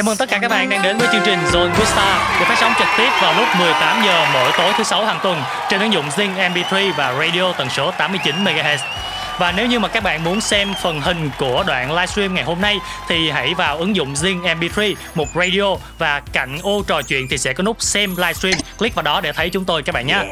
Chào 0.00 0.04
mừng 0.04 0.16
tất 0.16 0.28
cả 0.28 0.38
các 0.38 0.48
bạn 0.48 0.68
đang 0.68 0.82
đến 0.82 0.98
với 0.98 1.08
chương 1.12 1.22
trình 1.24 1.38
Zone 1.38 1.72
with 1.72 1.84
Star 1.84 2.40
được 2.40 2.46
phát 2.48 2.56
sóng 2.60 2.72
trực 2.78 2.88
tiếp 2.98 3.08
vào 3.22 3.34
lúc 3.34 3.48
18 3.58 4.02
giờ 4.04 4.26
mỗi 4.32 4.52
tối 4.58 4.72
thứ 4.76 4.84
sáu 4.84 5.04
hàng 5.04 5.18
tuần 5.22 5.42
trên 5.70 5.80
ứng 5.80 5.92
dụng 5.92 6.08
Zing 6.08 6.52
MP3 6.52 6.92
và 6.92 7.14
radio 7.18 7.52
tần 7.52 7.70
số 7.70 7.90
89 7.90 8.44
MHz. 8.44 8.78
Và 9.38 9.52
nếu 9.52 9.66
như 9.66 9.78
mà 9.78 9.88
các 9.88 10.02
bạn 10.02 10.24
muốn 10.24 10.40
xem 10.40 10.74
phần 10.82 11.00
hình 11.00 11.30
của 11.38 11.64
đoạn 11.66 11.92
livestream 11.92 12.34
ngày 12.34 12.44
hôm 12.44 12.60
nay 12.60 12.78
thì 13.08 13.30
hãy 13.30 13.54
vào 13.54 13.78
ứng 13.78 13.96
dụng 13.96 14.14
Zing 14.14 14.42
MP3, 14.42 14.94
mục 15.14 15.28
radio 15.34 15.76
và 15.98 16.20
cạnh 16.32 16.58
ô 16.62 16.82
trò 16.86 17.02
chuyện 17.02 17.26
thì 17.30 17.38
sẽ 17.38 17.52
có 17.52 17.62
nút 17.62 17.82
xem 17.82 18.16
livestream. 18.16 18.54
Click 18.78 18.94
vào 18.94 19.02
đó 19.02 19.20
để 19.20 19.32
thấy 19.32 19.50
chúng 19.50 19.64
tôi 19.64 19.82
các 19.82 19.94
bạn 19.94 20.06
nhé. 20.06 20.22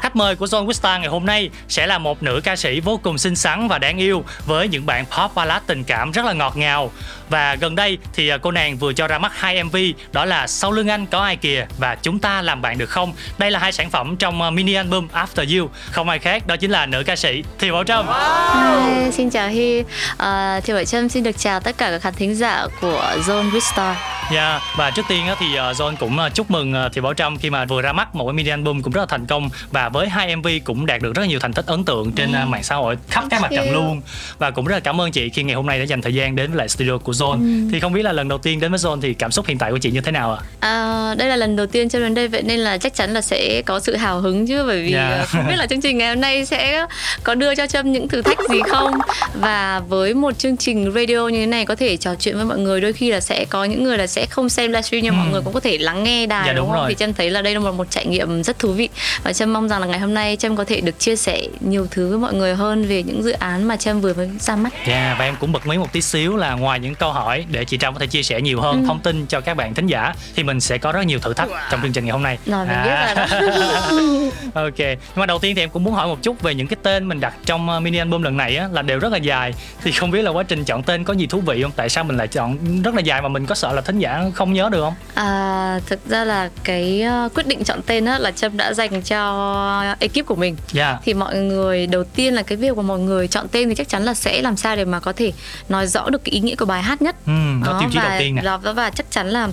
Khách 0.00 0.16
mời 0.16 0.36
của 0.36 0.46
Zone 0.46 0.72
Star 0.72 1.00
ngày 1.00 1.08
hôm 1.08 1.26
nay 1.26 1.50
sẽ 1.68 1.86
là 1.86 1.98
một 1.98 2.22
nữ 2.22 2.40
ca 2.44 2.56
sĩ 2.56 2.80
vô 2.80 3.00
cùng 3.02 3.18
xinh 3.18 3.36
xắn 3.36 3.68
và 3.68 3.78
đáng 3.78 3.98
yêu 3.98 4.24
với 4.46 4.68
những 4.68 4.86
bản 4.86 5.04
pop 5.06 5.34
ballad 5.34 5.62
tình 5.66 5.84
cảm 5.84 6.10
rất 6.10 6.24
là 6.24 6.32
ngọt 6.32 6.56
ngào. 6.56 6.90
Và 7.30 7.54
gần 7.54 7.74
đây 7.74 7.98
thì 8.12 8.28
à, 8.28 8.38
cô 8.38 8.50
nàng 8.50 8.76
vừa 8.76 8.92
cho 8.92 9.08
ra 9.08 9.18
mắt 9.18 9.32
hai 9.34 9.64
MV 9.64 9.76
đó 10.12 10.24
là 10.24 10.46
Sau 10.46 10.72
lưng 10.72 10.88
anh 10.88 11.06
có 11.06 11.20
ai 11.20 11.36
kìa 11.36 11.66
và 11.78 11.94
Chúng 12.02 12.18
ta 12.18 12.42
làm 12.42 12.62
bạn 12.62 12.78
được 12.78 12.90
không. 12.90 13.12
Đây 13.38 13.50
là 13.50 13.58
hai 13.58 13.72
sản 13.72 13.90
phẩm 13.90 14.16
trong 14.16 14.42
à, 14.42 14.50
mini 14.50 14.74
album 14.74 15.08
After 15.12 15.60
You. 15.60 15.68
Không 15.90 16.08
ai 16.08 16.18
khác 16.18 16.46
đó 16.46 16.56
chính 16.56 16.70
là 16.70 16.86
nữ 16.86 17.02
ca 17.06 17.16
sĩ 17.16 17.42
Thì 17.58 17.70
Bảo 17.70 17.84
Trâm. 17.84 18.06
Hi, 18.54 19.12
xin 19.12 19.30
chào 19.30 19.48
Hy. 19.48 19.82
À, 20.18 20.60
thì 20.64 20.72
Bảo 20.72 20.84
Trâm 20.84 21.08
xin 21.08 21.22
được 21.22 21.38
chào 21.38 21.60
tất 21.60 21.78
cả 21.78 21.90
các 21.90 22.02
khán 22.02 22.14
thính 22.14 22.34
giả 22.34 22.66
của 22.80 23.16
Zone 23.26 23.50
with 23.50 23.72
Star. 23.72 23.96
Yeah. 24.30 24.62
và 24.76 24.90
trước 24.90 25.02
tiên 25.08 25.26
thì 25.38 25.46
uh, 25.46 25.76
John 25.76 25.96
cũng 25.96 26.18
uh, 26.26 26.34
chúc 26.34 26.50
mừng 26.50 26.72
uh, 26.72 26.92
Thì 26.92 27.00
Bảo 27.00 27.14
Trâm 27.14 27.38
khi 27.38 27.50
mà 27.50 27.64
vừa 27.64 27.82
ra 27.82 27.92
mắt 27.92 28.14
một 28.14 28.26
cái 28.26 28.32
mini 28.32 28.50
album 28.50 28.82
cũng 28.82 28.92
rất 28.92 29.00
là 29.00 29.06
thành 29.06 29.26
công 29.26 29.48
và 29.70 29.88
với 29.88 30.08
hai 30.08 30.36
MV 30.36 30.48
cũng 30.64 30.86
đạt 30.86 31.02
được 31.02 31.14
rất 31.14 31.22
là 31.22 31.28
nhiều 31.28 31.40
thành 31.40 31.52
tích 31.52 31.66
ấn 31.66 31.84
tượng 31.84 32.12
trên 32.12 32.30
uh, 32.42 32.48
mạng 32.48 32.62
xã 32.62 32.74
hội 32.74 32.96
khắp 33.08 33.24
các 33.30 33.40
mặt 33.40 33.50
trận 33.56 33.72
luôn 33.72 34.00
và 34.38 34.50
cũng 34.50 34.66
rất 34.66 34.74
là 34.74 34.80
cảm 34.80 35.00
ơn 35.00 35.12
chị 35.12 35.28
khi 35.28 35.42
ngày 35.42 35.54
hôm 35.56 35.66
nay 35.66 35.78
đã 35.78 35.84
dành 35.84 36.02
thời 36.02 36.14
gian 36.14 36.36
đến 36.36 36.50
với 36.50 36.58
lại 36.58 36.68
studio 36.68 36.98
của 36.98 37.12
John. 37.18 37.32
Ừ. 37.32 37.68
Thì 37.72 37.80
không 37.80 37.92
biết 37.92 38.02
là 38.02 38.12
lần 38.12 38.28
đầu 38.28 38.38
tiên 38.38 38.60
đến 38.60 38.70
với 38.70 38.78
John 38.78 39.00
thì 39.00 39.14
cảm 39.14 39.30
xúc 39.30 39.46
hiện 39.46 39.58
tại 39.58 39.70
của 39.70 39.78
chị 39.78 39.90
như 39.90 40.00
thế 40.00 40.12
nào 40.12 40.32
ạ? 40.32 40.40
À? 40.60 40.76
à, 40.76 41.14
đây 41.14 41.28
là 41.28 41.36
lần 41.36 41.56
đầu 41.56 41.66
tiên 41.66 41.88
Trâm 41.88 42.02
đến 42.02 42.14
đây 42.14 42.28
vậy 42.28 42.42
nên 42.42 42.60
là 42.60 42.78
chắc 42.78 42.94
chắn 42.94 43.14
là 43.14 43.20
sẽ 43.20 43.62
có 43.66 43.80
sự 43.80 43.96
hào 43.96 44.20
hứng 44.20 44.46
chứ 44.46 44.64
bởi 44.66 44.82
vì 44.82 44.92
yeah. 44.92 45.28
không 45.28 45.46
biết 45.48 45.56
là 45.56 45.66
chương 45.66 45.80
trình 45.80 45.98
ngày 45.98 46.08
hôm 46.08 46.20
nay 46.20 46.46
sẽ 46.46 46.86
có 47.22 47.34
đưa 47.34 47.54
cho 47.54 47.66
Trâm 47.66 47.92
những 47.92 48.08
thử 48.08 48.22
thách 48.22 48.38
gì 48.50 48.58
không 48.70 48.92
và 49.34 49.80
với 49.88 50.14
một 50.14 50.38
chương 50.38 50.56
trình 50.56 50.92
radio 50.94 51.28
như 51.28 51.38
thế 51.38 51.46
này 51.46 51.66
có 51.66 51.74
thể 51.74 51.96
trò 51.96 52.14
chuyện 52.14 52.36
với 52.36 52.44
mọi 52.44 52.58
người 52.58 52.80
đôi 52.80 52.92
khi 52.92 53.10
là 53.10 53.20
sẽ 53.20 53.44
có 53.44 53.64
những 53.64 53.84
người 53.84 53.98
là 53.98 54.06
sẽ 54.06 54.26
không 54.26 54.48
xem 54.48 54.70
livestream 54.70 55.04
nhưng 55.04 55.14
ừ. 55.14 55.18
mọi 55.18 55.28
người 55.32 55.40
cũng 55.44 55.52
có 55.54 55.60
thể 55.60 55.78
lắng 55.78 56.04
nghe 56.04 56.26
đài 56.26 56.46
dạ, 56.46 56.52
đúng, 56.52 56.66
đúng 56.66 56.70
không? 56.70 56.80
Rồi. 56.80 56.88
Thì 56.88 56.94
Trâm 56.94 57.14
thấy 57.14 57.30
là 57.30 57.42
đây 57.42 57.54
là 57.54 57.60
một 57.60 57.72
một 57.72 57.90
trải 57.90 58.06
nghiệm 58.06 58.42
rất 58.42 58.58
thú 58.58 58.72
vị 58.72 58.88
và 59.22 59.32
Trâm 59.32 59.52
mong 59.52 59.68
rằng 59.68 59.80
là 59.80 59.86
ngày 59.86 59.98
hôm 59.98 60.14
nay 60.14 60.36
Trâm 60.36 60.56
có 60.56 60.64
thể 60.64 60.80
được 60.80 60.98
chia 60.98 61.16
sẻ 61.16 61.42
nhiều 61.60 61.86
thứ 61.90 62.08
với 62.08 62.18
mọi 62.18 62.34
người 62.34 62.54
hơn 62.54 62.84
về 62.84 63.02
những 63.02 63.22
dự 63.22 63.32
án 63.32 63.68
mà 63.68 63.76
Trâm 63.76 64.00
vừa 64.00 64.14
mới 64.14 64.30
ra 64.40 64.56
mắt. 64.56 64.72
Dạ 64.88 64.94
yeah, 64.94 65.18
và 65.18 65.24
em 65.24 65.36
cũng 65.40 65.52
bật 65.52 65.66
mí 65.66 65.78
một 65.78 65.92
tí 65.92 66.00
xíu 66.00 66.36
là 66.36 66.54
ngoài 66.54 66.80
những 66.80 66.94
câu 66.94 67.05
hỏi 67.12 67.44
để 67.50 67.64
chị 67.64 67.78
Trâm 67.78 67.94
có 67.94 68.00
thể 68.00 68.06
chia 68.06 68.22
sẻ 68.22 68.40
nhiều 68.40 68.60
hơn 68.60 68.82
ừ. 68.82 68.86
thông 68.86 69.00
tin 69.00 69.26
cho 69.26 69.40
các 69.40 69.56
bạn 69.56 69.74
thính 69.74 69.86
giả 69.86 70.14
thì 70.34 70.42
mình 70.42 70.60
sẽ 70.60 70.78
có 70.78 70.92
rất 70.92 71.02
nhiều 71.02 71.18
thử 71.18 71.34
thách 71.34 71.48
trong 71.70 71.82
chương 71.82 71.92
trình 71.92 72.04
ngày 72.04 72.12
hôm 72.12 72.22
nay. 72.22 72.38
Rồi 72.46 72.66
mình 72.66 72.74
à. 72.74 72.84
biết 72.84 73.14
rồi 73.14 73.50
đó. 74.54 74.62
ok. 74.62 74.78
Nhưng 74.78 75.16
mà 75.16 75.26
đầu 75.26 75.38
tiên 75.38 75.56
thì 75.56 75.62
em 75.62 75.70
cũng 75.70 75.84
muốn 75.84 75.94
hỏi 75.94 76.06
một 76.06 76.22
chút 76.22 76.42
về 76.42 76.54
những 76.54 76.66
cái 76.66 76.76
tên 76.82 77.08
mình 77.08 77.20
đặt 77.20 77.34
trong 77.44 77.68
uh, 77.76 77.82
mini 77.82 77.98
album 77.98 78.22
lần 78.22 78.36
này 78.36 78.56
á 78.56 78.68
là 78.72 78.82
đều 78.82 78.98
rất 78.98 79.12
là 79.12 79.18
dài 79.18 79.54
thì 79.82 79.92
không 79.92 80.10
biết 80.10 80.22
là 80.22 80.30
quá 80.30 80.42
trình 80.42 80.64
chọn 80.64 80.82
tên 80.82 81.04
có 81.04 81.12
gì 81.12 81.26
thú 81.26 81.40
vị 81.40 81.62
không? 81.62 81.72
Tại 81.76 81.88
sao 81.88 82.04
mình 82.04 82.16
lại 82.16 82.28
chọn 82.28 82.82
rất 82.82 82.94
là 82.94 83.00
dài 83.00 83.22
mà 83.22 83.28
mình 83.28 83.46
có 83.46 83.54
sợ 83.54 83.72
là 83.72 83.80
thính 83.80 83.98
giả 83.98 84.24
không 84.34 84.52
nhớ 84.52 84.68
được 84.72 84.80
không? 84.80 84.94
À, 85.14 85.80
thực 85.86 86.00
ra 86.06 86.24
là 86.24 86.50
cái 86.64 87.04
uh, 87.26 87.34
quyết 87.34 87.46
định 87.46 87.64
chọn 87.64 87.82
tên 87.82 88.04
á 88.04 88.18
là 88.18 88.30
Trâm 88.30 88.56
đã 88.56 88.72
dành 88.72 89.02
cho 89.02 89.94
ekip 90.00 90.26
của 90.26 90.36
mình. 90.36 90.56
Yeah. 90.74 91.00
Thì 91.04 91.14
mọi 91.14 91.36
người 91.36 91.86
đầu 91.86 92.04
tiên 92.04 92.34
là 92.34 92.42
cái 92.42 92.56
việc 92.56 92.76
mà 92.76 92.82
mọi 92.82 92.98
người 92.98 93.28
chọn 93.28 93.48
tên 93.48 93.68
thì 93.68 93.74
chắc 93.74 93.88
chắn 93.88 94.04
là 94.04 94.14
sẽ 94.14 94.42
làm 94.42 94.56
sao 94.56 94.76
để 94.76 94.84
mà 94.84 95.00
có 95.00 95.12
thể 95.12 95.32
nói 95.68 95.86
rõ 95.86 96.10
được 96.10 96.24
cái 96.24 96.32
ý 96.32 96.40
nghĩa 96.40 96.54
của 96.54 96.64
bài 96.64 96.82
hát 96.82 96.95
nhất. 97.02 97.16
Ừ, 97.26 97.32
đó, 97.64 97.72
đó 97.72 97.80
tiêu 97.80 97.88
chí 97.92 97.98
và, 97.98 98.08
đầu 98.08 98.18
tiên 98.18 98.34
nè. 98.34 98.42
Đó, 98.42 98.58
và 98.58 98.90
chắc 98.90 99.10
chắn 99.10 99.28
là 99.28 99.48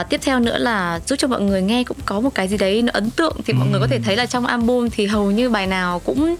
uh, 0.00 0.08
tiếp 0.08 0.20
theo 0.24 0.40
nữa 0.40 0.58
là 0.58 1.00
giúp 1.06 1.16
cho 1.16 1.28
mọi 1.28 1.40
người 1.40 1.62
nghe 1.62 1.84
cũng 1.84 1.96
có 2.04 2.20
một 2.20 2.34
cái 2.34 2.48
gì 2.48 2.56
đấy 2.58 2.82
nó 2.82 2.90
ấn 2.94 3.10
tượng 3.10 3.36
thì 3.46 3.52
ừ. 3.52 3.56
mọi 3.58 3.68
người 3.68 3.80
có 3.80 3.86
thể 3.86 4.00
thấy 4.04 4.16
là 4.16 4.26
trong 4.26 4.46
album 4.46 4.88
thì 4.88 5.06
hầu 5.06 5.30
như 5.30 5.50
bài 5.50 5.66
nào 5.66 5.98
cũng 6.04 6.36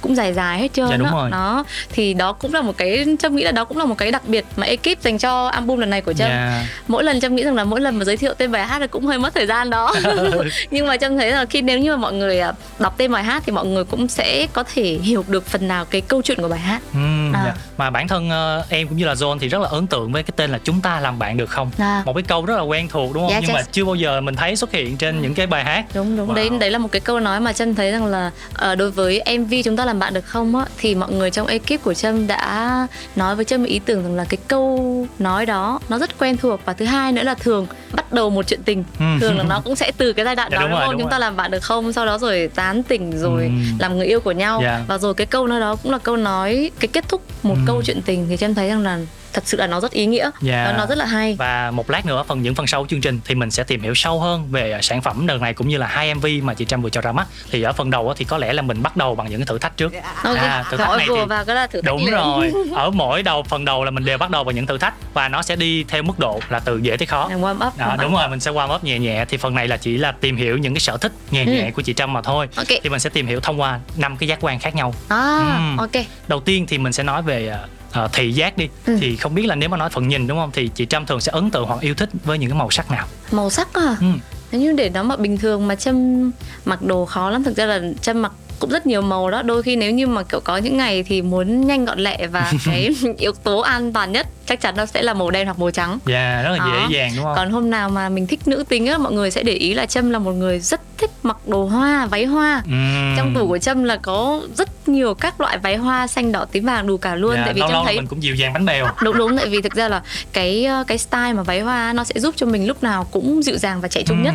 cũng 0.00 0.14
dài 0.14 0.34
dài 0.34 0.58
hết 0.58 0.72
trơn 0.72 0.88
dạ, 0.90 0.96
đúng 0.96 1.06
đó. 1.06 1.12
Rồi. 1.12 1.30
đó 1.30 1.64
thì 1.92 2.14
đó 2.14 2.32
cũng 2.32 2.54
là 2.54 2.62
một 2.62 2.76
cái 2.76 3.06
trâm 3.18 3.36
nghĩ 3.36 3.44
là 3.44 3.52
đó 3.52 3.64
cũng 3.64 3.78
là 3.78 3.84
một 3.84 3.94
cái 3.98 4.10
đặc 4.10 4.28
biệt 4.28 4.44
mà 4.56 4.66
ekip 4.66 5.02
dành 5.02 5.18
cho 5.18 5.46
album 5.46 5.78
lần 5.78 5.90
này 5.90 6.00
của 6.00 6.12
trâm 6.12 6.28
yeah. 6.28 6.66
mỗi 6.88 7.04
lần 7.04 7.20
trâm 7.20 7.36
nghĩ 7.36 7.42
rằng 7.42 7.54
là 7.54 7.64
mỗi 7.64 7.80
lần 7.80 7.98
mà 7.98 8.04
giới 8.04 8.16
thiệu 8.16 8.34
tên 8.34 8.52
bài 8.52 8.66
hát 8.66 8.78
là 8.78 8.86
cũng 8.86 9.06
hơi 9.06 9.18
mất 9.18 9.34
thời 9.34 9.46
gian 9.46 9.70
đó 9.70 9.94
nhưng 10.70 10.86
mà 10.86 10.96
trâm 10.96 11.18
thấy 11.18 11.30
là 11.30 11.44
khi 11.44 11.62
nếu 11.62 11.78
như 11.78 11.90
mà 11.90 11.96
mọi 11.96 12.12
người 12.12 12.40
à, 12.40 12.52
đọc 12.78 12.94
tên 12.96 13.12
bài 13.12 13.24
hát 13.24 13.42
thì 13.46 13.52
mọi 13.52 13.66
người 13.66 13.84
cũng 13.84 14.08
sẽ 14.08 14.46
có 14.52 14.64
thể 14.74 14.98
hiểu 15.02 15.24
được 15.28 15.46
phần 15.46 15.68
nào 15.68 15.84
cái 15.84 16.00
câu 16.00 16.22
chuyện 16.22 16.38
của 16.42 16.48
bài 16.48 16.58
hát 16.58 16.82
ừ, 16.92 17.32
à. 17.34 17.42
yeah. 17.44 17.56
mà 17.76 17.90
bản 17.90 18.08
thân 18.08 18.28
uh, 18.28 18.70
em 18.70 18.88
cũng 18.88 18.96
như 18.96 19.04
là 19.04 19.14
John 19.14 19.38
thì 19.38 19.48
rất 19.48 19.58
là 19.58 19.68
ấn 19.68 19.86
tượng 19.92 20.12
với 20.12 20.22
cái 20.22 20.32
tên 20.36 20.50
là 20.50 20.58
chúng 20.64 20.80
ta 20.80 21.00
làm 21.00 21.18
bạn 21.18 21.36
được 21.36 21.50
không 21.50 21.70
à. 21.78 22.02
một 22.06 22.12
cái 22.12 22.22
câu 22.22 22.46
rất 22.46 22.56
là 22.56 22.62
quen 22.62 22.88
thuộc 22.88 23.14
đúng 23.14 23.22
không 23.22 23.30
yeah, 23.30 23.42
nhưng 23.42 23.56
yes. 23.56 23.64
mà 23.64 23.70
chưa 23.72 23.84
bao 23.84 23.94
giờ 23.94 24.20
mình 24.20 24.36
thấy 24.36 24.56
xuất 24.56 24.72
hiện 24.72 24.96
trên 24.96 25.22
những 25.22 25.34
cái 25.34 25.46
bài 25.46 25.64
hát 25.64 25.84
đúng 25.94 26.16
đúng 26.16 26.28
wow. 26.28 26.34
đấy 26.34 26.50
đấy 26.60 26.70
là 26.70 26.78
một 26.78 26.88
cái 26.92 27.00
câu 27.00 27.20
nói 27.20 27.40
mà 27.40 27.52
trâm 27.52 27.74
thấy 27.74 27.90
rằng 27.90 28.06
là 28.06 28.30
uh, 28.50 28.78
đối 28.78 28.90
với 28.90 29.22
mv 29.38 29.54
chúng 29.64 29.76
ta 29.76 29.84
làm 29.84 29.98
bạn 29.98 30.14
được 30.14 30.24
không 30.24 30.56
á 30.56 30.64
thì 30.78 30.94
mọi 30.94 31.12
người 31.12 31.30
trong 31.30 31.46
ekip 31.46 31.82
của 31.82 31.94
trâm 31.94 32.26
đã 32.26 32.86
nói 33.16 33.36
với 33.36 33.44
trâm 33.44 33.64
ý 33.64 33.78
tưởng 33.78 34.02
rằng 34.02 34.14
là 34.14 34.24
cái 34.24 34.38
câu 34.48 35.06
nói 35.18 35.46
đó 35.46 35.80
nó 35.88 35.98
rất 35.98 36.18
quen 36.18 36.36
thuộc 36.36 36.60
và 36.64 36.72
thứ 36.72 36.84
hai 36.84 37.12
nữa 37.12 37.22
là 37.22 37.34
thường 37.34 37.66
bắt 37.92 38.12
đầu 38.12 38.30
một 38.30 38.46
chuyện 38.46 38.62
tình 38.64 38.84
ừ. 38.98 39.04
thường 39.20 39.38
là 39.38 39.44
nó 39.44 39.60
cũng 39.64 39.76
sẽ 39.76 39.92
từ 39.96 40.12
cái 40.12 40.24
giai 40.24 40.36
đoạn 40.36 40.48
dạ, 40.52 40.56
đó 40.56 40.62
đúng, 40.62 40.70
đúng 40.70 40.78
rồi, 40.78 40.86
không 40.86 40.92
đúng 40.92 41.00
chúng 41.00 41.08
rồi. 41.08 41.10
ta 41.10 41.18
làm 41.18 41.36
bạn 41.36 41.50
được 41.50 41.62
không 41.62 41.92
sau 41.92 42.06
đó 42.06 42.18
rồi 42.18 42.50
tán 42.54 42.82
tỉnh 42.82 43.18
rồi 43.18 43.44
ừ. 43.44 43.50
làm 43.78 43.96
người 43.96 44.06
yêu 44.06 44.20
của 44.20 44.32
nhau 44.32 44.60
yeah. 44.60 44.80
và 44.86 44.98
rồi 44.98 45.14
cái 45.14 45.26
câu 45.26 45.46
nói 45.46 45.60
đó 45.60 45.76
cũng 45.82 45.92
là 45.92 45.98
câu 45.98 46.16
nói 46.16 46.70
cái 46.80 46.88
kết 46.88 47.08
thúc 47.08 47.22
một 47.42 47.54
ừ. 47.54 47.60
câu 47.66 47.82
chuyện 47.84 48.02
tình 48.02 48.26
thì 48.28 48.36
trâm 48.36 48.54
thấy 48.54 48.68
rằng 48.68 48.82
là 48.82 48.98
thật 49.32 49.42
sự 49.46 49.56
là 49.56 49.66
nó 49.66 49.80
rất 49.80 49.92
ý 49.92 50.06
nghĩa 50.06 50.30
yeah. 50.46 50.66
và 50.66 50.74
nó 50.78 50.86
rất 50.86 50.98
là 50.98 51.04
hay 51.04 51.36
và 51.38 51.70
một 51.70 51.90
lát 51.90 52.06
nữa 52.06 52.24
phần 52.28 52.42
những 52.42 52.54
phần 52.54 52.66
sau 52.66 52.86
chương 52.88 53.00
trình 53.00 53.20
thì 53.24 53.34
mình 53.34 53.50
sẽ 53.50 53.64
tìm 53.64 53.82
hiểu 53.82 53.94
sâu 53.94 54.20
hơn 54.20 54.48
về 54.50 54.78
sản 54.82 55.02
phẩm 55.02 55.26
đợt 55.26 55.40
này 55.40 55.54
cũng 55.54 55.68
như 55.68 55.78
là 55.78 55.86
hai 55.86 56.14
mv 56.14 56.26
mà 56.42 56.54
chị 56.54 56.64
trâm 56.64 56.82
vừa 56.82 56.90
cho 56.90 57.00
ra 57.00 57.12
mắt 57.12 57.26
thì 57.50 57.62
ở 57.62 57.72
phần 57.72 57.90
đầu 57.90 58.14
thì 58.16 58.24
có 58.24 58.38
lẽ 58.38 58.52
là 58.52 58.62
mình 58.62 58.82
bắt 58.82 58.96
đầu 58.96 59.14
bằng 59.14 59.30
những 59.30 59.40
cái 59.40 59.46
thử 59.46 59.58
thách 59.58 59.76
trước 59.76 59.92
okay. 60.24 60.46
à, 60.46 60.64
thử 60.70 60.76
thách 60.76 60.98
này 60.98 61.06
thì 61.08 61.24
vào 61.28 61.44
cái 61.44 61.56
là 61.56 61.66
thử 61.66 61.82
thách 61.82 61.86
đúng 61.86 62.04
liền. 62.04 62.10
rồi 62.10 62.52
ở 62.74 62.90
mỗi 62.90 63.22
đầu 63.22 63.42
phần 63.42 63.64
đầu 63.64 63.84
là 63.84 63.90
mình 63.90 64.04
đều 64.04 64.18
bắt 64.18 64.30
đầu 64.30 64.44
bằng 64.44 64.54
những 64.54 64.66
thử 64.66 64.78
thách 64.78 64.94
và 65.14 65.28
nó 65.28 65.42
sẽ 65.42 65.56
đi 65.56 65.84
theo 65.84 66.02
mức 66.02 66.18
độ 66.18 66.40
là 66.48 66.60
từ 66.60 66.78
dễ 66.78 66.96
tới 66.96 67.06
khó 67.06 67.28
warm 67.28 67.66
up 67.68 67.78
đó, 67.78 67.96
đúng 68.02 68.14
rồi 68.14 68.28
mình 68.28 68.40
sẽ 68.40 68.50
warm 68.50 68.74
up 68.74 68.84
nhẹ 68.84 68.98
nhẹ 68.98 69.24
thì 69.28 69.36
phần 69.36 69.54
này 69.54 69.68
là 69.68 69.76
chỉ 69.76 69.98
là 69.98 70.12
tìm 70.12 70.36
hiểu 70.36 70.58
những 70.58 70.74
cái 70.74 70.80
sở 70.80 70.96
thích 70.96 71.12
nhẹ 71.30 71.44
nhẹ 71.44 71.64
ừ. 71.64 71.70
của 71.74 71.82
chị 71.82 71.94
trâm 71.94 72.12
mà 72.12 72.22
thôi 72.22 72.48
okay. 72.56 72.80
thì 72.82 72.90
mình 72.90 73.00
sẽ 73.00 73.10
tìm 73.10 73.26
hiểu 73.26 73.40
thông 73.40 73.60
qua 73.60 73.80
năm 73.96 74.16
cái 74.16 74.28
giác 74.28 74.38
quan 74.40 74.58
khác 74.58 74.74
nhau 74.74 74.94
à, 75.08 75.38
ừ. 75.38 75.82
ok 75.82 76.04
đầu 76.28 76.40
tiên 76.40 76.66
thì 76.66 76.78
mình 76.78 76.92
sẽ 76.92 77.02
nói 77.02 77.22
về 77.22 77.56
uh, 78.04 78.12
thị 78.12 78.32
giác 78.32 78.56
đi. 78.56 78.68
Ừ. 78.86 78.96
thì 79.00 79.16
không 79.16 79.34
biết 79.34 79.46
là 79.46 79.54
nếu 79.54 79.68
mà 79.68 79.76
nói 79.76 79.90
phần 79.90 80.08
nhìn 80.08 80.26
đúng 80.26 80.38
không? 80.38 80.50
Thì 80.52 80.70
chị 80.74 80.86
trâm 80.86 81.06
thường 81.06 81.20
sẽ 81.20 81.32
ấn 81.32 81.50
tượng 81.50 81.64
hoặc 81.64 81.80
yêu 81.80 81.94
thích 81.94 82.08
với 82.24 82.38
những 82.38 82.50
cái 82.50 82.58
màu 82.58 82.70
sắc 82.70 82.90
nào? 82.90 83.06
Màu 83.30 83.50
sắc 83.50 83.74
à 83.74 83.96
ừ. 84.00 84.06
nếu 84.52 84.60
như 84.60 84.72
để 84.72 84.88
nó 84.88 85.02
mà 85.02 85.16
bình 85.16 85.38
thường 85.38 85.68
mà 85.68 85.74
trâm 85.74 86.30
mặc 86.64 86.82
đồ 86.82 87.04
khó 87.04 87.30
lắm 87.30 87.44
thực 87.44 87.56
ra 87.56 87.66
là 87.66 87.80
trâm 88.00 88.22
mặc 88.22 88.32
cũng 88.58 88.70
rất 88.70 88.86
nhiều 88.86 89.02
màu 89.02 89.30
đó. 89.30 89.42
Đôi 89.42 89.62
khi 89.62 89.76
nếu 89.76 89.90
như 89.90 90.06
mà 90.06 90.22
kiểu 90.22 90.40
có 90.40 90.56
những 90.56 90.76
ngày 90.76 91.02
thì 91.02 91.22
muốn 91.22 91.66
nhanh 91.66 91.84
gọn 91.84 91.98
lẹ 91.98 92.26
và 92.26 92.52
cái 92.64 92.90
yếu 93.18 93.32
tố 93.32 93.58
an 93.58 93.92
toàn 93.92 94.12
nhất 94.12 94.26
chắc 94.52 94.60
chắn 94.60 94.76
nó 94.76 94.86
sẽ 94.86 95.02
là 95.02 95.14
màu 95.14 95.30
đen 95.30 95.46
hoặc 95.46 95.58
màu 95.58 95.70
trắng 95.70 95.98
dạ 96.06 96.32
yeah, 96.32 96.44
rất 96.44 96.50
là 96.50 96.58
đó. 96.58 96.86
dễ 96.90 96.96
dàng 96.96 97.12
đúng 97.16 97.24
không 97.24 97.34
còn 97.36 97.50
hôm 97.50 97.70
nào 97.70 97.88
mà 97.88 98.08
mình 98.08 98.26
thích 98.26 98.48
nữ 98.48 98.64
tính 98.68 98.86
á 98.86 98.98
mọi 98.98 99.12
người 99.12 99.30
sẽ 99.30 99.42
để 99.42 99.52
ý 99.52 99.74
là 99.74 99.86
trâm 99.86 100.10
là 100.10 100.18
một 100.18 100.32
người 100.32 100.58
rất 100.58 100.80
thích 100.98 101.10
mặc 101.22 101.36
đồ 101.46 101.64
hoa 101.64 102.06
váy 102.06 102.24
hoa 102.24 102.62
uhm. 102.64 103.16
trong 103.16 103.34
tủ 103.34 103.48
của 103.48 103.58
trâm 103.58 103.84
là 103.84 103.96
có 103.96 104.40
rất 104.56 104.88
nhiều 104.88 105.14
các 105.14 105.40
loại 105.40 105.58
váy 105.58 105.76
hoa 105.76 106.06
xanh 106.06 106.32
đỏ 106.32 106.44
tím 106.52 106.64
vàng 106.64 106.86
đủ 106.86 106.96
cả 106.96 107.14
luôn 107.14 107.34
dạ, 107.34 107.42
tại 107.44 107.54
vì 107.54 107.60
lâu 107.60 107.68
trâm 107.68 107.74
lâu 107.74 107.84
thấy 107.84 107.96
mình 107.96 108.06
cũng 108.06 108.22
dịu 108.22 108.34
dàng 108.34 108.52
bánh 108.52 108.66
bèo 108.66 108.88
đúng 109.02 109.18
đúng 109.18 109.36
tại 109.36 109.46
vì 109.46 109.62
thực 109.62 109.74
ra 109.74 109.88
là 109.88 110.02
cái 110.32 110.68
cái 110.86 110.98
style 110.98 111.32
mà 111.32 111.42
váy 111.42 111.60
hoa 111.60 111.92
nó 111.92 112.04
sẽ 112.04 112.20
giúp 112.20 112.34
cho 112.36 112.46
mình 112.46 112.66
lúc 112.66 112.82
nào 112.82 113.06
cũng 113.10 113.42
dịu 113.42 113.58
dàng 113.58 113.80
và 113.80 113.88
trẻ 113.88 114.02
trung 114.02 114.16
uhm. 114.16 114.24
nhất 114.24 114.34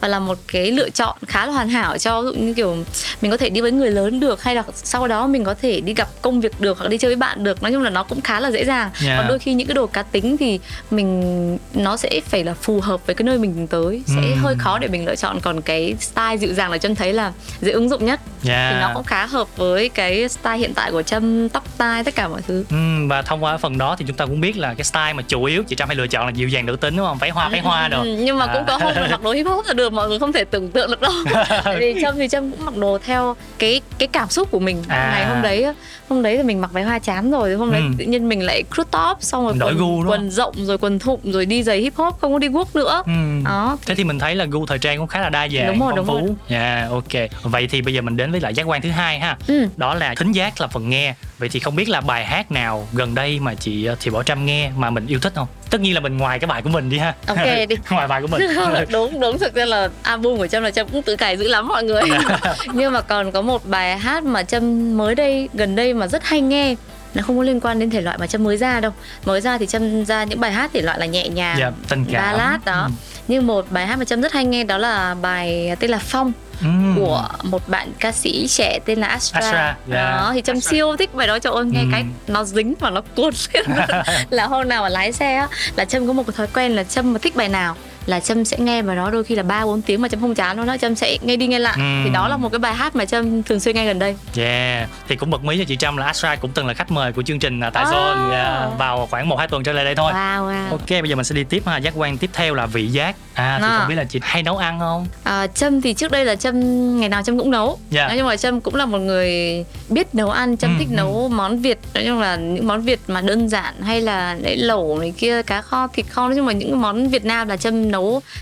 và 0.00 0.08
là 0.08 0.18
một 0.18 0.38
cái 0.52 0.70
lựa 0.70 0.90
chọn 0.90 1.18
khá 1.26 1.46
là 1.46 1.52
hoàn 1.52 1.68
hảo 1.68 1.98
cho 1.98 2.22
ví 2.22 2.28
dụ 2.28 2.42
như 2.42 2.54
kiểu 2.54 2.76
mình 3.22 3.30
có 3.30 3.36
thể 3.36 3.50
đi 3.50 3.60
với 3.60 3.72
người 3.72 3.90
lớn 3.90 4.20
được 4.20 4.42
hay 4.42 4.54
là 4.54 4.62
sau 4.74 5.08
đó 5.08 5.26
mình 5.26 5.44
có 5.44 5.54
thể 5.62 5.80
đi 5.80 5.94
gặp 5.94 6.08
công 6.22 6.40
việc 6.40 6.60
được 6.60 6.78
hoặc 6.78 6.88
đi 6.88 6.98
chơi 6.98 7.08
với 7.08 7.16
bạn 7.16 7.44
được 7.44 7.62
nói 7.62 7.72
chung 7.72 7.82
là 7.82 7.90
nó 7.90 8.02
cũng 8.02 8.20
khá 8.20 8.40
là 8.40 8.50
dễ 8.50 8.64
dàng 8.64 8.90
yeah. 9.04 9.18
còn 9.18 9.28
đôi 9.28 9.38
khi 9.38 9.54
những 9.58 9.66
cái 9.66 9.74
đồ 9.74 9.86
cá 9.86 10.02
tính 10.02 10.36
thì 10.36 10.60
mình 10.90 11.58
nó 11.74 11.96
sẽ 11.96 12.20
phải 12.28 12.44
là 12.44 12.54
phù 12.54 12.80
hợp 12.80 13.06
với 13.06 13.14
cái 13.14 13.24
nơi 13.24 13.38
mình 13.38 13.66
tới 13.66 14.02
sẽ 14.06 14.14
Ừm. 14.30 14.38
hơi 14.42 14.54
khó 14.58 14.78
để 14.78 14.88
mình 14.88 15.06
lựa 15.06 15.16
chọn 15.16 15.40
còn 15.40 15.60
cái 15.60 15.94
style 16.00 16.36
dịu 16.36 16.54
dàng 16.54 16.70
là 16.70 16.78
trâm 16.78 16.94
thấy 16.94 17.12
là 17.12 17.32
dễ 17.60 17.72
ứng 17.72 17.88
dụng 17.88 18.04
nhất 18.06 18.20
yeah. 18.48 18.72
thì 18.74 18.80
nó 18.80 18.90
cũng 18.94 19.04
khá 19.04 19.26
hợp 19.26 19.56
với 19.56 19.88
cái 19.88 20.28
style 20.28 20.56
hiện 20.58 20.74
tại 20.74 20.90
của 20.92 21.02
trâm 21.02 21.48
tóc 21.48 21.64
tai 21.78 22.04
tất 22.04 22.14
cả 22.14 22.28
mọi 22.28 22.40
thứ 22.48 22.64
Ừm, 22.70 23.08
và 23.08 23.22
thông 23.22 23.44
qua 23.44 23.56
phần 23.56 23.78
đó 23.78 23.96
thì 23.98 24.04
chúng 24.08 24.16
ta 24.16 24.26
cũng 24.26 24.40
biết 24.40 24.56
là 24.56 24.74
cái 24.74 24.84
style 24.84 25.12
mà 25.12 25.22
chủ 25.28 25.44
yếu 25.44 25.62
chị 25.62 25.76
trâm 25.76 25.88
hay 25.88 25.96
lựa 25.96 26.06
chọn 26.06 26.26
là 26.26 26.32
dịu 26.34 26.48
dàng 26.48 26.66
nữ 26.66 26.76
tính 26.76 26.96
đúng 26.96 27.06
không 27.06 27.18
váy 27.18 27.30
hoa 27.30 27.48
váy 27.48 27.60
hoa 27.60 27.88
rồi 27.88 28.06
Ừ, 28.08 28.16
nhưng 28.20 28.38
mà 28.38 28.46
cũng 28.54 28.64
có 28.66 28.76
hôm 28.76 28.92
mặc 29.10 29.22
đồ 29.22 29.32
hip 29.32 29.46
hop 29.46 29.66
là 29.66 29.74
được 29.74 29.92
mọi 29.92 30.08
người 30.08 30.18
không 30.18 30.32
thể 30.32 30.44
tưởng 30.44 30.68
tượng 30.70 30.90
được 30.90 31.00
đâu 31.00 31.12
vì 31.78 31.94
trâm 32.02 32.14
thì 32.18 32.28
trâm 32.28 32.50
cũng 32.50 32.64
mặc 32.64 32.76
đồ 32.76 32.98
theo 33.04 33.36
cái 33.58 33.80
cái 33.98 34.08
cảm 34.08 34.28
xúc 34.28 34.50
của 34.50 34.58
mình 34.58 34.82
À. 34.88 35.10
ngày 35.14 35.26
hôm 35.26 35.42
đấy 35.42 35.66
hôm 36.08 36.22
đấy 36.22 36.36
thì 36.36 36.42
mình 36.42 36.60
mặc 36.60 36.72
váy 36.72 36.84
hoa 36.84 36.98
chán 36.98 37.30
rồi 37.30 37.54
hôm 37.54 37.70
đấy 37.72 37.80
Ừ. 37.80 37.86
tự 37.98 38.04
nhiên 38.04 38.28
mình 38.28 38.42
lại 38.46 38.62
crop 38.74 38.90
top 38.90 39.18
xong 39.38 39.44
rồi 39.46 39.54
Đổi 39.58 39.70
quần, 39.70 39.78
gu 39.78 39.86
đúng 39.88 40.02
không? 40.02 40.10
quần 40.10 40.30
rộng 40.30 40.54
rồi 40.66 40.78
quần 40.78 40.98
thụng 40.98 41.20
rồi 41.24 41.46
đi 41.46 41.62
giày 41.62 41.78
hip 41.80 41.94
hop 41.96 42.20
không 42.20 42.32
có 42.32 42.38
đi 42.38 42.48
guốc 42.48 42.76
nữa. 42.76 43.02
Ừm. 43.06 43.44
đó 43.44 43.78
thế 43.86 43.94
thì 43.94 44.04
mình 44.04 44.18
thấy 44.18 44.34
là 44.34 44.44
gu 44.44 44.66
thời 44.66 44.78
trang 44.78 44.98
cũng 44.98 45.06
khá 45.06 45.20
là 45.20 45.28
đa 45.28 45.48
dạng 45.48 45.66
Đúng 45.66 45.78
rồi, 45.80 45.92
phong 45.96 45.96
đúng 45.96 46.06
phú. 46.06 46.34
dạ 46.48 46.88
ok. 46.90 47.28
Vậy 47.42 47.66
thì 47.70 47.82
bây 47.82 47.94
giờ 47.94 48.00
mình 48.02 48.16
đến 48.16 48.30
với 48.32 48.40
lại 48.40 48.54
giác 48.54 48.62
quan 48.66 48.82
thứ 48.82 48.90
hai 48.90 49.18
ha. 49.18 49.36
Ừ. 49.48 49.66
đó 49.76 49.94
là 49.94 50.14
thính 50.14 50.32
giác 50.32 50.60
là 50.60 50.66
phần 50.66 50.90
nghe. 50.90 51.14
Vậy 51.38 51.48
thì 51.48 51.60
không 51.60 51.76
biết 51.76 51.88
là 51.88 52.00
bài 52.00 52.24
hát 52.24 52.52
nào 52.52 52.86
gần 52.92 53.14
đây 53.14 53.38
mà 53.40 53.54
chị 53.54 53.84
ờ, 53.84 53.96
thì 54.00 54.10
bảo 54.10 54.22
trâm 54.22 54.46
nghe 54.46 54.70
mà 54.76 54.90
mình 54.90 55.06
yêu 55.06 55.18
thích 55.18 55.32
không? 55.36 55.46
Tất 55.70 55.80
nhiên 55.80 55.94
là 55.94 56.00
mình 56.00 56.18
ngoài 56.18 56.38
cái 56.38 56.46
bài 56.48 56.62
của 56.62 56.70
mình 56.70 56.90
đi 56.90 56.98
ha. 56.98 57.14
Ok 57.26 57.38
đi. 57.68 57.76
Ngoài 57.90 58.08
bài 58.08 58.20
của 58.22 58.26
mình. 58.26 58.42
Đúng 58.92 59.20
đúng 59.20 59.38
thực 59.38 59.54
ra 59.54 59.64
là 59.64 59.88
album 60.02 60.38
của 60.38 60.46
trâm 60.46 60.62
là 60.62 60.70
trâm 60.70 60.88
cũng 60.88 61.02
tự 61.02 61.16
cày 61.16 61.36
dữ 61.36 61.48
lắm 61.48 61.68
mọi 61.68 61.84
người. 61.84 62.02
Nhưng 62.74 62.92
mà 62.92 63.00
còn 63.00 63.32
có 63.32 63.42
một 63.42 63.66
bài 63.66 63.98
hát 63.98 64.24
mà 64.24 64.42
trâm 64.42 64.96
mới 64.96 65.14
đây 65.14 65.48
gần 65.54 65.76
đây 65.76 65.94
mà 65.94 66.06
rất 66.06 66.24
hay 66.24 66.40
nghe 66.40 66.74
nó 67.14 67.22
không 67.22 67.36
có 67.36 67.42
liên 67.42 67.60
quan 67.60 67.78
đến 67.78 67.90
thể 67.90 68.00
loại 68.00 68.18
mà 68.18 68.26
trâm 68.26 68.44
mới 68.44 68.56
ra 68.56 68.80
đâu 68.80 68.92
mới 69.24 69.40
ra 69.40 69.58
thì 69.58 69.66
trâm 69.66 70.04
ra 70.04 70.24
những 70.24 70.40
bài 70.40 70.52
hát 70.52 70.70
thể 70.74 70.82
loại 70.82 70.98
là 70.98 71.06
nhẹ 71.06 71.28
nhàng 71.28 71.56
dạ, 71.60 71.70
tình 71.88 72.04
cảm 72.12 72.22
ballad 72.22 72.60
đó 72.64 72.82
ừ. 72.82 72.90
nhưng 73.28 73.46
một 73.46 73.66
bài 73.70 73.86
hát 73.86 73.98
mà 73.98 74.04
trâm 74.04 74.20
rất 74.20 74.32
hay 74.32 74.44
nghe 74.44 74.64
đó 74.64 74.78
là 74.78 75.14
bài 75.14 75.76
tên 75.80 75.90
là 75.90 75.98
phong 75.98 76.32
Ừ. 76.62 76.66
của 76.96 77.28
một 77.42 77.68
bạn 77.68 77.92
ca 77.98 78.12
sĩ 78.12 78.46
trẻ 78.48 78.78
tên 78.84 78.98
là 79.00 79.06
Astra, 79.06 79.40
Astra, 79.40 79.60
yeah. 79.64 79.76
đó 79.90 80.30
thì 80.34 80.42
trâm 80.42 80.56
Astra. 80.56 80.70
siêu 80.70 80.96
thích 80.96 81.14
bài 81.14 81.26
đó 81.26 81.38
trời 81.38 81.52
ơi 81.52 81.64
nghe 81.64 81.80
Ừ. 81.80 81.86
cái 81.92 82.04
nó 82.28 82.44
dính 82.44 82.74
và 82.80 82.90
nó 82.90 83.00
cuốn 83.16 83.34
là 84.30 84.46
hôm 84.46 84.68
nào 84.68 84.82
mà 84.82 84.88
lái 84.88 85.12
xe 85.12 85.34
á 85.34 85.48
là 85.76 85.84
trâm 85.84 86.06
có 86.06 86.12
một 86.12 86.22
cái 86.26 86.34
thói 86.36 86.46
quen 86.54 86.76
là 86.76 86.84
trâm 86.84 87.12
mà 87.12 87.18
thích 87.18 87.36
bài 87.36 87.48
nào 87.48 87.76
là 88.08 88.20
trâm 88.20 88.44
sẽ 88.44 88.56
nghe 88.58 88.82
bài 88.82 88.96
đó 88.96 89.10
đôi 89.10 89.24
khi 89.24 89.34
là 89.34 89.42
ba 89.42 89.64
bốn 89.64 89.82
tiếng 89.82 90.02
mà 90.02 90.08
trâm 90.08 90.20
không 90.20 90.34
chán 90.34 90.56
luôn 90.56 90.66
đó 90.66 90.76
trâm 90.76 90.94
sẽ 90.94 91.18
nghe 91.22 91.36
đi 91.36 91.46
nghe 91.46 91.58
lại 91.58 91.74
Ừ. 91.76 91.82
thì 92.04 92.10
đó 92.10 92.28
là 92.28 92.36
một 92.36 92.48
cái 92.52 92.58
bài 92.58 92.74
hát 92.74 92.96
mà 92.96 93.04
trâm 93.04 93.42
thường 93.42 93.60
xuyên 93.60 93.74
nghe 93.74 93.86
gần 93.86 93.98
đây 93.98 94.16
Yeah, 94.36 94.88
thì 95.08 95.16
cũng 95.16 95.30
bật 95.30 95.44
mí 95.44 95.58
cho 95.58 95.64
chị 95.64 95.76
Trâm 95.76 95.96
là 95.96 96.06
Astra 96.06 96.36
cũng 96.36 96.50
từng 96.54 96.66
là 96.66 96.74
khách 96.74 96.90
mời 96.90 97.12
của 97.12 97.22
chương 97.22 97.38
trình 97.38 97.60
à, 97.60 97.70
tại 97.70 97.84
À. 97.84 97.90
Zone 97.90 98.30
yeah, 98.30 98.78
vào 98.78 99.08
khoảng 99.10 99.28
1 99.28 99.36
2 99.38 99.48
tuần 99.48 99.62
trở 99.64 99.72
lại 99.72 99.84
đây 99.84 99.94
thôi. 99.94 100.12
wow 100.12 100.48
wow 100.48 100.70
Ok, 100.70 100.88
bây 100.88 101.08
giờ 101.08 101.16
mình 101.16 101.24
sẽ 101.24 101.34
đi 101.34 101.44
tiếp 101.44 101.62
ha. 101.66 101.76
Giác 101.76 101.92
quan 101.96 102.18
tiếp 102.18 102.30
theo 102.32 102.54
là 102.54 102.66
vị 102.66 102.86
giác. 102.86 103.16
À 103.34 103.56
thì 103.60 103.66
À. 103.66 103.78
không 103.78 103.88
biết 103.88 103.94
là 103.94 104.04
chị 104.04 104.18
hay 104.22 104.42
nấu 104.42 104.56
ăn 104.56 104.78
không? 104.78 105.06
À, 105.24 105.46
Trâm 105.46 105.80
thì 105.80 105.94
trước 105.94 106.10
đây 106.10 106.24
là 106.24 106.36
Trâm 106.36 106.54
ngày 107.00 107.08
nào 107.08 107.22
Trâm 107.22 107.38
cũng 107.38 107.50
nấu 107.50 107.78
Dạ. 107.90 108.08
Nói 108.08 108.18
chung 108.18 108.26
là 108.28 108.36
Trâm 108.36 108.60
cũng 108.60 108.74
là 108.74 108.86
một 108.86 108.98
người 108.98 109.64
biết 109.88 110.14
nấu 110.14 110.30
ăn 110.30 110.56
Trâm 110.56 110.70
Ừ, 110.70 110.78
thích 110.78 110.88
ừ. 110.90 110.96
nấu 110.96 111.28
món 111.28 111.58
Việt 111.62 111.78
Nói 111.94 112.04
chung 112.06 112.20
là 112.20 112.36
những 112.36 112.66
món 112.68 112.82
Việt 112.82 113.00
mà 113.08 113.20
đơn 113.20 113.48
giản 113.48 113.74
Hay 113.82 114.00
là 114.00 114.36
lẩu 114.56 114.98
này 114.98 115.14
kia, 115.18 115.42
cá 115.42 115.62
kho, 115.62 115.86
thịt 115.92 116.06
kho 116.10 116.28
Nói 116.28 116.36
chung 116.36 116.46
là 116.46 116.52
những 116.52 116.80
món 116.80 117.08
Việt 117.08 117.24
Nam 117.24 117.48
là 117.48 117.56
Trâm 117.56 117.90
nấu 117.90 117.97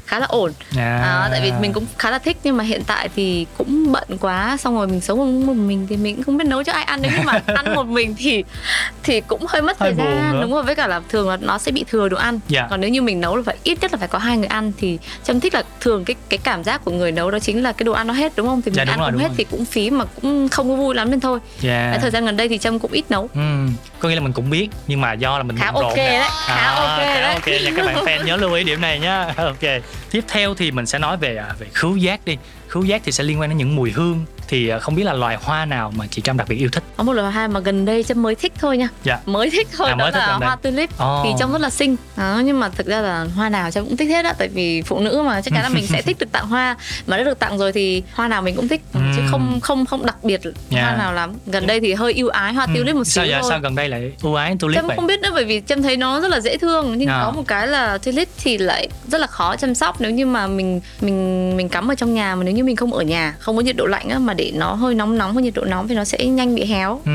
khá 0.06 0.18
là 0.18 0.26
ổn 0.26 0.52
À. 0.76 1.00
à, 1.02 1.28
Tại 1.30 1.40
vì 1.42 1.52
mình 1.60 1.72
cũng 1.72 1.86
khá 1.98 2.10
là 2.10 2.18
thích 2.18 2.36
Nhưng 2.44 2.56
mà 2.56 2.64
hiện 2.64 2.82
tại 2.86 3.08
thì 3.16 3.46
cũng 3.58 3.92
bận 3.92 4.04
quá 4.20 4.56
Xong 4.60 4.74
rồi 4.76 4.86
mình 4.86 5.00
sống 5.00 5.46
một 5.46 5.52
mình 5.54 5.86
thì 5.90 5.96
mình 5.96 6.14
cũng 6.16 6.24
không 6.24 6.36
biết 6.36 6.44
nấu 6.46 6.62
cho 6.62 6.72
ai 6.72 6.84
ăn 6.84 7.02
Nếu 7.02 7.10
như 7.12 7.18
mà 7.24 7.40
ăn 7.54 7.74
một 7.74 7.86
mình 7.86 8.14
thì 8.18 8.44
thì 9.02 9.20
cũng 9.20 9.44
hơi 9.48 9.62
mất 9.62 9.78
Hơi 9.78 9.94
thời 9.96 10.04
gian. 10.06 10.40
Đúng 10.40 10.52
rồi, 10.52 10.62
với 10.62 10.74
cả 10.74 10.86
là 10.86 11.00
thường 11.08 11.28
là 11.28 11.36
nó 11.36 11.58
sẽ 11.58 11.72
bị 11.72 11.84
thừa 11.90 12.08
đồ 12.08 12.16
ăn 12.16 12.40
Dạ. 12.48 12.66
Còn 12.70 12.80
nếu 12.80 12.90
như 12.90 13.02
mình 13.02 13.20
nấu 13.20 13.36
là 13.36 13.42
phải 13.46 13.56
ít 13.62 13.78
nhất 13.80 13.92
là 13.92 13.98
phải 13.98 14.08
có 14.08 14.18
hai 14.18 14.36
người 14.36 14.46
ăn 14.46 14.72
Thì 14.78 14.98
Trâm 15.24 15.40
thích 15.40 15.54
là 15.54 15.62
thường 15.80 16.04
cái 16.04 16.16
cái 16.28 16.38
cảm 16.38 16.64
giác 16.64 16.84
của 16.84 16.90
người 16.90 17.12
nấu 17.12 17.30
đó 17.30 17.38
chính 17.38 17.62
là 17.62 17.72
cái 17.72 17.84
đồ 17.84 17.92
ăn 17.92 18.06
nó 18.06 18.14
hết 18.14 18.32
đúng 18.36 18.46
không 18.46 18.62
thì 18.62 18.70
mình 18.70 18.76
Dạ, 18.86 18.92
ăn 18.92 18.98
rồi, 19.00 19.10
không 19.10 19.20
hết 19.20 19.26
rồi. 19.28 19.34
thì 19.38 19.44
cũng 19.50 19.64
phí 19.64 19.90
mà 19.90 20.04
cũng 20.04 20.48
không 20.48 20.68
có 20.70 20.74
vui 20.76 20.94
lắm 20.94 21.10
nên 21.10 21.20
thôi 21.20 21.38
Yeah. 21.62 21.90
Cái 21.92 21.98
thời 21.98 22.10
gian 22.10 22.24
gần 22.24 22.36
đây 22.36 22.48
thì 22.48 22.58
trâm 22.58 22.78
cũng 22.78 22.92
ít 22.92 23.04
nấu 23.10 23.28
Ừ, 23.34 23.40
có 23.98 24.08
nghĩa 24.08 24.14
là 24.14 24.20
mình 24.20 24.32
cũng 24.32 24.50
biết 24.50 24.68
nhưng 24.86 25.00
mà 25.00 25.12
do 25.12 25.38
là 25.38 25.42
mình 25.44 25.56
Khá 25.58 25.70
ok 25.74 25.96
nè. 25.96 26.18
đấy, 26.18 26.28
khá 26.46 26.54
à, 26.54 26.74
ok 26.74 26.98
khá 26.98 27.20
đấy. 27.20 27.34
ok 27.34 27.46
nha 27.46 27.70
các 27.76 27.86
bạn 27.86 28.04
fan 28.04 28.24
nhớ 28.24 28.36
lưu 28.36 28.52
ý 28.52 28.64
điểm 28.64 28.80
này 28.80 28.98
nhá. 28.98 29.26
Ok. 29.36 29.82
Tiếp 30.10 30.24
theo 30.28 30.54
thì 30.54 30.70
mình 30.70 30.86
sẽ 30.86 30.98
nói 30.98 31.16
về 31.16 31.36
à, 31.36 31.54
về 31.58 31.66
khứu 31.74 31.96
giác 31.96 32.20
đi. 32.24 32.36
Khứu 32.68 32.84
giác 32.84 33.02
thì 33.04 33.12
sẽ 33.12 33.24
liên 33.24 33.40
quan 33.40 33.50
đến 33.50 33.58
những 33.58 33.76
mùi 33.76 33.90
hương 33.92 34.24
thì 34.48 34.68
à, 34.68 34.78
không 34.78 34.94
biết 34.94 35.02
là 35.04 35.12
loài 35.12 35.36
hoa 35.42 35.64
nào 35.64 35.92
mà 35.96 36.06
chị 36.10 36.22
Trâm 36.22 36.36
đặc 36.36 36.48
biệt 36.48 36.56
yêu 36.56 36.68
thích. 36.72 36.82
có 36.96 37.04
một 37.04 37.12
loài 37.12 37.32
hoa 37.32 37.48
mà 37.48 37.60
gần 37.60 37.84
đây 37.84 38.02
trâm 38.02 38.22
mới 38.22 38.34
thích 38.34 38.52
thôi 38.60 38.78
nha 38.78 38.88
Dạ. 39.04 39.18
mới 39.26 39.50
thích 39.50 39.68
thôi 39.76 39.88
À, 39.88 39.94
đó 39.94 40.10
là 40.10 40.32
hoa 40.40 40.56
tulip 40.56 40.98
Ồ. 40.98 41.22
thì 41.24 41.30
trông 41.38 41.52
rất 41.52 41.60
là 41.60 41.70
xinh 41.70 41.96
đó, 42.16 42.42
nhưng 42.44 42.60
mà 42.60 42.68
thực 42.68 42.86
ra 42.86 43.00
là 43.00 43.26
hoa 43.36 43.48
nào 43.48 43.70
trâm 43.70 43.84
cũng 43.84 43.96
thích 43.96 44.08
hết 44.08 44.24
á 44.24 44.32
tại 44.38 44.48
vì 44.48 44.82
phụ 44.82 45.00
nữ 45.00 45.22
mà 45.26 45.40
chắc 45.40 45.54
chắn 45.54 45.62
là 45.62 45.68
mình 45.68 45.86
sẽ 45.86 46.02
thích 46.06 46.16
được 46.18 46.32
tặng 46.32 46.46
hoa 46.48 46.76
mà 47.06 47.16
đã 47.16 47.22
được 47.24 47.38
tặng 47.38 47.58
rồi 47.58 47.72
thì 47.72 48.02
hoa 48.14 48.28
nào 48.28 48.42
mình 48.42 48.56
cũng 48.56 48.68
thích 48.68 48.80
Ừ. 48.94 49.00
chứ 49.16 49.22
không 49.30 49.60
không 49.62 49.86
không 49.86 50.06
đặc 50.06 50.16
biệt 50.24 50.40
Dạ. 50.70 50.82
hoa 50.82 50.96
nào 50.96 51.12
lắm 51.12 51.32
gần 51.46 51.66
đây 51.66 51.80
thì 51.80 51.94
hơi 51.94 52.12
yêu 52.12 52.28
ái 52.28 52.54
hoa 52.54 52.66
tulip 52.74 52.96
một 52.96 53.04
xíu 53.04 53.12
sao 53.12 53.24
vậy? 53.30 53.38
thôi 53.42 53.50
Sao 53.50 53.60
gần 53.60 53.74
đây 53.74 53.88
lại 53.88 54.12
ưu 54.22 54.34
ái 54.34 54.56
tulip 54.60 54.76
Trâm 54.76 54.86
vậy? 54.86 54.96
không 54.96 55.06
biết 55.06 55.20
nữa 55.20 55.30
bởi 55.34 55.44
vì 55.44 55.62
Trâm 55.66 55.82
thấy 55.82 55.96
nó 55.96 56.20
rất 56.20 56.28
là 56.28 56.40
dễ 56.40 56.56
thương 56.56 56.98
nhưng 56.98 57.08
À. 57.08 57.20
có 57.24 57.30
một 57.30 57.42
cái 57.46 57.66
là 57.68 57.98
tulip 57.98 58.28
thì 58.38 58.58
lại 58.58 58.88
rất 59.08 59.20
là 59.20 59.26
khó 59.26 59.56
chăm 59.56 59.74
sóc 59.74 60.00
nếu 60.00 60.10
như 60.10 60.26
mà 60.26 60.46
mình 60.46 60.80
mình 61.00 61.56
mình 61.56 61.68
cắm 61.68 61.90
ở 61.90 61.94
trong 61.94 62.14
nhà 62.14 62.34
mà 62.34 62.42
nếu 62.44 62.54
như 62.54 62.64
mình 62.64 62.76
không 62.76 62.92
ở 62.92 63.02
nhà 63.02 63.34
không 63.38 63.56
có 63.56 63.62
nhiệt 63.62 63.76
độ 63.76 63.86
lạnh 63.86 64.08
á 64.08 64.18
mà 64.18 64.34
để 64.36 64.52
nó 64.54 64.74
hơi 64.74 64.94
nóng 64.94 65.18
nóng 65.18 65.34
có 65.34 65.40
nhiệt 65.40 65.54
độ 65.54 65.64
nóng 65.64 65.88
thì 65.88 65.94
nó 65.94 66.04
sẽ 66.04 66.26
nhanh 66.26 66.54
bị 66.54 66.64
héo. 66.64 67.00
Ừ, 67.04 67.10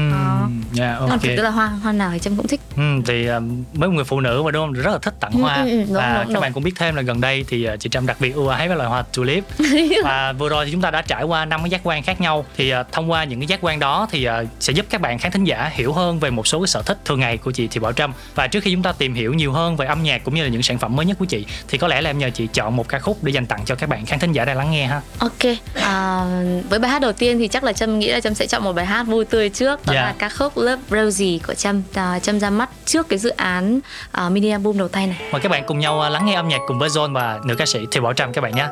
dạ, 0.73 0.97
Nhưng 0.99 1.09
mà 1.09 1.15
ok. 1.15 1.21
thực 1.21 1.35
ra 1.35 1.43
là 1.43 1.49
hoa 1.49 1.67
hoa 1.67 1.91
nào 1.91 2.09
thì 2.13 2.19
Trâm 2.19 2.35
cũng 2.35 2.47
thích. 2.47 2.59
Ừ, 2.77 2.83
thì 3.05 3.29
uh, 3.37 3.43
mấy 3.73 3.89
người 3.89 4.03
phụ 4.03 4.19
nữ 4.19 4.41
mà 4.45 4.51
đúng 4.51 4.63
không 4.63 4.73
rất 4.73 4.91
là 4.91 4.97
thích 5.01 5.13
tặng 5.19 5.31
Ừ, 5.31 5.41
hoa 5.41 5.55
ừ, 5.55 5.69
ừ, 5.69 5.77
đúng, 5.77 5.93
và 5.93 6.13
đúng, 6.13 6.27
các 6.27 6.33
đúng. 6.33 6.41
bạn 6.41 6.53
cũng 6.53 6.63
biết 6.63 6.73
thêm 6.75 6.95
là 6.95 7.01
gần 7.01 7.21
đây 7.21 7.45
thì 7.47 7.67
uh, 7.73 7.79
chị 7.79 7.89
Trâm 7.89 8.05
đặc 8.05 8.17
biệt 8.19 8.35
ưu 8.35 8.47
ái 8.47 8.67
với 8.67 8.77
loài 8.77 8.89
hoa 8.89 9.01
tulip 9.01 9.43
và 10.03 10.33
vừa 10.33 10.49
rồi 10.49 10.65
thì 10.65 10.71
chúng 10.71 10.81
ta 10.81 10.91
đã 10.91 11.01
trải 11.01 11.23
qua 11.23 11.45
năm 11.45 11.61
cái 11.63 11.69
giác 11.69 11.81
quan 11.83 12.03
khác 12.03 12.21
nhau 12.21 12.45
thì 12.57 12.73
uh, 12.73 12.91
thông 12.91 13.11
qua 13.11 13.23
những 13.23 13.39
cái 13.39 13.47
giác 13.47 13.59
quan 13.61 13.79
đó 13.79 14.07
thì 14.11 14.27
uh, 14.27 14.33
sẽ 14.59 14.73
giúp 14.73 14.85
các 14.89 15.01
bạn 15.01 15.19
khán 15.19 15.31
thính 15.31 15.43
giả 15.43 15.69
hiểu 15.73 15.93
hơn 15.93 16.19
về 16.19 16.29
một 16.29 16.47
số 16.47 16.59
cái 16.59 16.67
sở 16.67 16.81
thích 16.81 16.97
thường 17.05 17.19
ngày 17.19 17.37
của 17.37 17.51
chị 17.51 17.67
Thị 17.67 17.79
Bảo 17.79 17.93
Trâm 17.93 18.13
và 18.35 18.47
trước 18.47 18.63
khi 18.63 18.71
chúng 18.71 18.83
ta 18.83 18.91
tìm 18.91 19.13
hiểu 19.13 19.33
nhiều 19.33 19.51
hơn 19.51 19.75
về 19.75 19.85
âm 19.85 20.03
nhạc 20.03 20.23
cũng 20.23 20.35
như 20.35 20.43
là 20.43 20.49
những 20.49 20.63
sản 20.63 20.77
phẩm 20.77 20.95
mới 20.95 21.05
nhất 21.05 21.17
của 21.19 21.25
chị 21.25 21.45
thì 21.67 21.77
có 21.77 21.87
lẽ 21.87 22.01
là 22.01 22.09
em 22.09 22.17
nhờ 22.17 22.29
chị 22.29 22.47
chọn 22.53 22.75
một 22.75 22.87
ca 22.89 22.99
khúc 22.99 23.23
để 23.23 23.31
dành 23.31 23.45
tặng 23.45 23.59
cho 23.65 23.75
các 23.75 23.89
bạn 23.89 24.05
khán 24.05 24.19
thính 24.19 24.31
giả 24.31 24.45
đang 24.45 24.57
lắng 24.57 24.71
nghe 24.71 24.85
ha 24.85 25.01
Ok, 25.19 25.57
à, 25.73 26.25
với 26.69 26.79
bài 26.79 26.91
hát 26.91 27.01
đầu 27.01 27.10
tiên 27.13 27.39
thì 27.39 27.47
chắc 27.47 27.63
là 27.63 27.73
Trâm 27.73 27.99
nghĩ 27.99 28.07
là 28.11 28.19
Trâm 28.19 28.33
sẽ 28.35 28.47
chọn 28.47 28.63
một 28.63 28.73
bài 28.73 28.85
hát 28.85 29.03
vui 29.03 29.25
tươi 29.25 29.49
trước 29.49 29.85
đó 29.85 29.93
Dạ. 29.93 30.01
là 30.01 30.13
ca 30.19 30.29
khúc 30.29 30.57
Love 30.57 30.81
Rosie 30.89 31.37
của 31.47 31.53
Trâm 31.53 31.81
à, 31.93 32.19
Trâm 32.19 32.39
ra 32.39 32.49
mắt 32.49 32.69
trước 32.85 33.09
cái 33.09 33.19
dự 33.19 33.29
án 33.29 33.79
à, 34.11 34.29
mini 34.29 34.49
album 34.49 34.77
đầu 34.77 34.87
tay 34.87 35.07
này. 35.07 35.17
mời 35.31 35.41
các 35.41 35.49
bạn 35.49 35.63
cùng 35.67 35.79
nhau 35.79 36.03
uh, 36.07 36.11
lắng 36.11 36.25
nghe 36.25 36.33
âm 36.33 36.47
nhạc 36.47 36.59
cùng 36.67 36.79
với 36.79 36.89
John 36.89 37.13
và 37.13 37.39
nữ 37.45 37.55
ca 37.55 37.65
sĩ 37.65 37.79
Thị 37.91 37.99
Bảo 37.99 38.13
Trâm 38.13 38.33
các 38.33 38.41
bạn 38.41 38.55
nhé 38.55 38.67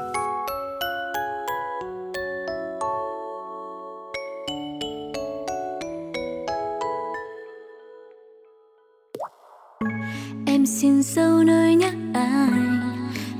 Em 10.45 10.65
xin 10.65 11.03
sâu 11.03 11.43
nơi 11.43 11.75
nhắc 11.75 11.93
anh 12.13 12.89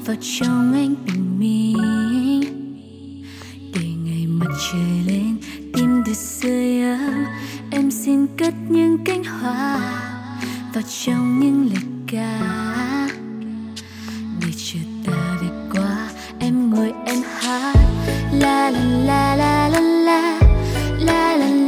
vào 0.05 0.15
trong 0.21 0.73
anh 0.73 0.95
bình 1.05 1.39
minh 1.39 1.78
sưởi 6.19 6.81
ấm 6.81 7.25
em 7.71 7.91
xin 7.91 8.27
cất 8.37 8.53
những 8.69 8.97
cánh 9.05 9.23
hoa 9.23 9.79
vào 10.73 10.83
trong 11.05 11.39
những 11.39 11.69
lời 11.73 11.83
ca. 12.07 12.39
Để 14.41 14.47
chờ 14.57 14.79
ta 15.05 15.37
về 15.41 15.47
qua, 15.71 16.09
em 16.39 16.71
ngồi 16.71 16.93
em 17.05 17.21
hát. 17.39 17.75
La 18.33 18.69
la 18.69 18.79
la 19.05 19.35
la 19.35 19.69
la 19.69 19.69
la 19.69 19.79
la 19.79 20.21
la 20.99 21.37
la 21.37 21.37
la 21.37 21.58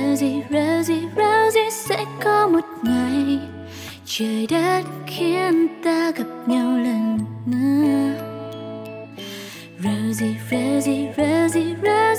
Rosie, 0.00 0.14
gì 0.16 0.42
Rosie, 1.16 1.50
gì 1.50 1.70
sẽ 1.70 2.04
có 2.24 2.48
một 2.48 2.64
ngày. 2.82 3.38
Trời 4.04 4.46
đất 4.50 4.82
khiến 5.06 5.68
ta 5.84 6.10
gặp 6.16 6.24
nhau 6.46 6.78
lần 6.78 7.18
nữa. 7.46 8.12
Rosie, 9.78 10.34
Rosie, 10.50 11.12
Rosie, 11.16 11.74
Rosie 11.74 11.80
nhớ 11.82 12.09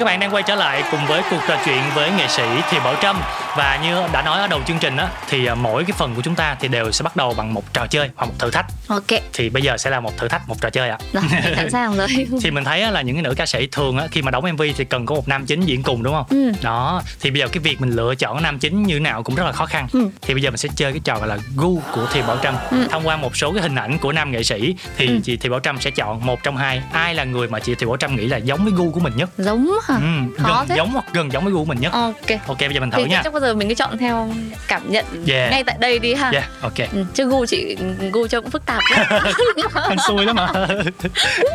các 0.00 0.06
bạn 0.06 0.20
đang 0.20 0.34
quay 0.34 0.42
trở 0.42 0.54
lại 0.54 0.84
cùng 0.90 1.06
với 1.06 1.22
cuộc 1.30 1.40
trò 1.48 1.56
chuyện 1.64 1.82
với 1.94 2.10
nghệ 2.10 2.28
sĩ 2.28 2.42
Thì 2.70 2.78
Bảo 2.84 2.94
Trâm. 3.02 3.20
Và 3.56 3.78
như 3.82 4.02
đã 4.12 4.22
nói 4.22 4.40
ở 4.40 4.46
đầu 4.46 4.60
chương 4.66 4.78
trình 4.78 4.96
á, 4.96 5.08
thì 5.28 5.46
à, 5.46 5.54
mỗi 5.54 5.84
cái 5.84 5.92
phần 5.98 6.14
của 6.14 6.22
chúng 6.22 6.34
ta 6.34 6.56
thì 6.60 6.68
đều 6.68 6.92
sẽ 6.92 7.02
bắt 7.02 7.16
đầu 7.16 7.34
bằng 7.36 7.54
một 7.54 7.62
trò 7.72 7.86
chơi 7.86 8.10
hoặc 8.16 8.26
một 8.26 8.34
thử 8.38 8.50
thách 8.50 8.66
ok 8.90 9.20
thì 9.32 9.48
bây 9.50 9.62
giờ 9.62 9.76
sẽ 9.76 9.90
là 9.90 10.00
một 10.00 10.16
thử 10.18 10.28
thách 10.28 10.48
một 10.48 10.56
trò 10.60 10.70
chơi 10.70 10.88
ạ. 10.90 10.98
mình 11.12 11.22
sẵn 11.56 11.70
sàng 11.70 11.96
rồi 11.96 12.08
thì 12.42 12.50
mình 12.50 12.64
thấy 12.64 12.92
là 12.92 13.02
những 13.02 13.16
cái 13.16 13.22
nữ 13.22 13.34
ca 13.36 13.46
sĩ 13.46 13.66
thường 13.72 13.98
á, 13.98 14.06
khi 14.10 14.22
mà 14.22 14.30
đóng 14.30 14.44
MV 14.52 14.62
thì 14.76 14.84
cần 14.84 15.06
có 15.06 15.14
một 15.14 15.28
nam 15.28 15.46
chính 15.46 15.60
diễn 15.60 15.82
cùng 15.82 16.02
đúng 16.02 16.14
không? 16.14 16.26
Ừ. 16.30 16.52
Đó 16.62 17.02
thì 17.20 17.30
bây 17.30 17.40
giờ 17.40 17.48
cái 17.48 17.58
việc 17.60 17.80
mình 17.80 17.90
lựa 17.90 18.14
chọn 18.14 18.42
nam 18.42 18.58
chính 18.58 18.82
như 18.82 19.00
nào 19.00 19.22
cũng 19.22 19.34
rất 19.34 19.44
là 19.44 19.52
khó 19.52 19.66
khăn. 19.66 19.86
Ừ. 19.92 20.08
Thì 20.22 20.34
bây 20.34 20.42
giờ 20.42 20.50
mình 20.50 20.56
sẽ 20.56 20.68
chơi 20.76 20.92
cái 20.92 21.00
trò 21.04 21.18
gọi 21.18 21.28
là 21.28 21.38
gu 21.56 21.80
của 21.94 22.06
Thì 22.12 22.22
Bảo 22.22 22.38
Trâm. 22.42 22.54
Ừ. 22.70 22.86
Thông 22.90 23.06
qua 23.06 23.16
một 23.16 23.36
số 23.36 23.52
cái 23.52 23.62
hình 23.62 23.74
ảnh 23.74 23.98
của 23.98 24.12
nam 24.12 24.30
nghệ 24.32 24.42
sĩ 24.42 24.76
thì 24.96 25.06
Ừ. 25.06 25.18
chị 25.24 25.36
Thì 25.36 25.48
Bảo 25.48 25.60
Trâm 25.60 25.80
sẽ 25.80 25.90
chọn 25.90 26.26
một 26.26 26.42
trong 26.42 26.56
hai 26.56 26.82
ai 26.92 27.14
là 27.14 27.24
người 27.24 27.48
mà 27.48 27.58
chị 27.58 27.74
Thì 27.74 27.86
Bảo 27.86 27.96
Trâm 27.96 28.16
nghĩ 28.16 28.26
là 28.26 28.36
giống 28.36 28.64
với 28.64 28.72
gu 28.76 28.90
của 28.90 29.00
mình 29.00 29.12
nhất. 29.16 29.30
giống 29.38 29.70
hả 29.88 29.94
Ừ, 29.94 30.42
Khó 30.42 30.58
gần 30.58 30.68
thế. 30.68 30.76
giống 30.76 30.90
hoặc 30.92 31.04
gần 31.12 31.32
giống 31.32 31.44
với 31.44 31.52
gu 31.52 31.58
của 31.58 31.64
mình 31.64 31.80
nhất. 31.80 31.92
ok 31.92 32.14
Ok 32.46 32.58
bây 32.60 32.74
giờ 32.74 32.80
mình 32.80 32.90
thử 32.90 32.98
thì 33.04 33.10
nha. 33.10 33.20
chắc 33.24 33.32
bao 33.32 33.40
giờ 33.40 33.54
mình 33.54 33.68
cứ 33.68 33.74
chọn 33.74 33.98
theo 33.98 34.32
cảm 34.68 34.90
nhận 34.92 35.04
Yeah. 35.28 35.50
ngay 35.50 35.64
tại 35.64 35.76
đây 35.80 35.98
đi 35.98 36.14
ha 36.14 36.30
Yeah, 36.30 36.44
ok. 36.60 36.74
ừ, 36.92 37.04
chứ 37.14 37.24
gu 37.28 37.46
chị 37.46 37.76
gu 38.12 38.26
trông 38.26 38.44
cũng 38.44 38.50
phức 38.50 38.66
tạp 38.66 38.79
Anh 39.74 39.98
xui 40.08 40.24
lắm 40.24 40.36
mà. 40.36 40.46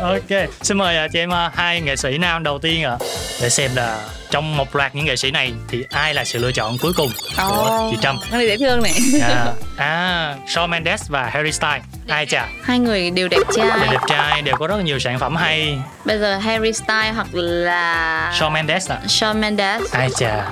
ok, 0.02 0.48
xin 0.62 0.78
mời 0.78 0.96
à, 0.96 1.08
chị 1.12 1.18
em 1.18 1.32
à, 1.32 1.50
hai 1.54 1.80
nghệ 1.80 1.96
sĩ 1.96 2.18
nam 2.18 2.42
đầu 2.42 2.58
tiên 2.58 2.84
ạ. 2.84 2.96
Để 3.42 3.48
xem 3.50 3.70
là 3.74 3.98
trong 4.30 4.56
một 4.56 4.76
loạt 4.76 4.94
những 4.94 5.04
nghệ 5.04 5.16
sĩ 5.16 5.30
này 5.30 5.52
thì 5.68 5.84
ai 5.90 6.14
là 6.14 6.24
sự 6.24 6.38
lựa 6.38 6.52
chọn 6.52 6.76
cuối 6.82 6.92
cùng 6.96 7.10
của 7.36 7.88
chị 7.90 7.96
Trâm. 8.02 8.18
Nó 8.32 8.38
dễ 8.38 8.56
thương 8.56 8.82
này 8.82 8.92
À, 9.22 9.46
à 9.76 10.34
Shawn 10.46 10.66
Mendes 10.68 11.02
và 11.08 11.30
Harry 11.32 11.52
Styles. 11.52 11.82
Ai 12.08 12.26
chà, 12.26 12.48
hai 12.62 12.78
người 12.78 13.10
đều 13.10 13.28
đẹp 13.28 13.36
đều 13.56 13.68
trai 13.68 13.88
đẹp 13.90 14.00
trai, 14.08 14.42
đều 14.42 14.56
có 14.56 14.66
rất 14.66 14.76
là 14.76 14.82
nhiều 14.82 14.98
sản 14.98 15.18
phẩm 15.18 15.36
hay. 15.36 15.78
bây 16.04 16.18
giờ 16.18 16.36
Harry 16.38 16.72
Styles 16.72 17.14
hoặc 17.14 17.26
là 17.32 18.32
Shawn 18.40 18.50
Mendes 18.52 18.90
à. 18.90 18.98
Shawn 19.06 19.34
Mendes 19.40 19.82
Ai 19.92 20.08
chà, 20.18 20.50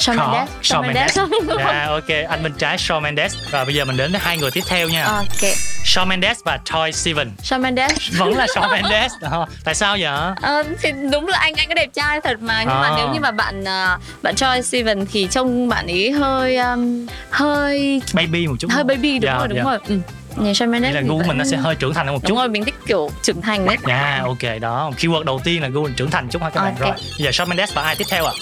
Shawn 0.00 0.16
khó. 0.16 0.32
Mendes 0.32 0.48
Shawn 0.62 0.82
Mendes. 0.82 1.18
Dạ, 1.58 1.86
ok, 1.88 2.08
anh 2.28 2.42
bên 2.42 2.52
trái 2.58 2.76
Shawn 2.76 3.00
Mendes. 3.02 3.36
Và 3.50 3.64
bây 3.64 3.74
giờ 3.74 3.84
mình 3.84 3.96
đến 3.96 4.12
với 4.12 4.20
hai 4.24 4.38
người 4.38 4.50
tiếp 4.50 4.62
theo 4.68 4.88
nha. 4.88 5.04
ok 5.04 5.50
Shawn 5.84 6.06
Mendes 6.06 6.38
và 6.44 6.58
Troy 6.64 6.92
Sivan. 6.92 7.32
Shawn 7.42 7.60
Mendes 7.60 7.92
Vẫn 8.18 8.36
là 8.36 8.46
Shawn 8.54 8.70
Mendes. 8.82 9.12
Ờ, 9.20 9.46
Tại 9.64 9.74
sao 9.74 9.96
vậy? 10.00 10.10
Ờ, 10.42 10.62
thì 10.82 10.92
đúng 11.12 11.28
là 11.28 11.38
anh 11.38 11.54
anh 11.54 11.68
có 11.68 11.74
đẹp 11.74 11.88
trai 11.94 12.20
thật 12.20 12.42
mà 12.42 12.58
nhưng 12.62 12.80
mà 12.80 12.88
À. 12.88 12.94
nếu 12.96 13.08
như 13.14 13.20
mà 13.20 13.30
bạn 13.30 13.64
à, 13.64 13.98
bạn 14.22 14.34
Troy 14.36 14.62
Sivan 14.62 15.06
thì 15.12 15.28
trông 15.30 15.68
bạn 15.68 15.86
ấy 15.86 16.10
hơi 16.10 16.56
um, 16.56 17.06
hơi 17.30 18.02
Baby 18.14 18.46
một 18.46 18.56
chút. 18.58 18.68
hơi 18.70 18.84
baby 18.84 19.18
đúng 19.18 19.30
Dạ, 19.32 19.38
rồi 19.38 19.48
đúng 19.48 19.58
dạ. 19.58 19.64
rồi 19.64 19.78
ừ. 19.88 19.98
Nhà 20.36 20.52
Shawn 20.52 20.70
Mendes 20.70 20.94
là 20.94 21.00
gu 21.00 21.18
vẫn- 21.18 21.28
mình 21.28 21.38
nó 21.38 21.44
sẽ 21.44 21.56
hơi 21.56 21.74
trưởng 21.74 21.94
thành 21.94 22.06
hơn 22.06 22.14
một 22.14 22.20
đúng 22.22 22.28
chút. 22.30 22.36
rồi 22.36 22.48
mình 22.48 22.64
thích 22.64 22.74
kiểu 22.86 23.10
trưởng 23.22 23.42
thành 23.42 23.66
đấy 23.66 23.76
Dạ, 23.86 24.20
ok 24.24 24.60
đó. 24.60 24.90
Keyword 24.98 25.22
đầu 25.24 25.40
tiên 25.44 25.62
là 25.62 25.68
gu 25.68 25.82
mình 25.82 25.94
trưởng 25.96 26.10
thành 26.10 26.28
chút 26.28 26.42
ha 26.42 26.50
các 26.50 26.60
bạn. 26.62 26.74
Ok. 26.74 26.80
Rồi, 26.80 26.90
bây 27.18 27.24
giờ 27.24 27.30
Shawn 27.30 27.46
Mendes 27.48 27.74
và 27.74 27.82
ai 27.82 27.96
tiếp 27.96 28.04
theo 28.10 28.24
ạ? 28.26 28.32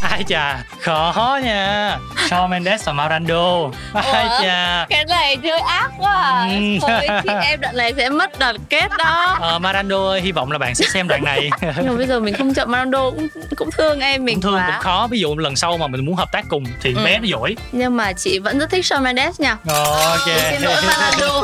Ai 0.00 0.24
chà, 0.28 0.62
khó 0.80 1.38
nha. 1.42 1.98
Shawn 2.28 2.48
Mendes 2.48 2.84
và 2.84 2.92
Marando. 2.92 3.70
Ai 3.94 4.24
Ủa? 4.28 4.42
chà. 4.42 4.86
cái 4.90 5.04
này 5.04 5.36
chơi 5.42 5.58
ác 5.60 5.90
quá 5.98 6.12
à. 6.22 6.46
Ừ. 6.50 6.78
thôi 6.80 7.00
thì 7.22 7.32
em 7.44 7.60
đoạn 7.60 7.76
này 7.76 7.92
sẽ 7.96 8.08
mất 8.08 8.38
đoàn 8.38 8.56
kết 8.68 8.88
đó 8.98 9.36
Ờ, 9.40 9.58
Marando 9.58 9.96
ơi, 10.08 10.20
hy 10.20 10.32
vọng 10.32 10.52
là 10.52 10.58
bạn 10.58 10.74
sẽ 10.74 10.84
xem 10.92 11.08
đoạn 11.08 11.24
này. 11.24 11.50
nhưng 11.60 11.86
mà 11.88 11.92
bây 11.96 12.06
giờ 12.06 12.20
mình 12.20 12.34
không 12.34 12.54
chọn 12.54 12.68
Ronaldo 12.68 13.10
cũng 13.10 13.28
cũng 13.56 13.70
thương 13.70 14.00
em 14.00 14.24
mình 14.24 14.34
cũng 14.34 14.42
thương 14.42 14.54
quá 14.54 14.66
cũng 14.66 14.80
khó. 14.82 15.06
Ví 15.06 15.20
dụ 15.20 15.36
lần 15.36 15.56
sau 15.56 15.78
mà 15.78 15.86
mình 15.86 16.04
muốn 16.06 16.14
hợp 16.14 16.32
tác 16.32 16.44
cùng 16.48 16.64
thì 16.82 16.94
Ừ. 16.94 17.04
bé 17.04 17.18
nó 17.18 17.24
giỏi. 17.24 17.56
nhưng 17.72 17.96
mà 17.96 18.12
chị 18.12 18.38
vẫn 18.38 18.58
rất 18.58 18.70
thích 18.70 18.84
Shawn 18.84 19.02
Mendes 19.02 19.40
nha 19.40 19.56
Ok. 19.68 20.28
xin 20.50 20.62
lỗi 20.62 20.76
Ronaldo 20.82 21.42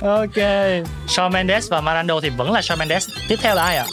ok. 0.20 0.36
Shawn 1.08 1.30
Mendes 1.32 1.70
và 1.70 1.80
Marando 1.80 2.20
thì 2.20 2.28
vẫn 2.28 2.52
là 2.52 2.60
Shawn 2.60 2.76
Mendes. 2.78 3.08
Tiếp 3.28 3.36
theo 3.42 3.54
là 3.54 3.62
ai 3.64 3.76
ạ? 3.76 3.84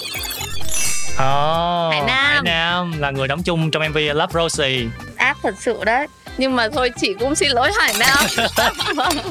Oh, 1.15 1.91
Hải 1.93 2.01
Nam. 2.01 2.07
Hải 2.07 2.41
Nam 2.43 2.99
là 2.99 3.11
người 3.11 3.27
đóng 3.27 3.43
chung 3.43 3.71
trong 3.71 3.89
MV 3.89 3.97
Love 4.13 4.33
Rosie. 4.41 4.85
ác 5.17 5.37
thật 5.43 5.55
sự 5.59 5.83
đấy 5.83 6.07
nhưng 6.37 6.55
mà 6.55 6.67
thôi 6.69 6.91
chị 6.97 7.13
cũng 7.19 7.35
xin 7.35 7.51
lỗi 7.51 7.71
Hải 7.79 7.93
Nam 7.99 8.47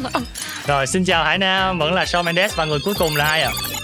Rồi 0.66 0.86
xin 0.86 1.04
chào 1.04 1.24
Hải 1.24 1.38
Nam, 1.38 1.78
vẫn 1.78 1.92
là 1.94 2.04
Shawn 2.04 2.24
Mendes 2.24 2.56
và 2.56 2.64
người 2.64 2.78
cuối 2.84 2.94
cùng 2.98 3.16
là 3.16 3.24
ai 3.24 3.42
ạ? 3.42 3.50
À, 3.52 3.83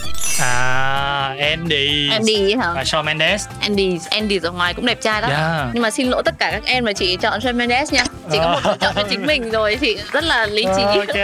Andy. 1.39 2.09
Andy 2.11 2.55
hả 2.55 2.73
Và 2.75 2.83
Shawn 2.83 3.05
Mendes. 3.05 3.47
Andy 3.61 3.99
Andy 4.11 4.39
ở 4.43 4.51
ngoài 4.51 4.75
cũng 4.75 4.87
đẹp 4.87 4.99
trai 5.03 5.23
lắm 5.23 5.31
Yeah. 5.31 5.69
nhưng 5.75 5.83
mà 5.83 5.91
xin 5.91 6.09
lỗi 6.09 6.23
tất 6.25 6.35
cả 6.39 6.51
các 6.51 6.63
em 6.65 6.85
mà 6.85 6.93
chị 6.93 7.17
chọn 7.17 7.41
Shawn 7.41 7.55
Mendes 7.57 7.93
nha 7.93 8.05
chị 8.33 8.39
có 8.39 8.49
một 8.53 8.61
lựa 8.65 8.77
chọn 8.81 8.93
cho 8.97 9.03
chính 9.11 9.27
mình 9.27 9.51
rồi 9.51 9.79
chị 9.81 9.97
rất 10.13 10.25
là 10.25 10.47
lý 10.47 10.65
trí 10.77 10.83
Ok. 10.83 11.17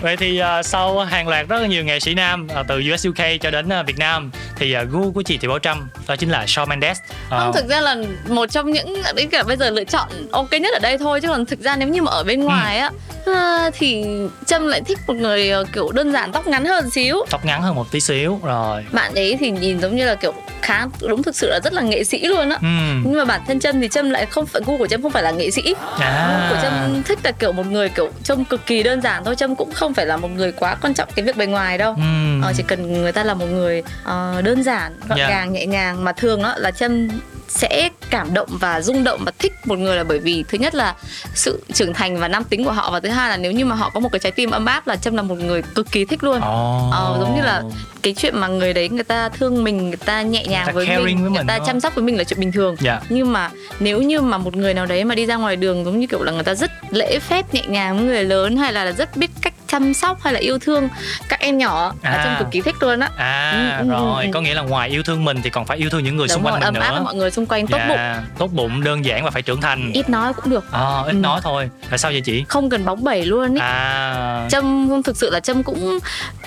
Vậy 0.00 0.16
thì 0.16 0.38
à, 0.38 0.62
sau 0.62 0.98
hàng 1.00 1.28
loạt 1.28 1.48
rất 1.48 1.60
là 1.60 1.66
nhiều 1.66 1.84
nghệ 1.84 2.00
sĩ 2.00 2.14
nam 2.14 2.48
à, 2.54 2.62
từ 2.68 2.82
US 2.94 3.06
UK 3.08 3.24
cho 3.40 3.50
đến 3.50 3.68
à, 3.72 3.82
Việt 3.82 3.98
Nam 3.98 4.30
thì 4.56 4.72
à, 4.72 4.82
gu 4.82 5.12
của 5.12 5.22
chị 5.22 5.38
thì 5.38 5.48
Bảo 5.48 5.58
Trâm 5.58 5.88
đó 6.06 6.16
chính 6.16 6.30
là 6.30 6.44
Shawn 6.44 6.66
Mendes. 6.68 6.98
À, 7.30 7.38
không 7.38 7.52
thực 7.52 7.68
ra 7.68 7.80
là 7.80 7.96
một 8.28 8.46
trong 8.50 8.72
những 8.72 9.02
đến 9.14 9.28
cả 9.28 9.42
bây 9.42 9.56
giờ 9.56 9.70
lựa 9.70 9.84
chọn 9.84 10.08
ok 10.32 10.52
nhất 10.52 10.72
ở 10.72 10.78
đây 10.78 10.98
thôi 10.98 11.20
chứ 11.20 11.28
còn 11.28 11.46
thực 11.46 11.60
ra 11.60 11.76
nếu 11.76 11.88
như 11.88 12.02
mà 12.02 12.10
ở 12.10 12.24
bên 12.24 12.40
ngoài 12.44 12.78
á 12.78 12.90
à, 13.26 13.70
thì 13.78 14.04
trâm 14.46 14.66
lại 14.66 14.80
thích 14.86 14.98
một 15.06 15.14
người 15.14 15.50
ờ, 15.50 15.64
kiểu 15.72 15.92
đơn 15.92 16.12
giản 16.12 16.32
tóc 16.32 16.46
ngắn 16.46 16.64
hơn 16.64 16.90
xíu 16.90 17.16
tóc 17.30 17.44
ngắn 17.44 17.62
hơn 17.62 17.74
một 17.74 17.90
tí 17.90 18.00
xíu 18.00 18.23
rồi. 18.42 18.84
bạn 18.92 19.14
ấy 19.14 19.36
thì 19.40 19.50
nhìn 19.50 19.80
giống 19.80 19.96
như 19.96 20.04
là 20.06 20.14
kiểu 20.14 20.32
khá 20.62 20.86
đúng 21.00 21.22
thực 21.22 21.36
sự 21.36 21.50
là 21.50 21.60
rất 21.64 21.72
là 21.72 21.82
nghệ 21.82 22.04
sĩ 22.04 22.26
luôn 22.26 22.50
á 22.50 22.56
Ừm. 22.62 23.02
nhưng 23.06 23.18
mà 23.18 23.24
bản 23.24 23.40
thân 23.46 23.60
trâm 23.60 23.80
thì 23.80 23.88
trâm 23.88 24.10
lại 24.10 24.26
không 24.26 24.46
phải 24.46 24.62
gu 24.66 24.78
của 24.78 24.86
trâm 24.86 25.02
không 25.02 25.10
phải 25.10 25.22
là 25.22 25.30
nghệ 25.30 25.50
sĩ 25.50 25.74
À. 25.98 26.46
của 26.50 26.56
trâm 26.62 27.02
thích 27.02 27.18
là 27.24 27.32
kiểu 27.32 27.52
một 27.52 27.66
người 27.66 27.88
kiểu 27.88 28.10
trông 28.24 28.44
cực 28.44 28.66
kỳ 28.66 28.82
đơn 28.82 29.00
giản 29.00 29.24
thôi 29.24 29.36
trâm 29.36 29.56
cũng 29.56 29.72
không 29.72 29.94
phải 29.94 30.06
là 30.06 30.16
một 30.16 30.28
người 30.36 30.52
quá 30.52 30.74
quan 30.82 30.94
trọng 30.94 31.08
cái 31.14 31.24
việc 31.24 31.36
bề 31.36 31.46
ngoài 31.46 31.78
đâu 31.78 31.94
Ừm. 31.96 32.40
ờ, 32.42 32.52
chỉ 32.56 32.62
cần 32.68 32.92
người 32.92 33.12
ta 33.12 33.24
là 33.24 33.34
một 33.34 33.46
người 33.46 33.82
ờ, 34.04 34.40
đơn 34.44 34.62
giản 34.62 34.92
gọn 35.08 35.18
Dạ. 35.18 35.28
gàng 35.28 35.52
nhẹ 35.52 35.66
nhàng 35.66 36.04
mà 36.04 36.12
thường 36.12 36.42
đó 36.42 36.54
là 36.56 36.70
trâm 36.70 37.08
sẽ 37.48 37.88
cảm 38.10 38.34
động 38.34 38.48
và 38.60 38.80
rung 38.80 39.04
động 39.04 39.20
và 39.26 39.32
thích 39.38 39.52
một 39.64 39.78
người 39.78 39.96
là 39.96 40.04
bởi 40.04 40.18
vì 40.18 40.44
thứ 40.48 40.58
nhất 40.58 40.74
là 40.74 40.94
sự 41.34 41.62
trưởng 41.72 41.94
thành 41.94 42.18
và 42.18 42.28
nam 42.28 42.44
tính 42.44 42.64
của 42.64 42.72
họ 42.72 42.90
và 42.90 43.00
thứ 43.00 43.08
hai 43.08 43.30
là 43.30 43.36
nếu 43.36 43.52
như 43.52 43.64
mà 43.64 43.74
họ 43.76 43.90
có 43.94 44.00
một 44.00 44.08
cái 44.12 44.18
trái 44.18 44.32
tim 44.32 44.50
ấm 44.50 44.66
áp 44.66 44.86
là 44.86 44.96
trâm 44.96 45.16
là 45.16 45.22
một 45.22 45.34
người 45.38 45.62
cực 45.74 45.90
kỳ 45.92 46.04
thích 46.04 46.24
luôn 46.24 46.40
Ồ. 46.40 46.90
Ờ, 46.92 47.16
giống 47.20 47.36
như 47.36 47.42
là 47.42 47.62
cái 48.04 48.14
chuyện 48.16 48.36
mà 48.40 48.46
người 48.48 48.72
đấy 48.72 48.88
người 48.88 49.04
ta 49.04 49.28
thương 49.28 49.64
mình 49.64 49.88
người 49.88 49.96
ta 49.96 50.22
nhẹ 50.22 50.44
nhàng 50.46 50.66
ta 50.66 50.72
với 50.72 50.86
mình 50.86 51.02
với 51.04 51.14
người 51.14 51.30
mình, 51.30 51.46
ta 51.46 51.58
chăm 51.66 51.80
sóc 51.80 51.94
với 51.94 52.04
mình 52.04 52.18
là 52.18 52.24
chuyện 52.24 52.40
bình 52.40 52.52
thường 52.52 52.76
Dạ. 52.80 53.00
nhưng 53.08 53.32
mà 53.32 53.50
nếu 53.80 54.02
như 54.02 54.20
mà 54.20 54.38
một 54.38 54.56
người 54.56 54.74
nào 54.74 54.86
đấy 54.86 55.04
mà 55.04 55.14
đi 55.14 55.26
ra 55.26 55.36
ngoài 55.36 55.56
đường 55.56 55.84
giống 55.84 56.00
như 56.00 56.06
kiểu 56.06 56.22
là 56.22 56.32
người 56.32 56.42
ta 56.42 56.54
rất 56.54 56.70
lễ 56.90 57.18
phép 57.18 57.54
nhẹ 57.54 57.62
nhàng 57.68 57.96
với 57.96 58.04
người 58.06 58.24
lớn 58.24 58.56
hay 58.56 58.72
là 58.72 58.92
rất 58.92 59.16
biết 59.16 59.30
cách 59.42 59.54
chăm 59.66 59.94
sóc 59.94 60.18
hay 60.22 60.32
là 60.32 60.40
yêu 60.40 60.58
thương 60.58 60.88
các 61.28 61.40
em 61.40 61.58
nhỏ 61.58 61.94
À. 62.02 62.10
là 62.10 62.24
trâm 62.24 62.34
cực 62.38 62.46
kỳ 62.52 62.60
thích 62.60 62.74
luôn 62.80 63.00
á 63.00 63.08
À 63.16 63.78
Ừ, 63.80 63.86
ừ, 63.86 63.90
rồi, 63.90 64.24
ừ. 64.24 64.30
có 64.34 64.40
nghĩa 64.40 64.54
là 64.54 64.62
ngoài 64.62 64.88
yêu 64.88 65.02
thương 65.02 65.24
mình 65.24 65.40
thì 65.42 65.50
còn 65.50 65.64
phải 65.66 65.78
yêu 65.78 65.90
thương 65.90 66.04
những 66.04 66.16
người 66.16 66.26
Đúng 66.28 66.34
xung 66.34 66.44
quanh 66.44 66.60
rồi, 66.60 66.70
mình 66.72 66.80
ấm 66.82 66.88
áp 66.88 66.94
nữa. 66.98 67.00
mọi 67.04 67.14
người 67.14 67.30
xung 67.30 67.46
quanh 67.46 67.66
tốt 67.66 67.78
bụng 67.88 67.96
Dạ, 67.96 68.22
tốt 68.38 68.50
bụng 68.52 68.84
đơn 68.84 69.04
giản 69.04 69.24
và 69.24 69.30
phải 69.30 69.42
trưởng 69.42 69.60
thành. 69.60 69.90
ít 69.94 70.08
nói 70.10 70.32
cũng 70.32 70.50
được 70.50 70.64
À, 70.72 71.02
ít 71.06 71.12
Ừ. 71.12 71.12
nói 71.12 71.40
thôi. 71.42 71.70
Là 71.90 71.96
sao 71.96 72.10
vậy 72.10 72.20
chị? 72.20 72.44
không 72.48 72.70
cần 72.70 72.84
bóng 72.84 73.04
bẩy 73.04 73.24
luôn 73.24 73.54
ý 73.54 73.60
À. 73.60 74.46
trâm 74.50 74.90
thực 75.04 75.16
sự 75.16 75.30
là 75.30 75.40
trâm 75.40 75.62
cũng 75.62 75.98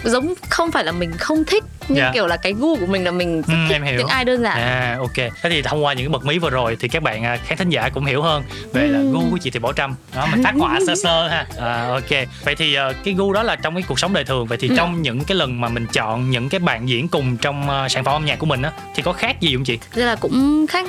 giống 0.04 0.34
không 0.50 0.72
phải 0.72 0.84
là 0.84 0.92
mình 0.92 1.12
không 1.18 1.44
thích 1.48 1.64
nhưng 1.90 1.98
Dạ. 1.98 2.12
kiểu 2.14 2.28
là 2.28 2.38
cái 2.38 2.54
gu 2.54 2.76
của 2.76 2.86
mình 2.86 3.04
là 3.04 3.12
mình 3.12 3.36
Ừ, 3.48 3.54
thích 3.70 3.74
em 3.76 3.84
hiểu. 3.84 3.98
những 3.98 4.08
ai 4.08 4.26
đơn 4.26 4.42
giản 4.44 4.58
À 4.58 4.96
ok. 5.00 5.16
Thế 5.16 5.50
thì 5.50 5.62
thông 5.62 5.86
qua 5.86 5.94
những 5.94 6.06
cái 6.06 6.10
bật 6.10 6.26
mí 6.26 6.40
vừa 6.40 6.50
rồi 6.50 6.78
thì 6.80 6.88
các 6.88 7.04
bạn 7.04 7.24
à, 7.24 7.38
khán 7.46 7.58
thính 7.58 7.70
giả 7.70 7.90
cũng 7.90 8.06
hiểu 8.06 8.22
hơn 8.22 8.44
về 8.74 8.88
là 8.88 9.00
Ừ. 9.00 9.12
gu 9.14 9.22
của 9.32 9.38
chị 9.38 9.50
thì 9.50 9.60
Bảo 9.60 9.74
Trâm. 9.74 9.96
Đó 10.16 10.28
mình 10.32 10.44
phát 10.44 10.54
họa 10.60 10.80
sơ 10.88 10.96
sơ 11.04 11.28
ha. 11.28 11.46
À, 11.60 11.88
ok. 11.88 12.28
Vậy 12.46 12.56
thì 12.56 12.74
à, 12.76 12.92
cái 13.04 13.14
gu 13.14 13.34
đó 13.34 13.44
là 13.44 13.56
trong 13.56 13.74
cái 13.76 13.84
cuộc 13.88 14.00
sống 14.00 14.14
đời 14.14 14.24
thường. 14.24 14.46
Vậy 14.48 14.58
thì 14.62 14.68
Ừ. 14.70 14.74
trong 14.78 15.02
những 15.02 15.24
cái 15.24 15.36
lần 15.38 15.62
mà 15.62 15.68
mình 15.70 15.86
chọn 15.94 16.30
những 16.30 16.50
cái 16.50 16.60
bạn 16.60 16.90
diễn 16.90 17.08
cùng 17.08 17.38
trong 17.38 17.70
à, 17.70 17.90
sản 17.90 18.04
phẩm 18.04 18.14
âm 18.16 18.26
nhạc 18.26 18.40
của 18.40 18.46
mình 18.46 18.62
á 18.62 18.72
thì 18.96 19.04
có 19.04 19.14
khác 19.14 19.42
gì 19.42 19.56
không 19.56 19.64
chị? 19.64 19.80
Thế 19.92 20.06
là 20.06 20.16
cũng 20.16 20.66
khác 20.70 20.86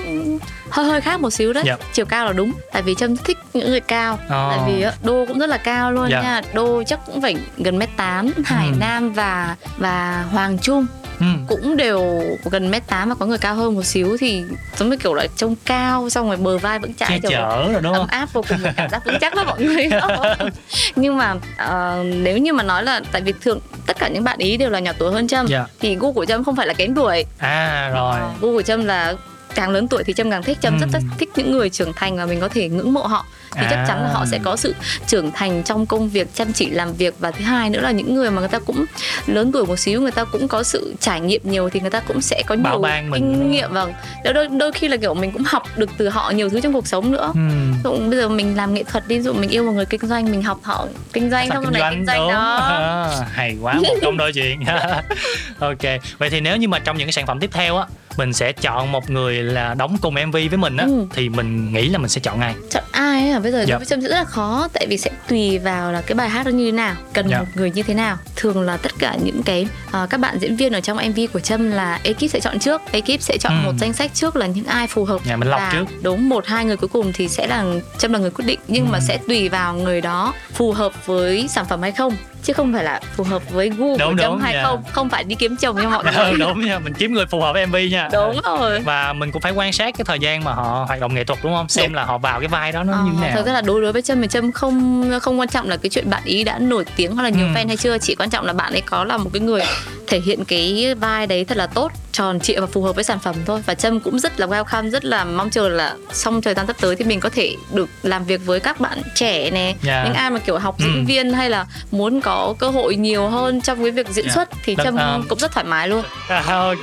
hơi 0.70 0.86
hơi 0.86 1.00
khác 1.00 1.20
một 1.20 1.30
xíu 1.30 1.52
đấy 1.52 1.64
Dạ. 1.66 1.76
chiều 1.92 2.06
cao 2.06 2.26
là 2.26 2.32
đúng 2.32 2.52
tại 2.72 2.82
vì 2.82 2.94
trâm 2.94 3.16
thích 3.16 3.38
những 3.54 3.70
người 3.70 3.80
cao 3.80 4.18
Ờ. 4.28 4.54
tại 4.56 4.60
vì 4.72 4.84
đô 5.02 5.24
cũng 5.28 5.38
rất 5.38 5.46
là 5.50 5.56
cao 5.56 5.92
luôn 5.92 6.08
Dạ. 6.10 6.22
nha 6.22 6.40
đô 6.52 6.82
chắc 6.86 7.00
cũng 7.06 7.22
phải 7.22 7.36
gần 7.58 7.78
mét 7.78 7.88
tám 7.96 8.30
hải 8.44 8.66
Ừ. 8.68 8.74
nam 8.80 9.12
và 9.12 9.56
và 9.76 10.24
hoàng 10.30 10.47
trung 10.58 10.86
Ừ. 11.20 11.26
cũng 11.48 11.76
đều 11.76 12.22
gần 12.50 12.70
mét 12.70 12.86
tám 12.86 13.08
và 13.08 13.14
có 13.14 13.26
người 13.26 13.38
cao 13.38 13.54
hơn 13.54 13.74
một 13.74 13.82
xíu 13.84 14.16
thì 14.20 14.44
giống 14.76 14.90
như 14.90 14.96
kiểu 14.96 15.14
là 15.14 15.26
trông 15.36 15.54
cao 15.64 16.10
xong 16.10 16.26
rồi 16.28 16.36
bờ 16.36 16.58
vai 16.58 16.78
vững 16.78 16.94
Che 16.94 17.06
chãi 17.08 17.20
kiểu 17.20 17.30
chở 17.30 17.68
rồi 17.72 17.82
đúng 17.82 17.92
ấm 17.92 18.00
không? 18.00 18.06
áp 18.06 18.32
vô 18.32 18.44
cùng 18.48 18.58
cảm 18.76 18.90
giác 18.90 19.04
vững 19.06 19.18
chắc 19.20 19.34
lắm 19.36 19.46
mọi 19.46 19.62
người 19.62 19.88
nhưng 20.96 21.16
mà 21.16 21.34
ờ, 21.56 22.02
nếu 22.06 22.38
như 22.38 22.52
mà 22.52 22.62
nói 22.62 22.82
là 22.84 23.00
tại 23.12 23.22
vì 23.22 23.32
thường 23.42 23.60
tất 23.86 23.98
cả 23.98 24.08
những 24.08 24.24
bạn 24.24 24.38
ý 24.38 24.56
đều 24.56 24.70
là 24.70 24.78
nhỏ 24.78 24.92
tuổi 24.98 25.12
hơn 25.12 25.28
trâm 25.28 25.46
Dạ. 25.46 25.66
thì 25.80 25.96
gu 25.96 26.12
của 26.12 26.24
trâm 26.24 26.44
không 26.44 26.56
phải 26.56 26.66
là 26.66 26.74
kém 26.74 26.94
tuổi 26.94 27.24
À 27.38 27.90
rồi. 27.94 28.16
gu 28.40 28.52
của 28.52 28.62
trâm 28.62 28.84
là 28.84 29.14
càng 29.58 29.70
lớn 29.70 29.88
tuổi 29.88 30.04
thì 30.04 30.12
trâm 30.12 30.30
càng 30.30 30.42
thích 30.42 30.58
trâm 30.60 30.78
rất, 30.78 30.86
rất 30.92 30.98
Ừ. 30.98 31.14
thích 31.18 31.28
những 31.36 31.50
người 31.52 31.70
trưởng 31.70 31.92
thành 31.92 32.16
và 32.16 32.26
mình 32.26 32.40
có 32.40 32.48
thể 32.48 32.68
ngưỡng 32.68 32.92
mộ 32.94 33.02
họ 33.02 33.26
thì 33.54 33.66
chắc 33.70 33.84
chắn 33.88 34.02
là 34.02 34.08
À. 34.08 34.12
họ 34.12 34.26
sẽ 34.30 34.38
có 34.44 34.56
sự 34.56 34.74
trưởng 35.06 35.30
thành 35.34 35.62
trong 35.62 35.86
công 35.86 36.08
việc 36.08 36.34
chăm 36.34 36.52
chỉ 36.52 36.70
làm 36.70 36.92
việc 36.94 37.14
và 37.18 37.30
thứ 37.30 37.44
hai 37.44 37.70
nữa 37.70 37.80
là 37.80 37.90
những 37.90 38.14
người 38.14 38.30
mà 38.30 38.40
người 38.40 38.48
ta 38.48 38.58
cũng 38.58 38.84
lớn 39.26 39.52
tuổi 39.52 39.66
một 39.66 39.76
xíu 39.78 40.00
người 40.00 40.10
ta 40.10 40.24
cũng 40.24 40.48
có 40.48 40.62
sự 40.62 40.94
trải 41.00 41.20
nghiệm 41.20 41.40
nhiều 41.44 41.68
thì 41.68 41.80
người 41.80 41.90
ta 41.90 42.00
cũng 42.00 42.20
sẽ 42.20 42.42
có 42.46 42.56
Bảo 42.56 42.78
nhiều 42.78 42.88
mình. 43.10 43.10
kinh 43.38 43.50
nghiệm 43.50 43.72
và 43.72 43.86
đôi, 44.24 44.34
đôi 44.34 44.48
đôi 44.48 44.72
khi 44.72 44.88
là 44.88 44.96
kiểu 44.96 45.14
mình 45.14 45.30
cũng 45.32 45.42
học 45.46 45.62
được 45.76 45.90
từ 45.98 46.08
họ 46.08 46.30
nhiều 46.30 46.48
thứ 46.48 46.60
trong 46.60 46.72
cuộc 46.72 46.86
sống 46.86 47.12
nữa 47.12 47.32
Ừ. 47.34 47.40
Dụ 47.84 47.96
bây 48.10 48.18
giờ 48.20 48.28
mình 48.28 48.56
làm 48.56 48.74
nghệ 48.74 48.82
thuật 48.82 49.08
đi 49.08 49.20
dụ 49.20 49.32
mình 49.32 49.50
yêu 49.50 49.64
một 49.64 49.72
người 49.72 49.86
kinh 49.86 50.00
doanh 50.06 50.30
mình 50.30 50.42
học 50.42 50.58
họ 50.62 50.86
kinh 51.12 51.30
doanh 51.30 51.48
xong 51.50 51.72
này 51.72 51.82
kinh 51.94 52.06
doanh 52.06 52.18
đúng. 52.18 52.28
đó 52.32 52.56
À, 52.56 53.26
hay 53.32 53.56
quá 53.62 53.74
một 53.74 53.94
công 54.02 54.16
đôi 54.16 54.32
chuyện 54.32 54.60
ok 55.58 55.82
vậy 56.18 56.30
thì 56.30 56.40
nếu 56.40 56.56
như 56.56 56.68
mà 56.68 56.78
trong 56.78 56.96
những 56.98 57.06
cái 57.06 57.12
sản 57.12 57.26
phẩm 57.26 57.40
tiếp 57.40 57.50
theo 57.52 57.76
á 57.76 57.86
mình 58.18 58.32
sẽ 58.32 58.52
chọn 58.52 58.92
một 58.92 59.10
người 59.10 59.42
là 59.42 59.74
đóng 59.74 59.96
cùng 60.02 60.14
mv 60.26 60.32
với 60.32 60.56
mình 60.56 60.76
á 60.76 60.84
Ừ. 60.84 61.06
thì 61.14 61.28
mình 61.28 61.72
nghĩ 61.72 61.88
là 61.88 61.98
mình 61.98 62.08
sẽ 62.08 62.20
chọn 62.20 62.40
ai 62.40 62.54
chọn 62.70 62.84
ai 62.92 63.30
à 63.30 63.38
bây 63.38 63.52
giờ 63.52 63.64
Dạ. 63.68 63.76
với 63.76 63.86
trâm 63.86 64.00
sẽ 64.02 64.08
rất 64.08 64.14
là 64.16 64.24
khó 64.24 64.68
tại 64.72 64.86
vì 64.90 64.98
sẽ 64.98 65.10
tùy 65.28 65.58
vào 65.58 65.92
là 65.92 66.00
cái 66.00 66.14
bài 66.14 66.28
hát 66.28 66.46
nó 66.46 66.52
như 66.52 66.64
thế 66.66 66.72
nào 66.72 66.94
cần 67.12 67.28
Dạ. 67.28 67.38
một 67.38 67.46
người 67.54 67.70
như 67.70 67.82
thế 67.82 67.94
nào 67.94 68.16
thường 68.36 68.60
là 68.62 68.76
tất 68.76 68.92
cả 68.98 69.16
những 69.24 69.42
cái 69.42 69.66
ờ, 69.90 70.06
các 70.10 70.20
bạn 70.20 70.38
diễn 70.40 70.56
viên 70.56 70.72
ở 70.72 70.80
trong 70.80 70.96
mv 70.96 71.18
của 71.32 71.40
trâm 71.40 71.70
là 71.70 72.00
ekip 72.02 72.30
sẽ 72.30 72.40
chọn 72.40 72.58
trước 72.58 72.82
ekip 72.92 73.20
sẽ 73.22 73.36
chọn 73.40 73.52
Ừ. 73.62 73.66
một 73.66 73.72
danh 73.80 73.92
sách 73.92 74.10
trước 74.14 74.36
là 74.36 74.46
những 74.46 74.64
ai 74.64 74.86
phù 74.86 75.04
hợp 75.04 75.20
Dạ, 75.24 75.36
mình 75.36 75.48
lọc 75.48 75.60
và 75.60 75.70
trước. 75.72 75.84
đúng 76.02 76.28
một 76.28 76.46
hai 76.46 76.64
người 76.64 76.76
cuối 76.76 76.88
cùng 76.88 77.12
thì 77.12 77.28
sẽ 77.28 77.46
là 77.46 77.64
trâm 77.98 78.12
là 78.12 78.18
người 78.18 78.30
quyết 78.30 78.44
định 78.46 78.58
nhưng 78.68 78.88
mà 78.90 78.98
Ừ. 78.98 79.04
sẽ 79.08 79.18
tùy 79.28 79.48
vào 79.48 79.74
người 79.74 80.00
đó 80.00 80.34
phù 80.54 80.72
hợp 80.72 81.06
với 81.06 81.48
sản 81.48 81.64
phẩm 81.68 81.82
hay 81.82 81.92
không 81.92 82.16
chứ 82.44 82.52
không 82.52 82.72
phải 82.72 82.84
là 82.84 83.00
phù 83.16 83.24
hợp 83.24 83.50
với 83.50 83.68
gu 83.70 83.96
Đúng, 83.98 84.12
của 84.12 84.22
trâm 84.22 84.30
đúng, 84.32 84.38
hay 84.40 84.54
dạ. 84.54 84.62
không 84.62 84.82
không 84.92 85.08
phải 85.08 85.24
đi 85.24 85.34
kiếm 85.34 85.56
chồng 85.56 85.76
nha 85.76 85.88
mọi 85.88 86.04
người 86.04 86.32
đúng 86.38 86.66
nha 86.66 86.78
mình 86.78 86.94
kiếm 86.94 87.12
người 87.14 87.26
phù 87.26 87.40
hợp 87.40 87.52
với 87.52 87.66
mv 87.66 87.76
nha 87.90 88.07
đúng 88.12 88.40
rồi. 88.44 88.80
và 88.80 89.12
mình 89.12 89.32
cũng 89.32 89.42
phải 89.42 89.52
quan 89.52 89.72
sát 89.72 89.94
cái 89.98 90.04
thời 90.04 90.18
gian 90.18 90.44
mà 90.44 90.52
họ 90.52 90.84
hoạt 90.88 91.00
động 91.00 91.14
nghệ 91.14 91.24
thuật 91.24 91.38
đúng 91.42 91.54
không? 91.54 91.68
Xem 91.68 91.84
Đúng. 91.86 91.94
là 91.94 92.04
họ 92.04 92.18
vào 92.18 92.38
cái 92.40 92.48
vai 92.48 92.72
đó 92.72 92.82
nó 92.82 92.92
Ờ, 92.92 93.02
như 93.04 93.10
thế 93.20 93.26
nào. 93.26 93.30
Thật 93.36 93.46
ra 93.46 93.52
là 93.52 93.60
đối 93.60 93.80
đối 93.82 93.92
với 93.92 94.02
Trâm 94.02 94.22
thì 94.22 94.28
Trâm 94.28 94.52
không 94.52 95.10
không 95.22 95.40
quan 95.40 95.48
trọng 95.48 95.68
là 95.68 95.76
cái 95.76 95.90
chuyện 95.90 96.10
bạn 96.10 96.22
ý 96.24 96.44
đã 96.44 96.58
nổi 96.58 96.84
tiếng 96.96 97.14
hoặc 97.14 97.22
là 97.22 97.28
nhiều 97.28 97.46
Ừ. 97.46 97.52
fan 97.54 97.66
hay 97.68 97.76
chưa. 97.76 97.98
Chỉ 97.98 98.14
quan 98.14 98.30
trọng 98.30 98.44
là 98.44 98.52
bạn 98.52 98.72
ấy 98.72 98.80
có 98.80 99.04
là 99.04 99.16
một 99.16 99.30
cái 99.32 99.40
người 99.40 99.62
thể 100.06 100.20
hiện 100.20 100.44
cái 100.44 100.94
vai 100.94 101.26
đấy 101.26 101.44
thật 101.44 101.56
là 101.56 101.66
tốt 101.66 101.92
tròn 102.18 102.40
trịa 102.40 102.60
và 102.60 102.66
phù 102.66 102.82
hợp 102.82 102.94
với 102.94 103.04
sản 103.04 103.18
phẩm 103.18 103.34
thôi 103.46 103.62
và 103.66 103.74
Trâm 103.74 104.00
cũng 104.00 104.18
rất 104.18 104.40
là 104.40 104.46
welcome 104.46 104.90
rất 104.90 105.04
là 105.04 105.24
mong 105.24 105.50
chờ 105.50 105.68
là 105.68 105.94
trong 106.22 106.42
thời 106.42 106.54
gian 106.54 106.66
sắp 106.66 106.76
tới 106.80 106.96
thì 106.96 107.04
mình 107.04 107.20
có 107.20 107.28
thể 107.28 107.56
được 107.72 107.88
làm 108.02 108.24
việc 108.24 108.40
với 108.44 108.60
các 108.60 108.80
bạn 108.80 109.02
trẻ 109.14 109.50
nè 109.50 109.74
Dạ. 109.82 110.04
những 110.04 110.14
ai 110.14 110.30
mà 110.30 110.38
kiểu 110.38 110.58
học 110.58 110.76
Ừ. 110.78 110.84
diễn 110.84 111.04
viên 111.06 111.32
hay 111.32 111.50
là 111.50 111.66
muốn 111.90 112.20
có 112.20 112.54
cơ 112.58 112.68
hội 112.70 112.96
nhiều 112.96 113.28
hơn 113.28 113.60
trong 113.60 113.82
cái 113.82 113.90
việc 113.90 114.08
diễn 114.08 114.24
Dạ. 114.24 114.32
xuất 114.34 114.48
thì 114.64 114.76
Trâm 114.84 114.96
ờ, 114.96 115.20
cũng 115.28 115.38
rất 115.38 115.52
thoải 115.52 115.64
mái 115.66 115.88
luôn 115.88 116.02
À, 116.28 116.42
ok 116.46 116.82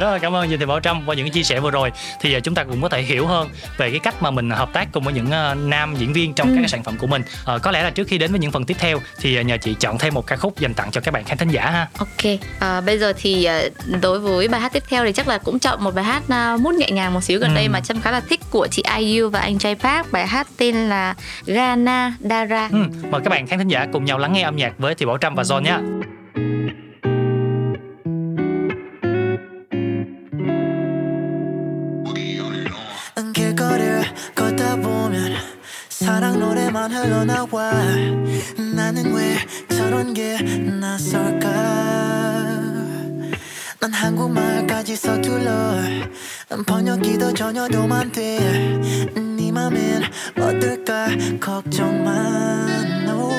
rất 0.00 0.10
là 0.12 0.18
cảm 0.18 0.34
ơn 0.36 0.48
Dinh 0.48 0.58
Thị 0.58 0.66
Bảo 0.66 0.80
Trâm 0.80 1.02
qua 1.06 1.14
những 1.14 1.30
chia 1.30 1.42
sẻ 1.42 1.60
vừa 1.60 1.70
rồi 1.70 1.92
thì 2.20 2.34
à, 2.34 2.40
chúng 2.40 2.54
ta 2.54 2.64
cũng 2.64 2.82
có 2.82 2.88
thể 2.88 3.02
hiểu 3.02 3.26
hơn 3.26 3.48
về 3.78 3.90
cái 3.90 3.98
cách 4.00 4.22
mà 4.22 4.30
mình 4.30 4.50
hợp 4.50 4.68
tác 4.72 4.88
cùng 4.92 5.04
với 5.04 5.14
những 5.14 5.30
à, 5.30 5.54
nam 5.54 5.94
diễn 5.98 6.12
viên 6.12 6.34
trong 6.34 6.48
Ừ. 6.50 6.56
các 6.60 6.70
sản 6.70 6.82
phẩm 6.82 6.96
của 6.98 7.06
mình 7.06 7.22
Ờ, 7.44 7.58
có 7.58 7.70
lẽ 7.70 7.82
là 7.82 7.90
trước 7.90 8.08
khi 8.08 8.18
đến 8.18 8.30
với 8.30 8.40
những 8.40 8.52
phần 8.52 8.64
tiếp 8.64 8.76
theo 8.78 9.00
thì 9.20 9.36
à, 9.36 9.42
nhờ 9.42 9.56
chị 9.56 9.74
chọn 9.80 9.98
thêm 9.98 10.14
một 10.14 10.26
ca 10.26 10.36
khúc 10.36 10.58
dành 10.60 10.74
tặng 10.74 10.90
cho 10.90 11.00
các 11.00 11.10
bạn 11.14 11.24
khán 11.24 11.38
thính 11.38 11.48
giả 11.48 11.70
ha 11.70 11.88
Ok, 11.98 12.38
à, 12.58 12.80
bây 12.80 12.98
giờ 12.98 13.12
thì 13.16 13.44
à, 13.44 13.62
đối 14.00 14.18
với 14.18 14.48
bài 14.48 14.60
hát 14.60 14.72
tiếp 14.73 14.83
theo 14.89 15.05
thì 15.05 15.11
chắc 15.13 15.27
là 15.27 15.37
cũng 15.37 15.59
chọn 15.59 15.83
một 15.83 15.95
bài 15.95 16.03
hát 16.05 16.23
à, 16.29 16.57
mút 16.57 16.73
nhẹ 16.75 16.87
nhàng 16.91 17.13
một 17.13 17.21
xíu 17.23 17.39
gần 17.39 17.51
Ừ. 17.51 17.55
đây 17.55 17.69
mà 17.69 17.79
Trâm 17.81 18.01
khá 18.01 18.11
là 18.11 18.19
thích 18.19 18.39
của 18.49 18.67
chị 18.71 18.83
IU 18.97 19.29
và 19.29 19.39
anh 19.39 19.57
Jay 19.57 19.75
Park. 19.75 20.11
Bài 20.11 20.27
hát 20.27 20.47
tên 20.57 20.75
là 20.75 21.15
Ghana 21.45 22.13
Dara. 22.19 22.69
ừ. 22.71 22.77
mời 23.11 23.21
các 23.23 23.29
bạn 23.29 23.47
khán 23.47 23.59
thính 23.59 23.67
giả 23.67 23.85
cùng 23.93 24.05
nhau 24.05 24.17
lắng 24.17 24.33
nghe 24.33 24.41
âm 24.41 24.55
nhạc 24.55 24.73
với 24.77 24.95
Thị 24.95 25.05
Bảo 25.05 25.17
Trâm 25.17 25.35
và 25.35 25.43
John 25.43 25.61
nhé 25.63 25.77
길거리를 33.33 34.03
걷다 34.35 34.75
보면 34.77 35.33
사랑 35.89 36.39
노래만 36.39 36.91
흘러나와 36.91 37.71
나는 38.75 39.13
왜 39.13 39.35
저런 39.69 40.13
게 40.13 40.37
낯설까 40.79 41.49
난 43.84 43.92
한국말까지 43.92 44.96
서툴러 44.96 45.52
번역기도 46.66 47.34
전혀도 47.34 47.82
안돼네 47.82 49.52
맘엔 49.52 50.04
어떨까 50.38 51.08
걱정만 51.38 53.02
no. 53.02 53.30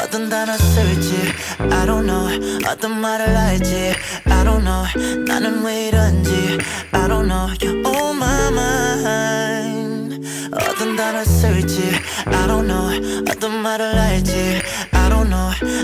어떤 0.00 0.30
단어 0.30 0.56
쓸지 0.56 1.16
I 1.58 1.86
don't 1.86 2.04
know 2.06 2.70
어떤 2.70 3.00
말을 3.00 3.36
할지 3.36 3.92
I 4.26 4.44
don't 4.44 4.62
know 4.62 5.24
나는 5.26 5.64
왜 5.64 5.88
이런지 5.88 6.56
I 6.92 7.08
don't 7.08 7.26
know 7.26 7.52
You're 7.58 7.84
on 7.84 8.16
my 8.16 8.52
mind 8.52 10.28
어떤 10.52 10.94
단어 10.94 11.24
쓸지 11.24 11.80
I 12.26 12.46
don't 12.46 12.68
know 12.68 13.24
어떤 13.28 13.60
말을 13.60 13.98
할지 13.98 14.62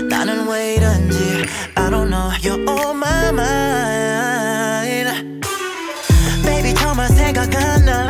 나는 0.09 0.47
왜 0.47 0.75
이런지 0.75 1.45
I 1.75 1.89
don't 1.89 2.09
know 2.09 2.31
You're 2.41 2.67
on 2.69 2.97
my 2.97 3.29
mind 3.29 4.21
Baby 6.43 6.73
정말 6.75 7.07
생각 7.09 7.53
안나 7.55 8.07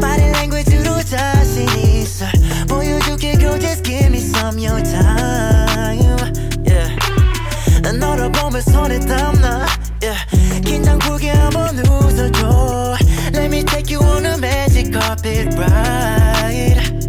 Body 0.00 0.30
language로 0.30 1.02
자신 1.02 1.68
있어 1.78 2.26
보여줄게 2.68 3.36
girl 3.38 3.58
just 3.58 3.82
give 3.82 4.06
me 4.06 4.18
some 4.18 4.58
your 4.58 4.82
time 4.82 6.32
yeah. 6.66 7.98
너를 7.98 8.30
보면 8.32 8.60
손에 8.62 9.00
땀나 9.00 9.66
yeah. 10.02 10.62
긴장 10.64 10.98
풀게 10.98 11.30
한번 11.30 11.78
웃어줘 11.78 12.96
Let 13.32 13.46
me 13.46 13.64
take 13.64 13.90
you 13.94 14.00
on 14.00 14.26
a 14.26 14.36
magic 14.38 14.92
carpet 14.92 15.54
ride 15.56 17.01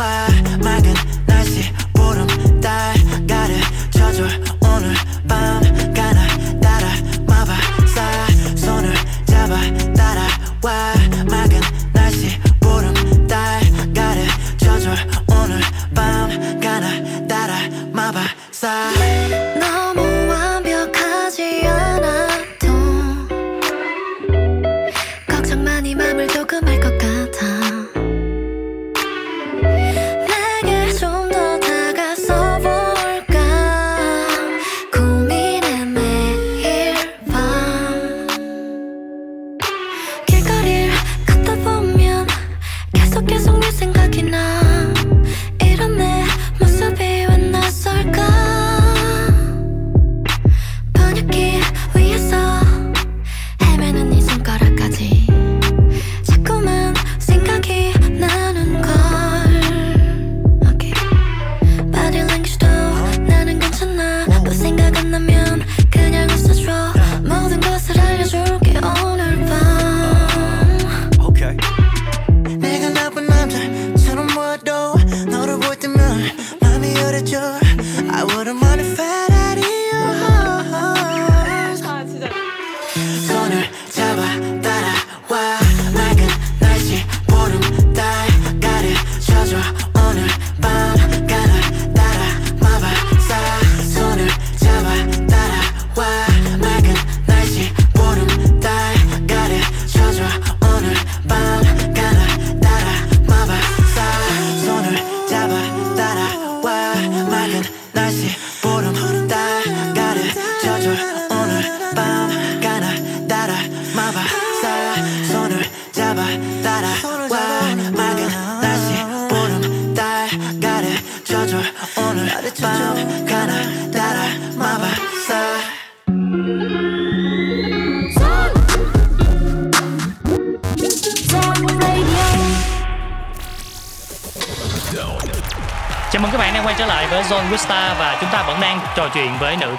why 0.00 0.29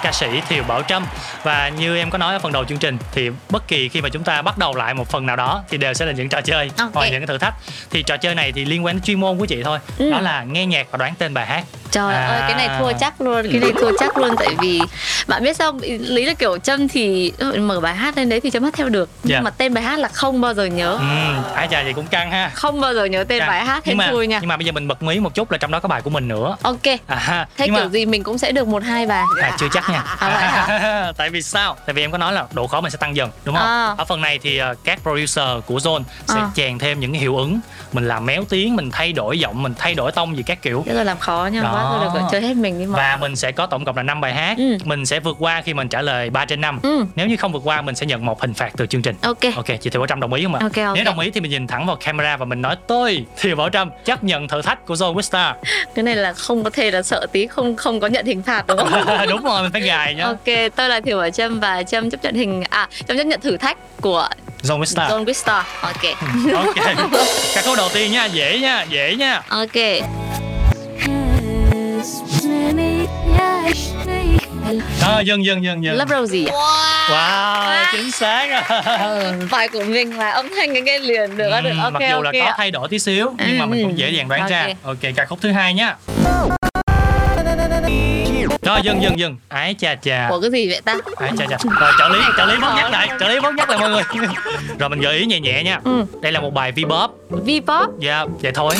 ca 0.02 0.12
sĩ 0.12 0.40
Thiều 0.48 0.64
Bảo 0.64 0.82
Trâm. 0.82 1.06
Và 1.42 1.68
như 1.68 1.96
em 1.96 2.10
có 2.10 2.18
nói 2.18 2.32
ở 2.32 2.38
phần 2.38 2.52
đầu 2.52 2.64
chương 2.64 2.78
trình 2.78 2.98
thì 3.12 3.30
bất 3.50 3.68
kỳ 3.68 3.88
khi 3.88 4.00
mà 4.00 4.08
chúng 4.08 4.24
ta 4.24 4.42
bắt 4.42 4.58
đầu 4.58 4.74
lại 4.74 4.94
một 4.94 5.08
phần 5.08 5.26
nào 5.26 5.36
đó 5.36 5.62
thì 5.68 5.78
đều 5.78 5.94
sẽ 5.94 6.06
là 6.06 6.12
những 6.12 6.28
trò 6.28 6.40
chơi. 6.40 6.70
Ok. 6.78 6.90
hoặc 6.94 7.08
những 7.10 7.20
cái 7.20 7.26
thử 7.26 7.38
thách. 7.38 7.54
Thì 7.90 8.02
trò 8.02 8.16
chơi 8.16 8.34
này 8.34 8.52
thì 8.52 8.64
liên 8.64 8.84
quan 8.84 8.96
đến 8.96 9.02
chuyên 9.02 9.20
môn 9.20 9.38
của 9.38 9.46
chị 9.46 9.62
thôi. 9.62 9.78
Ừ. 9.98 10.10
đó 10.10 10.20
là 10.20 10.44
nghe 10.44 10.66
nhạc 10.66 10.86
và 10.90 10.98
đoán 10.98 11.14
tên 11.18 11.34
bài 11.34 11.46
hát 11.46 11.64
Trời 11.92 12.14
À. 12.14 12.26
ơi 12.28 12.40
cái 12.48 12.54
này 12.54 12.78
thua 12.78 12.92
chắc 13.00 13.20
luôn 13.20 13.46
Cái 13.52 13.60
này 13.60 13.72
thua 13.80 13.90
chắc 13.98 14.16
luôn 14.18 14.34
Tại 14.38 14.48
vì 14.60 14.80
bạn 15.26 15.44
biết 15.44 15.56
sao 15.56 15.78
Lý 16.00 16.24
là 16.24 16.34
kiểu 16.34 16.58
Trâm 16.58 16.88
thì 16.88 17.32
mở 17.58 17.80
bài 17.80 17.94
hát 17.94 18.16
lên 18.16 18.28
đấy 18.28 18.40
thì 18.40 18.50
Trâm 18.50 18.64
hát 18.64 18.74
theo 18.76 18.88
được 18.88 19.08
Nhưng 19.22 19.32
Dạ. 19.32 19.40
mà 19.40 19.50
tên 19.50 19.74
bài 19.74 19.84
hát 19.84 19.98
là 19.98 20.08
không 20.08 20.40
bao 20.40 20.54
giờ 20.54 20.64
nhớ 20.64 20.90
ừ, 21.00 21.42
ai 21.54 21.68
chà 21.70 21.82
vậy 21.82 21.92
cũng 21.92 22.06
căng 22.06 22.30
ha 22.30 22.50
Không 22.54 22.80
bao 22.80 22.94
giờ 22.94 23.04
nhớ 23.04 23.24
tên 23.24 23.38
Căng. 23.38 23.48
bài 23.48 23.64
hát 23.64 23.82
mà 23.94 24.08
xui 24.10 24.26
nha 24.26 24.38
nhưng 24.40 24.48
mà 24.48 24.56
bây 24.56 24.66
giờ 24.66 24.72
mình 24.72 24.88
bật 24.88 25.02
mí 25.02 25.20
một 25.20 25.34
chút 25.34 25.52
là 25.52 25.58
trong 25.58 25.70
đó 25.70 25.80
có 25.80 25.88
bài 25.88 26.02
của 26.02 26.10
mình 26.10 26.28
nữa 26.28 26.56
Ok 26.62 26.82
à. 27.06 27.46
Thế 27.56 27.66
kiểu 27.66 27.74
mà 27.74 27.86
gì 27.88 28.06
mình 28.06 28.22
cũng 28.22 28.38
sẽ 28.38 28.52
được 28.52 28.68
một 28.68 28.82
hai 28.82 29.06
bài 29.06 29.24
À, 29.42 29.56
chưa 29.58 29.68
chắc 29.72 29.90
nha 29.90 30.02
À, 30.18 30.28
hả? 30.28 31.12
tại 31.16 31.30
vì 31.30 31.42
sao 31.42 31.76
tại 31.86 31.94
vì 31.94 32.02
em 32.04 32.12
có 32.12 32.18
nói 32.18 32.32
là 32.32 32.44
độ 32.52 32.66
khó 32.66 32.80
mình 32.80 32.90
sẽ 32.90 32.96
tăng 32.96 33.16
dần 33.16 33.30
đúng 33.44 33.54
không 33.56 33.66
À. 33.66 33.94
ở 33.98 34.04
phần 34.04 34.20
này 34.20 34.38
thì 34.42 34.58
ờ, 34.58 34.74
các 34.84 34.98
producer 35.02 35.46
của 35.66 35.76
zone 35.76 36.02
sẽ 36.28 36.34
À. 36.40 36.50
chèn 36.54 36.78
thêm 36.78 37.00
những 37.00 37.12
hiệu 37.12 37.36
ứng 37.36 37.60
mình 37.92 38.08
làm 38.08 38.26
méo 38.26 38.44
tiếng 38.48 38.76
mình 38.76 38.90
thay 38.90 39.12
đổi 39.12 39.38
giọng 39.38 39.62
mình 39.62 39.74
thay 39.78 39.94
đổi 39.94 40.12
tông 40.12 40.36
gì 40.36 40.42
các 40.42 40.62
kiểu. 40.62 40.82
Thế 40.86 40.94
rồi 40.94 41.04
làm 41.04 41.18
khó 41.18 41.48
nha 41.52 41.62
quá 41.62 41.98
rồi 42.00 42.10
được 42.14 42.20
chơi 42.32 42.40
hết 42.40 42.56
mình 42.56 42.78
đi 42.78 42.86
mà 42.86 42.96
và 42.98 43.16
mình 43.20 43.36
sẽ 43.36 43.52
có 43.52 43.66
tổng 43.66 43.84
cộng 43.84 43.96
là 43.96 44.02
5 44.02 44.20
bài 44.20 44.32
hát. 44.34 44.58
Ừ. 44.58 44.76
mình 44.84 45.06
sẽ 45.06 45.20
vượt 45.20 45.36
qua 45.38 45.62
khi 45.62 45.74
mình 45.74 45.88
trả 45.88 46.02
lời 46.02 46.30
3 46.30 46.44
trên 46.44 46.60
5 46.60 46.80
Ừ. 46.82 47.04
nếu 47.14 47.26
như 47.26 47.36
không 47.36 47.52
vượt 47.52 47.62
qua 47.64 47.82
mình 47.82 47.94
sẽ 47.94 48.06
nhận 48.06 48.26
một 48.26 48.40
hình 48.40 48.54
phạt 48.54 48.70
từ 48.76 48.86
chương 48.86 49.02
trình. 49.02 49.16
Ok. 49.22 49.38
Ok, 49.56 49.66
chị 49.80 49.90
Thiều 49.90 50.00
Bảo 50.00 50.06
Trâm 50.06 50.20
đồng 50.20 50.32
ý 50.32 50.42
không 50.44 50.54
ạ? 50.54 50.58
Ok, 50.62 50.76
ok. 50.86 50.94
Nếu 50.94 51.04
đồng 51.04 51.18
ý 51.18 51.30
thì 51.30 51.40
mình 51.40 51.50
nhìn 51.50 51.66
thẳng 51.66 51.86
vào 51.86 51.96
camera 51.96 52.36
và 52.36 52.44
mình 52.44 52.62
nói 52.62 52.76
tôi 52.86 53.26
Thiều 53.40 53.56
Bảo 53.56 53.68
Trâm 53.68 53.90
chấp 54.04 54.24
nhận 54.24 54.48
thử 54.48 54.62
thách 54.62 54.86
của 54.86 54.94
Zone 54.94 55.14
Wista 55.14 55.54
Cái 55.94 56.02
này 56.02 56.16
là 56.16 56.32
không 56.32 56.64
có 56.64 56.70
thể 56.70 56.90
là 56.90 57.02
sợ 57.02 57.26
tí 57.32 57.46
Không 57.46 57.76
không 57.76 58.00
có 58.00 58.06
nhận 58.06 58.26
hình 58.26 58.42
phạt 58.42 58.66
đúng 58.66 58.78
không? 58.78 58.92
Đúng 59.28 59.42
rồi, 59.44 59.62
mình 59.62 59.72
phải 59.72 59.80
gài 59.80 60.14
nhá. 60.14 60.24
Ok, 60.24 60.72
tôi 60.76 60.88
là 60.88 61.00
Thiều 61.00 61.18
Bảo 61.18 61.30
Trâm 61.30 61.60
và 61.60 61.82
Trâm 61.82 62.10
chấp 62.10 62.24
nhận 62.24 62.34
hình 62.34 62.62
à 62.70 62.88
Trâm 63.08 63.16
chấp 63.16 63.24
nhận 63.24 63.40
thử 63.40 63.56
thách 63.56 63.78
của 64.00 64.28
Wista 64.62 65.08
Zone 65.08 65.24
with 65.24 65.32
Star. 65.32 65.64
Ok. 65.80 66.02
Ok 66.54 66.74
Ca 67.54 67.62
khúc 67.62 67.76
đầu 67.76 67.88
tiên 67.94 68.12
nha, 68.12 68.24
dễ 68.24 68.58
nha, 68.58 68.82
dễ 68.88 69.16
nha 69.16 69.42
ok. 69.48 69.76
Rồi, 75.00 75.24
dừng 75.26 75.44
dừng 75.44 75.64
dừng 75.64 75.84
dừng 75.84 75.94
Love 75.96 76.16
Rosie 76.20 76.44
à? 76.50 77.08
Wow, 77.10 77.84
chính 77.92 78.10
xác 78.12 78.64
Ừ, 79.00 79.32
bài 79.50 79.68
của 79.68 79.82
mình 79.84 80.16
là 80.18 80.30
âm 80.30 80.48
thanh 80.56 80.72
cái 80.72 80.82
nghe 80.82 80.98
liền 80.98 81.36
được, 81.36 81.50
Ừm, 81.50 81.64
được. 81.64 81.72
Ok, 81.82 81.92
Mặc 81.92 82.02
dù 82.10 82.14
ok. 82.16 82.24
là 82.24 82.32
có 82.40 82.44
ạ. 82.46 82.54
thay 82.56 82.70
đổi 82.70 82.88
tí 82.88 82.98
xíu 82.98 83.32
Nhưng 83.46 83.58
mà 83.58 83.66
mình 83.66 83.82
Ừ, 83.82 83.86
cũng 83.88 83.98
dễ 83.98 84.10
dàng 84.10 84.28
đoán 84.28 84.40
ok. 84.40 84.50
ra 84.50 84.68
Ok, 84.84 84.98
ca 85.16 85.24
khúc 85.24 85.38
thứ 85.42 85.52
hai 85.52 85.74
nhá 85.74 85.96
Rồi, 88.62 88.80
dừng 88.82 89.02
dừng 89.02 89.18
dừng 89.18 89.36
Ái 89.48 89.74
chà 89.78 89.94
chà 89.94 90.26
Của 90.30 90.40
cái 90.40 90.50
gì 90.50 90.68
vậy 90.68 90.80
ta? 90.84 90.96
Ái 91.16 91.30
chà 91.38 91.46
chà 91.46 91.56
Rồi, 91.80 91.92
trợ 91.98 92.08
lý, 92.08 92.18
trợ 92.36 92.46
lý 92.46 92.54
bớt 92.60 92.72
nhắc 92.76 92.90
lại 92.90 93.08
Trợ 93.20 93.28
lý 93.28 93.40
bớt 93.40 93.54
nhắc 93.54 93.70
lại 93.70 93.78
mọi 93.78 93.90
người 93.90 94.02
Rồi 94.78 94.88
mình 94.88 95.00
gợi 95.00 95.16
ý 95.18 95.26
nhẹ 95.26 95.40
nhẹ 95.40 95.62
nha 95.62 95.80
Ừ. 95.84 96.04
Đây 96.20 96.32
là 96.32 96.40
một 96.40 96.54
bài 96.54 96.72
V-pop 96.72 97.08
V-pop. 97.30 97.86
Dạ, 98.00 98.24
vậy 98.42 98.52
thôi 98.54 98.74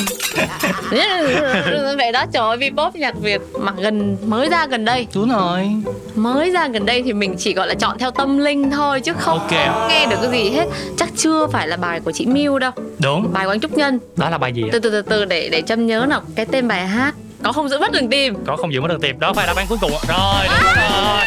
vậy 1.97 2.11
đó 2.11 2.25
trời 2.33 2.43
ơi, 2.43 2.57
V-pop 2.57 2.91
nhạc 2.93 3.15
Việt 3.21 3.41
mà 3.59 3.71
gần 3.77 4.17
mới 4.25 4.49
ra 4.49 4.65
gần 4.65 4.85
đây. 4.85 5.07
Đúng 5.15 5.29
rồi 5.29 5.69
Mới 6.15 6.49
ra 6.51 6.67
gần 6.67 6.85
đây 6.85 7.03
thì 7.03 7.13
mình 7.13 7.35
chỉ 7.39 7.53
gọi 7.53 7.67
là 7.67 7.73
chọn 7.73 7.97
theo 7.97 8.11
tâm 8.11 8.37
linh 8.37 8.71
thôi 8.71 9.01
chứ 9.01 9.13
không 9.19 9.39
Ok. 9.39 9.51
nghe 9.89 10.05
được 10.05 10.17
cái 10.21 10.31
gì 10.43 10.49
hết. 10.49 10.65
Chắc 10.97 11.09
chưa 11.17 11.47
phải 11.47 11.67
là 11.67 11.77
bài 11.77 11.99
của 11.99 12.11
chị 12.11 12.25
Miu 12.25 12.59
đâu. 12.59 12.71
Đúng, 12.99 13.33
Bài 13.33 13.45
của 13.45 13.51
anh 13.51 13.59
Trúc 13.59 13.77
Nhân. 13.77 13.99
đó 14.15 14.29
là 14.29 14.37
bài 14.37 14.53
gì 14.53 14.63
ạ? 14.63 14.69
Từ 14.71 14.79
từ 14.79 14.89
từ 14.91 15.01
từ 15.01 15.25
để 15.25 15.49
để 15.51 15.61
Trâm 15.61 15.87
nhớ 15.87 16.05
nào. 16.09 16.21
Cái 16.35 16.45
tên 16.45 16.67
bài 16.67 16.87
hát 16.87 17.13
có 17.43 17.51
không 17.51 17.69
giữ 17.69 17.79
mất 17.79 17.91
đường 17.91 18.09
tìm. 18.09 18.35
Có 18.47 18.55
không 18.55 18.73
giữ 18.73 18.81
mất 18.81 18.87
được 18.87 19.01
tìm 19.01 19.19
Đó 19.19 19.33
phải 19.33 19.47
đáp 19.47 19.55
án 19.57 19.65
cuối 19.69 19.77
cùng 19.81 19.91
Rồi, 19.91 20.45
đúng 20.47 20.63
rồi. 20.63 21.19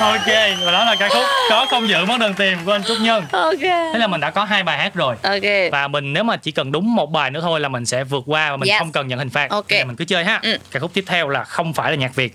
Ok, 0.00 0.26
và 0.64 0.72
đó 0.72 0.84
là 0.84 0.96
ca 0.98 1.08
khúc 1.08 1.22
Có 1.50 1.66
không 1.70 1.88
giữ 1.88 2.04
mất 2.08 2.20
đường 2.20 2.34
tìm 2.34 2.58
của 2.64 2.72
anh 2.72 2.84
Trúc 2.84 2.96
Nhân 3.00 3.24
Ok. 3.32 3.60
Thế 3.60 3.98
là 3.98 4.06
mình 4.06 4.20
đã 4.20 4.30
có 4.30 4.44
hai 4.44 4.62
bài 4.62 4.78
hát 4.78 4.94
rồi 4.94 5.16
Ok. 5.22 5.72
và 5.72 5.88
mình 5.88 6.12
nếu 6.12 6.24
mà 6.24 6.36
chỉ 6.36 6.50
cần 6.50 6.72
đúng 6.72 6.94
một 6.94 7.10
bài 7.10 7.30
nữa 7.30 7.40
thôi 7.42 7.60
là 7.60 7.68
mình 7.68 7.86
sẽ 7.86 8.04
vượt 8.04 8.22
qua 8.26 8.50
và 8.50 8.56
mình 8.56 8.68
Yes. 8.68 8.78
không 8.78 8.92
cần 8.92 9.08
nhận 9.08 9.18
hình 9.18 9.30
phạt 9.30 9.50
Ok. 9.50 9.64
Bây 9.70 9.78
giờ 9.78 9.84
mình 9.84 9.96
cứ 9.96 10.04
chơi 10.04 10.24
ha 10.24 10.40
Ừ. 10.42 10.56
ca 10.70 10.80
khúc 10.80 10.90
tiếp 10.94 11.04
theo 11.06 11.28
là 11.28 11.44
không 11.44 11.72
phải 11.72 11.90
là 11.90 11.96
nhạc 11.96 12.14
việt 12.14 12.32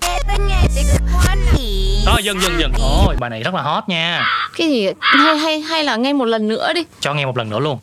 đó 2.06 2.18
dừng 2.24 2.42
dừng 2.42 2.60
dừng 2.60 2.72
ôi 3.06 3.16
bài 3.20 3.30
này 3.30 3.44
rất 3.44 3.54
là 3.54 3.62
hot 3.62 3.84
nha 3.90 4.26
Cái 4.58 4.68
gì 4.70 4.88
hay 5.02 5.38
hay 5.38 5.60
hay 5.60 5.84
là 5.84 5.96
nghe 5.96 6.14
một 6.14 6.26
lần 6.26 6.48
nữa 6.48 6.74
đi. 6.74 6.84
cho 7.00 7.14
nghe 7.14 7.26
một 7.26 7.38
lần 7.38 7.50
nữa 7.50 7.60
luôn 7.60 7.80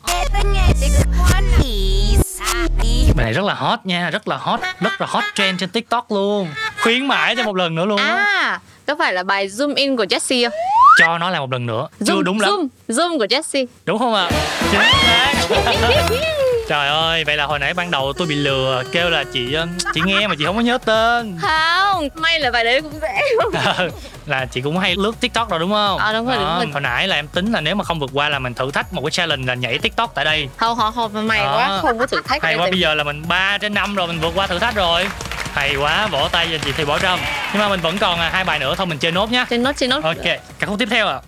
bài 3.15 3.23
này 3.23 3.33
rất 3.33 3.45
là 3.45 3.53
hot 3.53 3.79
nha 3.83 4.09
rất 4.09 4.27
là 4.27 4.37
hot 4.37 4.59
rất 4.79 5.01
là 5.01 5.07
hot 5.09 5.23
trend 5.35 5.59
trên 5.59 5.69
tiktok 5.69 6.11
luôn. 6.11 6.47
Khuyến 6.81 7.05
mãi 7.07 7.35
cho 7.35 7.43
một 7.43 7.55
lần 7.55 7.75
nữa 7.75 7.85
luôn 7.85 7.97
á. 7.99 8.15
À, 8.15 8.59
có 8.87 8.95
phải 8.99 9.13
là 9.13 9.23
bài 9.23 9.47
Zoom 9.47 9.75
In 9.75 9.97
của 9.97 10.03
Jessie 10.05 10.49
không? 10.49 10.57
cho 10.99 11.17
nó 11.17 11.29
là 11.29 11.39
một 11.39 11.51
lần 11.51 11.65
nữa. 11.65 11.87
Chưa 12.05 12.13
Zoom, 12.13 12.21
đúng 12.21 12.39
lắm. 12.41 12.49
Zoom, 12.51 12.67
Zoom 12.87 13.17
của 13.17 13.25
Jessie. 13.25 13.65
đúng 13.85 13.99
không 13.99 14.13
ạ? 14.13 14.29
Chính 14.71 14.81
xác 14.81 15.33
trời 16.67 16.87
ơi 16.87 17.23
vậy 17.23 17.37
là 17.37 17.45
hồi 17.45 17.59
nãy 17.59 17.73
ban 17.73 17.91
đầu 17.91 18.13
tôi 18.17 18.27
bị 18.27 18.35
lừa 18.35 18.83
kêu 18.91 19.09
là 19.09 19.23
chị 19.33 19.53
ờ, 19.53 19.67
chị 19.93 20.01
nghe 20.05 20.27
mà 20.27 20.35
chị 20.37 20.45
không 20.45 20.55
có 20.55 20.61
nhớ 20.61 20.77
tên 20.85 21.37
Không, 21.41 22.07
may 22.15 22.39
là 22.39 22.51
bài 22.51 22.63
đấy 22.63 22.81
cũng 22.81 22.99
dễ. 23.01 23.21
là 24.25 24.45
chị 24.45 24.61
cũng 24.61 24.77
hay 24.79 24.95
lướt 24.97 25.11
tiktok 25.19 25.49
rồi 25.49 25.59
đúng 25.59 25.71
không 25.71 25.97
À, 25.99 26.13
đúng 26.13 26.25
rồi, 26.27 26.35
đúng 26.35 26.45
Đó, 26.45 26.57
rồi. 26.57 26.67
hồi 26.71 26.81
nãy 26.81 27.07
là 27.07 27.15
em 27.15 27.27
tính 27.27 27.51
là 27.51 27.61
nếu 27.61 27.75
mà 27.75 27.83
không 27.83 27.99
vượt 27.99 28.09
qua 28.13 28.29
là 28.29 28.39
mình 28.39 28.53
thử 28.53 28.71
thách 28.71 28.93
một 28.93 29.01
cái 29.03 29.11
challenge 29.11 29.45
là 29.47 29.53
nhảy 29.53 29.77
tiktok 29.77 30.11
tại 30.15 30.25
đây 30.25 30.49
Không, 30.57 30.77
không, 30.77 30.93
không, 30.95 31.27
may 31.27 31.39
Đó. 31.39 31.55
quá, 31.57 31.79
không 31.81 31.99
có 31.99 32.05
thử 32.07 32.21
thách. 32.25 32.43
hay 32.43 32.53
quá 32.55 32.59
tại- 32.65 32.71
bây 32.71 32.79
giờ 32.79 32.93
là 32.93 33.03
mình 33.03 33.23
3 33.27 33.57
trên 33.57 33.73
5 33.73 33.95
rồi 33.95 34.07
mình 34.07 34.19
vượt 34.19 34.31
qua 34.35 34.47
thử 34.47 34.59
thách 34.59 34.75
rồi 34.75 35.07
hay 35.53 35.75
quá 35.75 36.07
vỗ 36.07 36.27
tay 36.31 36.47
cho 36.51 36.57
chị 36.65 36.71
Thi 36.77 36.85
Bảo 36.85 36.99
Trâm 36.99 37.19
nhưng 37.53 37.61
mà 37.61 37.69
mình 37.69 37.79
vẫn 37.79 37.97
còn 37.97 38.19
à, 38.19 38.29
hai 38.33 38.43
bài 38.43 38.59
nữa 38.59 38.73
thôi 38.77 38.85
mình 38.87 38.97
chơi 38.97 39.11
nốt 39.11 39.31
nhá 39.31 39.45
trên 39.49 39.63
nốt 39.63 39.71
trên 39.77 39.89
nốt 39.89 40.03
ok 40.03 40.15
ca 40.59 40.67
khúc 40.67 40.79
tiếp 40.79 40.87
theo 40.91 41.07
ạ 41.07 41.19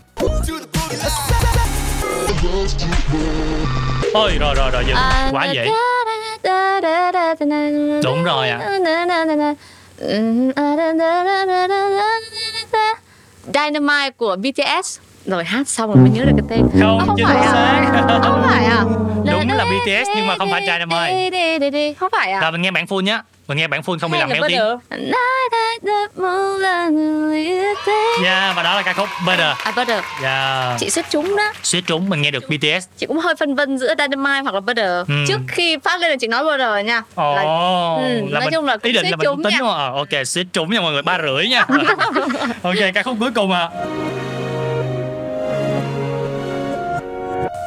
ôi 4.14 4.38
rồi 4.40 4.56
rồi 4.56 4.72
rồi 4.72 4.84
dừng 4.88 4.96
À, 4.96 5.30
quá 5.32 5.46
dễ 5.52 5.68
Đúng 8.04 8.24
rồi 8.24 8.50
ạ. 8.50 8.60
Dynamite 13.54 14.10
của 14.18 14.36
BTS 14.36 15.00
rồi 15.26 15.44
hát 15.44 15.68
xong 15.70 15.88
rồi 15.94 15.98
mới 16.04 16.10
nhớ 16.10 16.26
được 16.26 16.32
cái 16.38 16.46
tên 16.50 16.82
Không, 16.82 17.00
Ờ, 17.00 17.14
chính 17.18 17.26
phải 17.26 17.38
à 17.38 17.52
xác. 17.52 18.20
không 18.24 18.42
phải 18.46 18.66
à 18.66 18.86
là 19.60 19.66
BTS 19.66 20.10
nhưng 20.16 20.28
mà 20.28 20.36
không 20.38 20.52
phải 20.52 20.62
Dynamite. 20.62 21.94
không 22.00 22.10
phải 22.12 22.32
à? 22.32 22.40
Rồi 22.40 22.52
mình 22.52 22.62
nghe 22.62 22.72
bản 22.72 22.86
full 22.86 23.02
nhá. 23.02 23.22
Mình 23.48 23.58
nghe 23.58 23.68
bản 23.68 23.82
full 23.82 24.00
không 24.00 24.12
bị 24.12 24.18
làm 24.20 24.30
là 24.30 24.36
méo 24.40 24.50
tiếng. 24.50 24.60
Yeah 28.24 28.56
và 28.56 28.64
đó 28.64 28.76
là 28.76 28.82
ca 28.82 28.94
khúc 28.94 29.10
Better 29.28 29.48
À 29.64 29.72
Butter 29.76 30.04
yeah 30.24 30.80
Chị 30.80 30.90
suýt 30.90 31.06
trúng 31.10 31.36
đó. 31.36 31.44
Suýt 31.64 31.82
trúng 31.88 32.10
mình 32.10 32.22
nghe 32.22 32.32
được 32.32 32.44
BTS 32.50 32.88
Chị 32.98 33.06
cũng 33.06 33.18
hơi 33.20 33.36
phân 33.40 33.56
vân 33.56 33.78
giữa 33.78 33.94
Dynamite 33.98 34.42
hoặc 34.44 34.54
là 34.54 34.60
Butter 34.60 34.90
Ừ. 35.08 35.14
Trước 35.28 35.40
khi 35.48 35.78
phát 35.84 36.00
lên 36.02 36.12
là 36.12 36.18
chị 36.20 36.28
nói 36.28 36.44
Butter 36.44 36.86
nha. 36.86 37.02
Ồ, 37.16 37.36
Là- 37.36 37.42
ừ, 37.42 38.22
là 38.30 38.40
nói 38.40 38.42
mình, 38.42 38.50
chung 38.54 38.66
là 38.66 38.78
ý 38.82 38.92
định 38.92 39.06
là 39.06 39.16
mình 39.18 39.44
tính 39.44 39.52
nha. 39.54 39.58
đúng 39.60 39.68
không? 39.68 39.78
Ờ, 39.78 39.92
ok, 39.96 40.28
suýt 40.28 40.48
trúng 40.54 40.72
nha 40.74 40.82
mọi 40.82 40.94
người, 40.94 41.02
ba 41.02 41.18
rưỡi 41.28 41.48
nha. 41.48 41.66
ok, 42.64 42.76
ca 42.94 43.04
khúc 43.04 43.16
cuối 43.20 43.32
cùng 43.36 43.52
à. 43.52 43.70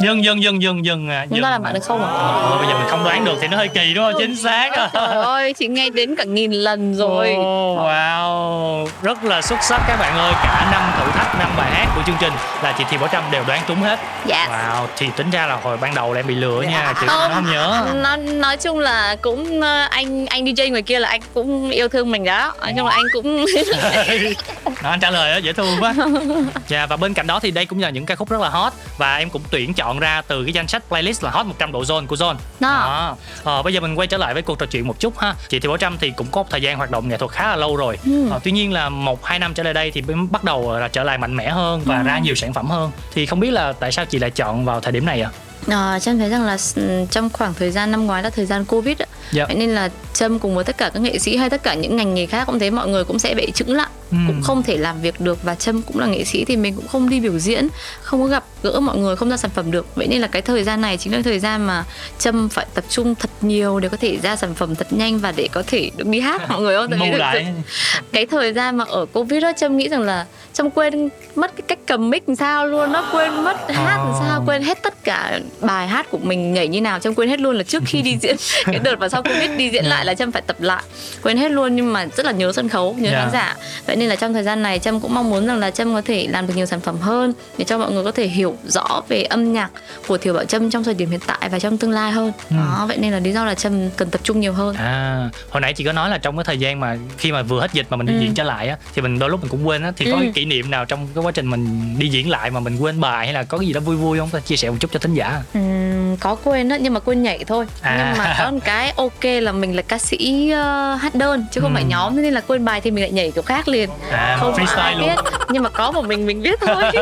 Dừng, 0.03 0.25
dừng, 0.25 0.43
dừng, 0.43 0.63
dừng, 0.63 0.85
dừng 0.85 1.09
à. 1.11 1.27
Chúng 1.29 1.37
dừng 1.37 1.43
ta 1.45 1.51
làm 1.51 1.63
bạn 1.63 1.75
được 1.75 1.81
không 1.85 2.03
ạ? 2.05 2.09
Ờ, 2.13 2.57
bây 2.59 2.69
giờ 2.69 2.75
mình 2.79 2.89
không 2.91 3.05
đoán 3.05 3.25
được 3.25 3.35
thì 3.41 3.49
nó 3.49 3.57
hơi 3.57 3.69
kỳ 3.69 3.95
đúng 3.95 4.05
không? 4.05 4.15
Chính 4.19 4.37
xác. 4.37 4.71
Trời 4.93 5.23
ơi, 5.23 5.53
chị 5.53 5.67
nghe 5.67 5.91
đến 5.91 6.17
cả 6.17 6.25
nghìn 6.25 6.53
lần 6.53 6.95
rồi 6.95 7.35
Oh, 7.39 7.79
wow, 7.79 8.87
rất 9.03 9.25
là 9.25 9.43
xuất 9.43 9.63
sắc 9.63 9.81
các 9.89 9.97
bạn 10.01 10.19
ơi 10.19 10.33
Cả 10.43 10.69
năm 10.73 10.83
thử 10.99 11.11
thách, 11.19 11.39
năm 11.39 11.51
bài 11.57 11.71
hát 11.71 11.87
của 11.97 12.03
chương 12.07 12.17
trình 12.21 12.33
Là 12.63 12.73
chị 12.79 12.85
Thi 12.91 12.97
Bảo 12.97 13.09
Trâm 13.13 13.23
đều 13.31 13.45
đoán 13.47 13.61
trúng 13.69 13.83
hết 13.83 13.99
Dạ 14.27 14.49
Wow, 14.51 14.87
thì 14.97 15.07
tính 15.17 15.31
ra 15.31 15.47
là 15.47 15.59
hồi 15.63 15.77
ban 15.77 15.95
đầu 15.95 16.13
là 16.13 16.21
em 16.21 16.27
bị 16.27 16.35
lừa 16.35 16.63
nha 16.63 16.95
Chị 17.01 17.07
Không. 17.07 17.33
không 17.35 17.53
nhớ 17.53 17.87
nó 17.95 18.17
nói 18.17 18.57
chung 18.57 18.79
là 18.79 19.17
cũng 19.23 19.61
ờ, 19.61 19.87
anh 19.91 20.27
anh 20.27 20.45
DJ 20.45 20.71
ngoài 20.71 20.83
kia 20.83 20.99
là 20.99 21.09
anh 21.09 21.21
cũng 21.35 21.71
yêu 21.71 21.89
thương 21.89 22.11
mình 22.11 22.25
đó 22.25 22.55
nói 22.61 22.73
chung 22.77 22.87
là 22.87 22.93
anh 22.95 23.05
cũng 23.13 23.45
Đó, 24.83 24.91
anh 24.91 25.01
trả 25.01 25.11
lời 25.11 25.33
đó, 25.33 25.37
dễ 25.37 25.53
thương 25.53 25.77
quá 25.81 25.95
Dạ 26.69 26.87
và 26.87 26.97
bên 26.97 27.15
cạnh 27.15 27.27
đó 27.27 27.41
thì 27.41 27.51
đây 27.51 27.67
cũng 27.67 27.81
là 27.81 27.91
những 27.91 28.07
ca 28.07 28.15
khúc 28.15 28.31
rất 28.31 28.41
là 28.41 28.49
hot 28.49 28.73
Và 28.99 29.17
em 29.17 29.31
cũng 29.31 29.43
tuyển 29.51 29.75
chọn 29.75 29.92
ra 29.99 30.23
từ 30.29 30.45
cái 30.45 30.53
danh 30.53 30.69
sách 30.69 30.83
playlist 30.89 31.25
là 31.25 31.31
hot 31.31 31.47
100 31.47 31.73
độ 31.73 31.83
zone 31.83 32.07
của 32.07 32.17
Zone 32.17 32.35
Đó. 32.61 32.69
Đó. 32.71 33.17
Ờ, 33.45 33.63
bây 33.63 33.75
giờ 33.75 33.81
mình 33.81 33.99
quay 33.99 34.07
trở 34.09 34.17
lại 34.19 34.35
với 34.35 34.43
cuộc 34.43 34.59
trò 34.59 34.67
chuyện 34.67 34.87
một 34.87 35.01
chút 35.01 35.19
ha 35.19 35.35
Chị 35.49 35.61
Thị 35.61 35.69
Bảo 35.69 35.77
Trâm 35.77 35.99
thì 36.01 36.13
cũng 36.17 36.27
có 36.31 36.43
một 36.43 36.49
thời 36.51 36.63
gian 36.63 36.77
hoạt 36.77 36.91
động 36.91 37.09
nghệ 37.09 37.17
thuật 37.17 37.31
khá 37.31 37.49
là 37.49 37.57
lâu 37.57 37.77
rồi 37.77 37.99
Ừ. 38.05 38.31
ờ, 38.31 38.41
Tuy 38.45 38.53
nhiên 38.53 38.73
là 38.73 38.89
một 38.89 39.25
hai 39.25 39.39
năm 39.39 39.55
trở 39.55 39.63
lại 39.63 39.75
đây 39.75 39.91
thì 39.91 40.03
mới 40.03 40.17
bắt 40.31 40.45
đầu 40.45 40.79
là 40.79 40.89
trở 40.89 41.03
lại 41.05 41.19
mạnh 41.19 41.37
mẽ 41.37 41.49
hơn 41.51 41.81
Ừ. 41.81 41.89
Và 41.89 42.03
ra 42.03 42.19
nhiều 42.19 42.35
sản 42.35 42.53
phẩm 42.53 42.71
hơn 42.71 42.91
Thì 43.15 43.27
không 43.27 43.41
biết 43.41 43.51
là 43.51 43.73
tại 43.73 43.93
sao 43.93 44.05
chị 44.05 44.19
lại 44.19 44.31
chọn 44.31 44.65
vào 44.65 44.81
thời 44.81 44.93
điểm 44.93 45.07
này 45.07 45.21
ạ? 45.23 45.31
Ờ, 45.71 45.99
Trâm 46.03 46.19
thấy 46.19 46.29
rằng 46.31 46.43
là 46.45 46.57
s- 46.57 47.07
trong 47.07 47.31
khoảng 47.33 47.55
thời 47.55 47.71
gian 47.71 47.91
năm 47.91 48.07
ngoái 48.07 48.23
là 48.23 48.31
thời 48.31 48.47
gian 48.47 48.65
Covid 48.65 48.99
ạ. 49.03 49.07
Dạ. 49.33 49.45
Vậy 49.47 49.57
nên 49.57 49.71
là 49.75 49.89
Trâm 50.15 50.39
cùng 50.39 50.55
với 50.55 50.65
tất 50.65 50.79
cả 50.79 50.91
các 50.95 51.01
nghệ 51.01 51.19
sĩ 51.19 51.37
hay 51.37 51.51
tất 51.51 51.63
cả 51.63 51.75
những 51.75 51.97
ngành 51.97 52.15
nghề 52.15 52.27
khác 52.27 52.45
cũng 52.47 52.59
thế 52.59 52.71
mọi 52.71 52.89
người 52.89 53.05
cũng 53.05 53.19
sẽ 53.19 53.35
bị 53.35 53.53
chững 53.55 53.73
lại 53.75 53.87
Ừ. 54.13 54.17
cũng 54.27 54.43
không 54.43 54.63
thể 54.63 54.77
làm 54.77 55.01
việc 55.01 55.21
được 55.21 55.43
và 55.43 55.55
Trâm 55.55 55.83
cũng 55.83 55.99
là 55.99 56.07
nghệ 56.07 56.25
sĩ 56.25 56.45
thì 56.45 56.57
mình 56.57 56.75
cũng 56.77 56.89
không 56.89 57.09
đi 57.09 57.21
biểu 57.21 57.39
diễn 57.39 57.69
không 58.03 58.21
có 58.23 58.27
gặp 58.27 58.45
gỡ 58.63 58.81
mọi 58.81 58.97
người 58.99 59.17
không 59.17 59.31
ra 59.31 59.37
sản 59.37 59.51
phẩm 59.55 59.71
được. 59.71 59.87
Vậy 59.95 60.07
nên 60.07 60.21
là 60.21 60.27
cái 60.27 60.43
thời 60.43 60.65
gian 60.65 60.81
này 60.81 60.97
chính 60.97 61.13
là 61.13 61.21
thời 61.25 61.39
gian 61.39 61.67
mà 61.67 61.85
Trâm 62.19 62.49
phải 62.49 62.67
tập 62.75 62.85
trung 62.89 63.15
thật 63.15 63.31
nhiều 63.41 63.81
để 63.81 63.89
có 63.89 63.97
thể 63.97 64.19
ra 64.23 64.37
sản 64.37 64.55
phẩm 64.55 64.75
thật 64.75 64.93
nhanh 64.93 65.19
và 65.19 65.33
để 65.37 65.49
có 65.53 65.63
thể 65.67 65.91
được 65.97 66.07
đi 66.07 66.21
hát 66.21 66.51
mọi 66.51 66.61
người 66.61 66.75
ơi. 66.75 66.87
Tại 66.91 66.99
vì 67.01 67.11
thực 67.13 67.19
sự 67.35 68.01
cái 68.13 68.27
thời 68.27 68.53
gian 68.53 68.77
mà 68.77 68.85
ở 68.89 69.07
covid 69.13 69.43
đó 69.43 69.53
trâm 69.57 69.77
nghĩ 69.77 69.89
rằng 69.89 70.01
là 70.03 70.27
trâm 70.53 70.71
quên 70.71 71.09
mất 71.35 71.57
cái 71.57 71.63
cách 71.69 71.79
cầm 71.87 72.11
mic 72.11 72.29
làm 72.29 72.37
sao 72.37 72.67
luôn 72.67 72.93
nó 72.93 73.09
quên 73.13 73.45
mất 73.45 73.57
hát 73.69 73.97
làm 73.97 74.13
sao 74.21 74.43
quên 74.47 74.63
hết 74.63 74.83
tất 74.83 75.05
cả 75.05 75.41
bài 75.61 75.89
hát 75.89 76.07
của 76.11 76.19
mình 76.19 76.55
nhảy 76.55 76.69
như 76.69 76.81
nào. 76.81 76.99
Trâm 76.99 77.15
quên 77.15 77.29
hết 77.29 77.41
luôn 77.41 77.57
là 77.57 77.63
trước 77.63 77.83
khi 77.87 78.03
đi 78.03 78.17
diễn 78.23 78.37
cái 78.65 78.79
đợt 78.79 78.97
mà 78.99 79.09
sau 79.09 79.23
covid 79.23 79.51
đi 79.57 79.71
diễn 79.71 79.85
lại 79.85 80.05
là 80.05 80.15
trâm 80.15 80.33
phải 80.33 80.43
tập 80.43 80.57
lại 80.61 80.83
quên 81.23 81.37
hết 81.37 81.51
luôn. 81.51 81.77
Nhưng 81.77 81.93
mà 81.93 82.07
rất 82.17 82.27
là 82.27 82.33
nhớ 82.33 82.53
sân 82.53 82.69
khấu 82.69 82.95
nhớ 82.99 83.11
Dạ. 83.13 83.19
khán 83.21 83.31
giả. 83.33 83.57
Vậy 83.87 83.97
nên 83.97 84.02
là 84.07 84.17
trong 84.17 84.33
thời 84.33 84.43
gian 84.43 84.63
này 84.63 84.79
trâm 84.79 85.01
cũng 85.01 85.15
mong 85.15 85.31
muốn 85.31 85.47
rằng 85.47 85.59
là 85.59 85.71
trâm 85.71 85.95
có 85.95 86.03
thể 86.05 86.27
làm 86.31 86.47
được 86.47 86.55
nhiều 86.57 86.67
sản 86.67 86.81
phẩm 86.81 86.99
hơn 87.01 87.33
để 87.59 87.65
cho 87.65 87.79
mọi 87.79 87.93
người 87.93 88.05
có 88.05 88.13
thể 88.13 88.27
hiểu 88.27 88.57
rõ 88.65 89.03
về 89.09 89.23
âm 89.23 89.53
nhạc 89.53 89.71
của 90.07 90.19
thiều 90.19 90.35
bảo 90.35 90.45
trâm 90.45 90.71
trong 90.71 90.85
thời 90.85 90.95
điểm 90.95 91.11
hiện 91.11 91.21
tại 91.27 91.49
và 91.49 91.59
trong 91.59 91.79
tương 91.79 91.91
lai 91.91 92.13
hơn 92.13 92.33
Ừ. 92.51 92.57
đó 92.57 92.85
vậy 92.89 92.97
nên 93.01 93.13
là 93.13 93.19
lý 93.19 93.33
do 93.33 93.45
là 93.45 93.55
trâm 93.55 93.91
cần 93.91 94.11
tập 94.11 94.21
trung 94.25 94.41
nhiều 94.41 94.53
hơn 94.53 94.75
À, 94.77 95.31
hồi 95.51 95.61
nãy 95.61 95.73
chị 95.73 95.85
có 95.85 95.93
nói 95.93 96.11
là 96.11 96.19
trong 96.19 96.37
cái 96.37 96.45
thời 96.45 96.59
gian 96.59 96.81
mà 96.81 96.97
khi 97.19 97.33
mà 97.33 97.43
vừa 97.43 97.61
hết 97.61 97.73
dịch 97.73 97.87
mà 97.91 97.97
mình 97.97 98.07
đi 98.07 98.13
Ừ. 98.15 98.19
diễn 98.21 98.35
trở 98.35 98.43
lại 98.45 98.69
á 98.69 98.77
thì 98.95 99.03
mình 99.03 99.19
đôi 99.19 99.31
lúc 99.31 99.41
mình 99.41 99.49
cũng 99.51 99.69
quên 99.69 99.83
á 99.83 99.93
thì 99.97 100.05
có 100.05 100.17
Ừ. 100.17 100.19
cái 100.23 100.33
kỷ 100.35 100.45
niệm 100.45 100.71
nào 100.71 100.85
trong 100.85 101.09
cái 101.15 101.25
quá 101.25 101.33
trình 101.33 101.51
mình 101.51 101.95
đi 101.99 102.09
diễn 102.09 102.31
lại 102.31 102.51
mà 102.51 102.61
mình 102.61 102.77
quên 102.79 103.01
bài 103.01 103.27
hay 103.27 103.35
là 103.35 103.43
có 103.43 103.59
cái 103.59 103.67
gì 103.67 103.73
đó 103.73 103.81
vui 103.81 103.97
vui 103.97 104.19
không? 104.19 104.29
Ta 104.33 104.41
chia 104.41 104.57
sẻ 104.57 104.71
một 104.71 104.77
chút 104.81 104.91
cho 104.93 104.99
thính 104.99 105.15
giả. 105.15 105.43
Ừm, 105.55 106.17
có 106.17 106.35
quên 106.45 106.69
đó 106.69 106.77
nhưng 106.81 106.95
mà 106.95 107.01
quên 107.01 107.23
nhảy 107.23 107.45
thôi 107.45 107.67
À. 107.83 107.97
nhưng 108.09 108.19
mà 108.25 108.37
có 108.39 108.51
một 108.51 108.59
cái 108.65 108.91
ok 108.97 109.25
là 109.43 109.53
mình 109.53 109.77
là 109.77 109.83
ca 109.83 109.99
sĩ 109.99 110.51
ờ, 110.51 110.95
hát 110.95 111.15
đơn 111.15 111.45
chứ 111.53 111.61
không 111.61 111.73
phải 111.75 111.83
Ừm. 111.83 111.91
nhóm 111.91 112.23
nên 112.23 112.35
là 112.35 112.41
quên 112.41 112.65
bài 112.65 112.81
thì 112.81 112.91
mình 112.91 113.03
lại 113.03 113.13
nhảy 113.13 113.31
kiểu 113.31 113.43
khác 113.43 113.69
liền 113.69 113.91
À, 114.11 114.37
không 114.41 114.55
ai 114.55 114.67
freestyle 114.67 114.99
luôn. 114.99 115.09
biết 115.09 115.23
nhưng 115.51 115.63
mà 115.63 115.69
có 115.71 115.91
một 115.93 116.05
mình 116.05 116.27
mình 116.27 116.43
biết 116.43 116.61
thôi 116.61 116.85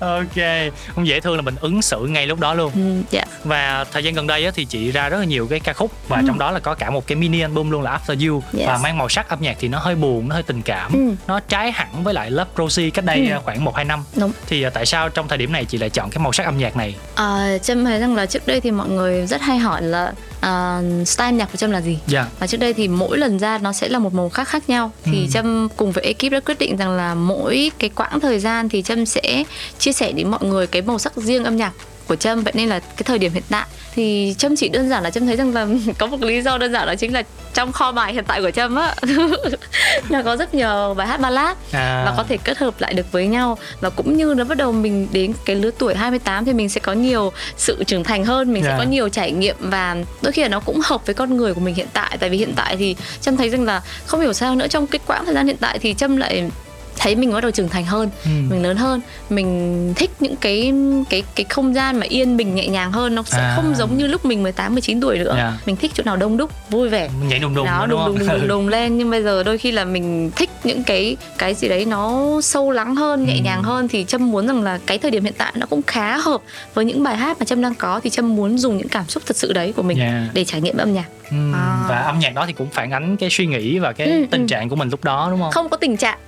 ok, 0.00 0.72
không 0.94 1.06
dễ 1.06 1.20
thương 1.20 1.36
là 1.36 1.42
mình 1.42 1.54
ứng 1.60 1.82
xử 1.82 1.98
ngay 1.98 2.26
lúc 2.26 2.40
đó 2.40 2.54
luôn. 2.54 2.72
Ừm, 2.74 3.02
dạ 3.10 3.24
Và 3.44 3.84
thời 3.92 4.04
gian 4.04 4.14
gần 4.14 4.26
đây 4.26 4.44
á, 4.44 4.50
thì 4.54 4.64
chị 4.64 4.90
ra 4.92 5.08
rất 5.08 5.18
là 5.18 5.24
nhiều 5.24 5.46
cái 5.50 5.60
ca 5.60 5.72
khúc 5.72 5.90
và 6.08 6.16
Ừ. 6.16 6.22
trong 6.26 6.38
đó 6.38 6.50
là 6.50 6.58
có 6.60 6.74
cả 6.74 6.90
một 6.90 7.06
cái 7.06 7.16
mini 7.16 7.40
album 7.40 7.70
luôn 7.70 7.82
là 7.82 7.98
After 8.06 8.28
You 8.28 8.42
Yes. 8.58 8.68
và 8.68 8.78
mang 8.82 8.98
màu 8.98 9.08
sắc 9.08 9.28
âm 9.28 9.40
nhạc 9.42 9.56
thì 9.60 9.68
nó 9.68 9.78
hơi 9.78 9.94
buồn, 9.94 10.28
nó 10.28 10.34
hơi 10.34 10.42
tình 10.42 10.62
cảm. 10.62 10.92
Ừ. 10.92 11.14
Nó 11.26 11.40
trái 11.40 11.72
hẳn 11.72 12.04
với 12.04 12.14
lại 12.14 12.30
Love 12.30 12.50
Rosie 12.58 12.90
cách 12.90 13.04
đây 13.04 13.26
Ừ. 13.28 13.32
à, 13.34 13.38
khoảng 13.44 13.64
1 13.64 13.76
2 13.76 13.84
năm. 13.84 14.04
đúng 14.16 14.32
Thì 14.46 14.62
à, 14.62 14.70
tại 14.70 14.86
sao 14.86 15.08
trong 15.08 15.28
thời 15.28 15.38
điểm 15.38 15.52
này 15.52 15.64
chị 15.64 15.78
lại 15.78 15.90
chọn 15.90 16.10
cái 16.10 16.18
màu 16.18 16.32
sắc 16.32 16.46
âm 16.46 16.58
nhạc 16.58 16.76
này? 16.76 16.94
à, 17.14 17.58
trâm 17.62 17.84
thấy 17.84 17.98
rằng 18.00 18.16
là 18.16 18.26
trước 18.26 18.46
đây 18.46 18.60
thì 18.60 18.70
mọi 18.70 18.88
người 18.88 19.26
rất 19.26 19.40
hay 19.42 19.58
hỏi 19.58 19.82
là 19.82 20.12
à, 20.46 20.82
style 21.06 21.32
nhạc 21.32 21.48
của 21.52 21.56
trâm 21.58 21.70
là 21.70 21.80
gì 21.80 21.98
Dạ. 22.06 22.26
và 22.38 22.46
trước 22.46 22.56
đây 22.56 22.72
thì 22.74 22.88
mỗi 22.88 23.18
lần 23.18 23.38
ra 23.38 23.58
nó 23.58 23.72
sẽ 23.72 23.88
là 23.88 23.98
một 23.98 24.14
màu 24.14 24.28
khác 24.28 24.48
khác 24.48 24.68
nhau 24.68 24.92
thì 25.02 25.20
Ừ. 25.20 25.26
trâm 25.32 25.68
cùng 25.76 25.92
với 25.92 26.04
ekip 26.04 26.32
đã 26.32 26.40
quyết 26.40 26.58
định 26.58 26.76
rằng 26.76 26.90
là 26.96 27.14
mỗi 27.14 27.70
cái 27.78 27.90
quãng 27.90 28.20
thời 28.20 28.38
gian 28.38 28.68
thì 28.68 28.82
trâm 28.82 29.06
sẽ 29.06 29.44
chia 29.78 29.92
sẻ 29.92 30.12
đến 30.12 30.28
mọi 30.30 30.40
người 30.44 30.66
cái 30.66 30.82
màu 30.82 30.98
sắc 30.98 31.16
riêng 31.16 31.44
âm 31.44 31.56
nhạc 31.56 31.72
của 32.08 32.16
trâm 32.16 32.42
vậy 32.42 32.52
nên 32.56 32.68
là 32.68 32.78
cái 32.80 33.02
thời 33.04 33.18
điểm 33.18 33.32
hiện 33.32 33.42
tại 33.48 33.66
thì 33.96 34.34
trâm 34.38 34.56
chỉ 34.56 34.68
đơn 34.68 34.88
giản 34.88 35.02
là 35.02 35.10
trâm 35.10 35.26
thấy 35.26 35.36
rằng 35.36 35.54
là 35.54 35.66
có 35.98 36.06
một 36.06 36.22
lý 36.22 36.42
do 36.42 36.58
đơn 36.58 36.72
giản 36.72 36.86
đó 36.86 36.94
chính 36.94 37.12
là 37.14 37.22
trong 37.54 37.72
kho 37.72 37.92
bài 37.92 38.12
hiện 38.14 38.24
tại 38.24 38.40
của 38.42 38.50
trâm 38.50 38.76
á 38.76 38.94
nó 40.08 40.22
có 40.22 40.36
rất 40.36 40.54
nhiều 40.54 40.94
bài 40.96 41.06
hát 41.06 41.20
ballad 41.20 41.56
À. 41.72 42.02
và 42.06 42.14
có 42.16 42.22
thể 42.28 42.36
kết 42.36 42.58
hợp 42.58 42.74
lại 42.80 42.94
được 42.94 43.12
với 43.12 43.26
nhau 43.26 43.58
và 43.80 43.90
cũng 43.90 44.16
như 44.16 44.34
nó 44.36 44.44
bắt 44.44 44.58
đầu 44.58 44.72
mình 44.72 45.08
đến 45.12 45.32
cái 45.44 45.56
lứa 45.56 45.70
tuổi 45.78 45.94
28 45.94 46.44
thì 46.44 46.52
mình 46.52 46.68
sẽ 46.68 46.80
có 46.80 46.92
nhiều 46.92 47.32
sự 47.56 47.84
trưởng 47.84 48.04
thành 48.04 48.24
hơn 48.24 48.52
mình 48.52 48.62
Dạ. 48.64 48.70
sẽ 48.70 48.84
có 48.84 48.90
nhiều 48.90 49.08
trải 49.08 49.32
nghiệm 49.32 49.56
và 49.60 49.96
đôi 50.22 50.32
khi 50.32 50.42
là 50.42 50.48
nó 50.48 50.60
cũng 50.60 50.80
hợp 50.84 51.06
với 51.06 51.14
con 51.14 51.36
người 51.36 51.54
của 51.54 51.60
mình 51.60 51.74
hiện 51.74 51.86
tại 51.92 52.16
tại 52.20 52.30
vì 52.30 52.36
hiện 52.38 52.52
tại 52.56 52.76
thì 52.76 52.96
trâm 53.20 53.36
thấy 53.36 53.50
rằng 53.50 53.64
là 53.64 53.82
không 54.06 54.20
hiểu 54.20 54.32
sao 54.32 54.54
nữa 54.54 54.66
trong 54.68 54.86
cái 54.86 54.98
quãng 55.06 55.24
thời 55.24 55.34
gian 55.34 55.46
hiện 55.46 55.56
tại 55.60 55.78
thì 55.78 55.94
trâm 55.94 56.16
lại 56.16 56.50
thấy 56.98 57.16
mình 57.16 57.32
bắt 57.32 57.40
đầu 57.40 57.50
trưởng 57.50 57.68
thành 57.68 57.84
hơn 57.84 58.10
Ừ. 58.24 58.30
mình 58.50 58.62
lớn 58.62 58.76
hơn 58.76 59.00
mình 59.30 59.92
thích 59.96 60.10
những 60.20 60.36
cái 60.36 60.72
cái 61.10 61.22
cái 61.34 61.46
không 61.48 61.74
gian 61.74 61.96
mà 62.00 62.06
yên 62.08 62.36
bình 62.36 62.54
nhẹ 62.54 62.68
nhàng 62.68 62.92
hơn 62.92 63.14
nó 63.14 63.22
sẽ 63.22 63.38
À. 63.38 63.52
không 63.56 63.74
giống 63.74 63.96
như 63.98 64.06
lúc 64.06 64.24
mình 64.24 64.42
18 64.42 64.72
19 64.74 65.00
tuổi 65.00 65.18
nữa 65.18 65.34
Dạ. 65.36 65.52
mình 65.66 65.76
thích 65.76 65.90
chỗ 65.94 66.02
nào 66.06 66.16
đông 66.16 66.36
đúc 66.36 66.50
vui 66.70 66.88
vẻ 66.88 67.08
nhảy 67.28 67.38
đùng 67.38 67.54
đùng 67.54 67.66
đó 67.66 67.86
đùng 67.88 68.00
đúng 68.06 68.18
đùng 68.18 68.28
đùng 68.28 68.38
đùng 68.38 68.48
đùng 68.48 68.68
lên 68.68 68.98
nhưng 68.98 69.10
bây 69.10 69.22
giờ 69.22 69.42
đôi 69.42 69.58
khi 69.58 69.72
là 69.72 69.84
mình 69.84 70.30
thích 70.36 70.50
những 70.64 70.84
cái 70.84 71.16
cái 71.38 71.54
gì 71.54 71.68
đấy 71.68 71.84
nó 71.84 72.22
sâu 72.42 72.70
lắng 72.70 72.96
hơn 72.96 73.24
nhẹ 73.26 73.34
Ừ. 73.36 73.40
nhàng 73.44 73.62
hơn 73.62 73.88
thì 73.88 74.04
trâm 74.04 74.30
muốn 74.30 74.46
rằng 74.46 74.62
là 74.62 74.78
cái 74.86 74.98
thời 74.98 75.10
điểm 75.10 75.24
hiện 75.24 75.34
tại 75.38 75.52
nó 75.56 75.66
cũng 75.66 75.82
khá 75.86 76.16
hợp 76.18 76.40
với 76.74 76.84
những 76.84 77.02
bài 77.02 77.16
hát 77.16 77.36
mà 77.40 77.44
trâm 77.44 77.62
đang 77.62 77.74
có 77.74 78.00
thì 78.04 78.10
trâm 78.10 78.36
muốn 78.36 78.58
dùng 78.58 78.76
những 78.76 78.88
cảm 78.88 79.04
xúc 79.08 79.22
thật 79.26 79.36
sự 79.36 79.52
đấy 79.52 79.72
của 79.76 79.82
mình 79.82 79.98
Dạ. 79.98 80.28
để 80.34 80.44
trải 80.44 80.60
nghiệm 80.60 80.76
âm 80.76 80.94
nhạc 80.94 81.04
Ừ, 81.30 81.36
À. 81.54 81.78
và 81.88 81.96
âm 81.98 82.18
nhạc 82.18 82.34
đó 82.34 82.44
thì 82.46 82.52
cũng 82.52 82.68
phản 82.72 82.90
ánh 82.90 83.16
cái 83.16 83.30
suy 83.30 83.46
nghĩ 83.46 83.78
và 83.78 83.92
cái 83.92 84.06
Ừ, 84.06 84.24
tình 84.30 84.40
ừ. 84.40 84.46
trạng 84.48 84.68
của 84.68 84.76
mình 84.76 84.88
lúc 84.88 85.04
đó 85.04 85.26
đúng 85.30 85.40
không? 85.40 85.50
không 85.50 85.68
có 85.68 85.76
tình 85.76 85.96
trạng 85.96 86.18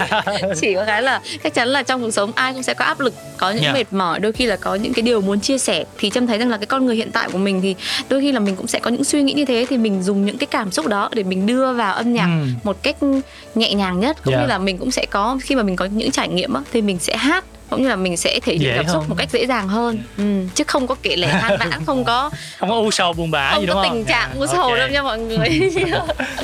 chỉ 0.60 0.74
có 0.74 0.84
cái 0.86 1.02
là 1.02 1.20
chắc 1.42 1.54
chắn 1.54 1.68
là 1.68 1.82
trong 1.82 2.02
cuộc 2.02 2.10
sống 2.10 2.32
ai 2.34 2.52
cũng 2.52 2.62
sẽ 2.62 2.74
có 2.74 2.84
áp 2.84 3.00
lực 3.00 3.14
có 3.36 3.50
những 3.50 3.62
Dạ. 3.62 3.72
mệt 3.72 3.84
mỏi 3.90 4.20
đôi 4.20 4.32
khi 4.32 4.46
là 4.46 4.56
có 4.56 4.74
những 4.74 4.92
cái 4.92 5.02
điều 5.02 5.20
muốn 5.20 5.40
chia 5.40 5.58
sẻ 5.58 5.84
thì 5.98 6.10
trâm 6.10 6.26
thấy 6.26 6.38
rằng 6.38 6.50
là 6.50 6.56
cái 6.56 6.66
con 6.66 6.86
người 6.86 6.96
hiện 6.96 7.10
tại 7.10 7.28
của 7.32 7.38
mình 7.38 7.60
thì 7.62 7.74
đôi 8.08 8.20
khi 8.20 8.32
là 8.32 8.40
mình 8.40 8.56
cũng 8.56 8.66
sẽ 8.66 8.78
có 8.78 8.90
những 8.90 9.04
suy 9.04 9.22
nghĩ 9.22 9.32
như 9.32 9.44
thế 9.44 9.66
thì 9.70 9.78
mình 9.78 10.02
dùng 10.02 10.24
những 10.26 10.38
cái 10.38 10.46
cảm 10.46 10.70
xúc 10.70 10.86
đó 10.86 11.08
để 11.12 11.22
mình 11.22 11.46
đưa 11.46 11.72
vào 11.72 11.94
âm 11.94 12.12
nhạc 12.14 12.26
Ừ. 12.26 12.46
một 12.64 12.82
cách 12.82 12.96
nhẹ 13.54 13.74
nhàng 13.74 14.00
nhất 14.00 14.16
cũng 14.24 14.34
Dạ. 14.34 14.40
như 14.40 14.46
là 14.46 14.58
mình 14.58 14.78
cũng 14.78 14.90
sẽ 14.90 15.06
có 15.06 15.38
khi 15.42 15.54
mà 15.54 15.62
mình 15.62 15.76
có 15.76 15.84
những 15.84 16.10
trải 16.10 16.28
nghiệm 16.28 16.52
á, 16.54 16.60
thì 16.72 16.82
mình 16.82 16.98
sẽ 16.98 17.16
hát 17.16 17.44
cũng 17.70 17.82
như 17.82 17.88
là 17.88 17.96
mình 17.96 18.16
sẽ 18.16 18.40
thể 18.42 18.54
hiện 18.54 18.72
cảm 18.76 18.86
xúc 18.86 18.96
hơn. 19.00 19.08
một 19.08 19.14
cách 19.18 19.28
dễ 19.32 19.46
dàng 19.46 19.68
hơn 19.68 20.02
ừ. 20.18 20.24
chứ 20.54 20.64
không 20.66 20.86
có 20.86 20.94
kể 21.02 21.16
lể 21.16 21.28
than 21.28 21.56
vãn 21.58 21.84
không 21.86 22.04
có 22.04 22.30
không 22.58 22.68
có 22.68 22.74
u 22.74 22.90
sầu 22.90 23.12
buồn 23.12 23.30
bã 23.30 23.50
không 23.52 23.60
gì 23.60 23.66
đúng 23.66 23.76
có 23.76 23.82
không 23.82 23.92
tình 23.92 24.04
trạng 24.04 24.30
À, 24.30 24.34
u 24.38 24.46
sầu 24.46 24.62
ok. 24.62 24.78
đâu 24.78 24.88
nha 24.88 25.02
mọi 25.02 25.18
người 25.18 25.48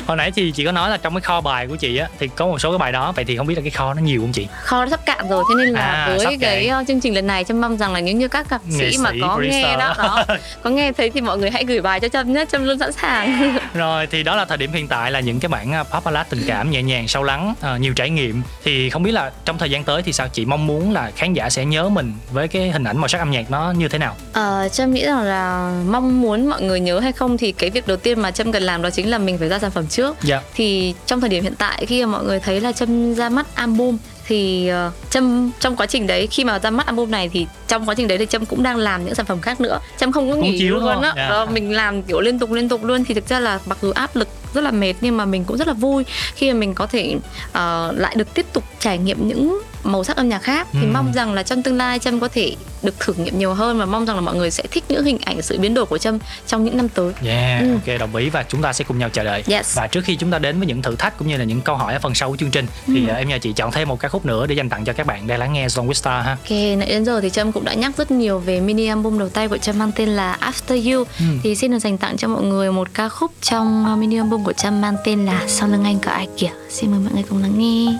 hồi 0.06 0.16
nãy 0.16 0.30
thì 0.30 0.50
chị 0.52 0.64
có 0.64 0.72
nói 0.72 0.90
là 0.90 0.96
trong 0.96 1.14
cái 1.14 1.20
kho 1.20 1.40
bài 1.40 1.66
của 1.66 1.76
chị 1.76 1.96
á 1.96 2.08
thì 2.18 2.28
có 2.36 2.46
một 2.46 2.58
số 2.58 2.70
cái 2.70 2.78
bài 2.78 2.92
đó 2.92 3.12
vậy 3.16 3.24
thì 3.24 3.36
không 3.36 3.46
biết 3.46 3.54
là 3.54 3.60
cái 3.60 3.70
kho 3.70 3.94
nó 3.94 4.02
nhiều 4.02 4.20
không 4.20 4.32
chị 4.32 4.46
kho 4.62 4.84
nó 4.84 4.90
sắp 4.90 5.06
cạn 5.06 5.28
rồi 5.28 5.44
thế 5.48 5.64
nên 5.64 5.74
là 5.74 5.80
À, 5.80 6.14
với 6.18 6.38
cái 6.40 6.70
uh, 6.80 6.86
chương 6.88 7.00
trình 7.00 7.14
lần 7.14 7.26
này 7.26 7.44
trâm 7.44 7.60
mong 7.60 7.76
rằng 7.78 7.92
là 7.92 8.00
nếu 8.00 8.14
như 8.14 8.28
các 8.28 8.46
ca 8.48 8.58
Nghệ 8.64 8.90
sĩ 8.90 8.98
mà 8.98 9.10
sĩ, 9.12 9.18
có 9.20 9.34
producer. 9.34 9.52
nghe 9.52 9.76
đó, 9.76 9.94
đó 9.98 10.24
có 10.62 10.70
nghe 10.70 10.92
thấy 10.92 11.10
thì 11.10 11.20
mọi 11.20 11.38
người 11.38 11.50
hãy 11.50 11.64
gửi 11.64 11.80
bài 11.80 12.00
cho 12.00 12.08
trâm 12.08 12.32
nhé 12.32 12.44
trâm 12.52 12.64
luôn 12.64 12.78
sẵn 12.78 12.92
sàng 12.92 13.58
rồi 13.74 14.06
thì 14.06 14.22
đó 14.22 14.36
là 14.36 14.44
thời 14.44 14.56
điểm 14.58 14.72
hiện 14.72 14.88
tại 14.88 15.10
là 15.10 15.20
những 15.20 15.40
cái 15.40 15.48
bản 15.48 15.72
à, 15.72 15.82
pop 15.82 16.04
ballad 16.04 16.26
tình 16.30 16.42
cảm 16.46 16.70
nhẹ 16.70 16.82
nhàng 16.82 17.08
sâu 17.08 17.22
lắng 17.22 17.54
à, 17.60 17.76
nhiều 17.76 17.92
trải 17.96 18.10
nghiệm 18.10 18.42
thì 18.64 18.90
không 18.90 19.02
biết 19.02 19.12
là 19.12 19.30
trong 19.44 19.58
thời 19.58 19.70
gian 19.70 19.84
tới 19.84 20.02
thì 20.02 20.12
sao 20.12 20.28
chị 20.28 20.44
mong 20.44 20.66
muốn 20.66 20.92
là 20.92 21.10
khán 21.16 21.32
giả 21.34 21.50
sẽ 21.50 21.64
nhớ 21.64 21.88
mình 21.88 22.12
với 22.32 22.48
cái 22.48 22.70
hình 22.70 22.84
ảnh 22.84 22.96
màu 22.98 23.08
sắc 23.08 23.18
âm 23.18 23.30
nhạc 23.30 23.50
nó 23.50 23.70
như 23.70 23.88
thế 23.88 23.98
nào 23.98 24.16
Ờ, 24.32 24.68
Trâm 24.72 24.92
nghĩ 24.94 25.04
rằng 25.04 25.22
là 25.22 25.72
mong 25.88 26.20
muốn 26.22 26.46
mọi 26.46 26.62
người 26.62 26.80
nhớ 26.80 26.98
hay 27.00 27.12
không 27.12 27.38
thì 27.38 27.52
cái 27.52 27.70
việc 27.70 27.86
đầu 27.86 27.96
tiên 27.96 28.20
mà 28.20 28.30
Trâm 28.30 28.52
cần 28.52 28.62
làm 28.62 28.82
đó 28.82 28.90
chính 28.90 29.10
là 29.10 29.18
mình 29.18 29.38
phải 29.38 29.48
ra 29.48 29.58
sản 29.58 29.70
phẩm 29.70 29.86
trước. 29.86 30.16
dạ 30.22 30.40
Thì 30.54 30.94
trong 31.06 31.20
thời 31.20 31.28
điểm 31.28 31.42
hiện 31.42 31.54
tại 31.58 31.86
khi 31.86 32.04
mà 32.04 32.12
mọi 32.12 32.24
người 32.24 32.40
thấy 32.40 32.60
là 32.60 32.72
Trâm 32.72 33.14
ra 33.14 33.28
mắt 33.28 33.46
album 33.54 33.96
thì 34.26 34.70
uh, 34.88 35.10
Trâm 35.10 35.50
trong 35.60 35.76
quá 35.76 35.86
trình 35.86 36.06
đấy 36.06 36.26
khi 36.30 36.44
mà 36.44 36.58
ra 36.58 36.70
mắt 36.70 36.86
album 36.86 37.10
này 37.10 37.28
thì 37.32 37.46
trong 37.68 37.86
quá 37.88 37.94
trình 37.94 38.08
đấy 38.08 38.18
thì 38.18 38.26
Trâm 38.26 38.46
cũng 38.46 38.62
đang 38.62 38.76
làm 38.76 39.04
những 39.04 39.14
sản 39.14 39.26
phẩm 39.26 39.40
khác 39.40 39.60
nữa. 39.60 39.78
Trâm 39.98 40.12
không 40.12 40.30
có 40.30 40.36
Cũng 40.36 40.44
nghỉ 40.44 40.58
chiếu 40.58 40.76
luôn 40.78 41.00
á. 41.02 41.12
Dạ. 41.16 41.28
Đó, 41.28 41.46
mình 41.46 41.72
làm 41.72 42.02
kiểu 42.02 42.20
liên 42.20 42.38
tục 42.38 42.50
liên 42.52 42.68
tục 42.68 42.84
luôn 42.84 43.04
thì 43.04 43.14
thực 43.14 43.28
ra 43.28 43.40
là 43.40 43.58
mặc 43.66 43.78
dù 43.82 43.90
áp 43.92 44.16
lực 44.16 44.28
rất 44.54 44.60
là 44.60 44.70
mệt 44.70 44.94
nhưng 45.00 45.16
mà 45.16 45.24
mình 45.24 45.44
cũng 45.44 45.56
rất 45.56 45.68
là 45.68 45.74
vui 45.74 46.04
khi 46.34 46.52
mà 46.52 46.58
mình 46.58 46.74
có 46.74 46.86
thể 46.86 47.14
ờ, 47.52 47.92
lại 47.96 48.14
được 48.18 48.34
tiếp 48.34 48.46
tục 48.52 48.64
trải 48.78 48.98
nghiệm 48.98 49.28
những 49.28 49.60
màu 49.84 50.04
sắc 50.04 50.16
âm 50.16 50.28
nhạc 50.28 50.38
khác 50.42 50.66
thì 50.72 50.80
Ừm. 50.80 50.92
mong 50.92 51.12
rằng 51.14 51.32
là 51.32 51.42
trong 51.42 51.62
tương 51.62 51.76
lai 51.76 51.98
Trâm 51.98 52.20
có 52.20 52.28
thể 52.28 52.56
được 52.82 53.00
thử 53.00 53.12
nghiệm 53.12 53.38
nhiều 53.38 53.54
hơn 53.54 53.78
và 53.78 53.84
mong 53.86 54.04
rằng 54.06 54.16
là 54.16 54.22
mọi 54.22 54.34
người 54.36 54.50
sẽ 54.50 54.62
thích 54.70 54.84
những 54.88 55.04
hình 55.04 55.18
ảnh 55.24 55.42
sự 55.42 55.58
biến 55.58 55.74
đổi 55.74 55.86
của 55.86 55.98
Trâm 55.98 56.18
trong 56.46 56.64
những 56.64 56.76
năm 56.76 56.88
tới. 56.88 57.12
Yeah, 57.24 57.60
Ừ. 57.62 57.72
ok 57.72 57.98
đồng 58.00 58.16
ý 58.16 58.30
và 58.30 58.44
chúng 58.48 58.62
ta 58.62 58.72
sẽ 58.72 58.84
cùng 58.84 58.98
nhau 58.98 59.08
chờ 59.08 59.24
đợi. 59.24 59.44
Yes. 59.48 59.76
Và 59.76 59.86
trước 59.86 60.00
khi 60.04 60.16
chúng 60.16 60.30
ta 60.30 60.38
đến 60.38 60.58
với 60.58 60.66
những 60.66 60.82
thử 60.82 60.96
thách 60.96 61.18
cũng 61.18 61.28
như 61.28 61.36
là 61.36 61.44
những 61.44 61.60
câu 61.60 61.76
hỏi 61.76 61.92
ở 61.92 61.98
phần 61.98 62.14
sau 62.14 62.30
của 62.30 62.36
chương 62.36 62.50
trình 62.50 62.66
thì 62.86 63.06
Ừ. 63.06 63.12
à, 63.12 63.16
em 63.16 63.28
nhờ 63.28 63.38
chị 63.38 63.52
chọn 63.52 63.72
thêm 63.72 63.88
một 63.88 64.00
ca 64.00 64.08
khúc 64.08 64.26
nữa 64.26 64.46
để 64.46 64.54
dành 64.54 64.68
tặng 64.68 64.84
cho 64.84 64.92
các 64.92 65.06
bạn 65.06 65.26
đang 65.26 65.38
lắng 65.38 65.52
nghe 65.52 65.66
with 65.66 65.92
Star 65.92 66.24
ha. 66.24 66.30
Ok, 66.30 66.50
nãy 66.50 66.86
đến 66.88 67.04
giờ 67.04 67.20
thì 67.20 67.30
Trâm 67.30 67.52
cũng 67.52 67.64
đã 67.64 67.74
nhắc 67.74 67.92
rất 67.96 68.10
nhiều 68.10 68.38
về 68.38 68.60
mini 68.60 68.86
album 68.86 69.18
đầu 69.18 69.28
tay 69.28 69.48
của 69.48 69.58
Trâm 69.58 69.78
mang 69.78 69.92
tên 69.96 70.08
là 70.08 70.38
After 70.40 70.92
You 70.96 71.04
Ừ. 71.18 71.24
Thì 71.42 71.54
xin 71.56 71.70
được 71.70 71.78
dành 71.78 71.98
tặng 71.98 72.16
cho 72.16 72.28
mọi 72.28 72.42
người 72.42 72.72
một 72.72 72.88
ca 72.94 73.08
khúc 73.08 73.30
trong 73.40 73.86
uh, 73.92 73.98
mini 73.98 74.16
album 74.16 74.44
của 74.44 74.52
Trâm 74.52 74.80
mang 74.80 74.96
tên 75.04 75.26
là 75.26 75.44
Sau 75.48 75.68
lưng 75.68 75.84
anh 75.84 75.98
có 75.98 76.10
ai 76.10 76.28
kìa 76.36 76.50
Xin 76.70 76.90
mời 76.90 77.00
mọi 77.00 77.12
người 77.14 77.24
cùng 77.28 77.42
lắng 77.42 77.52
nghe 77.58 77.98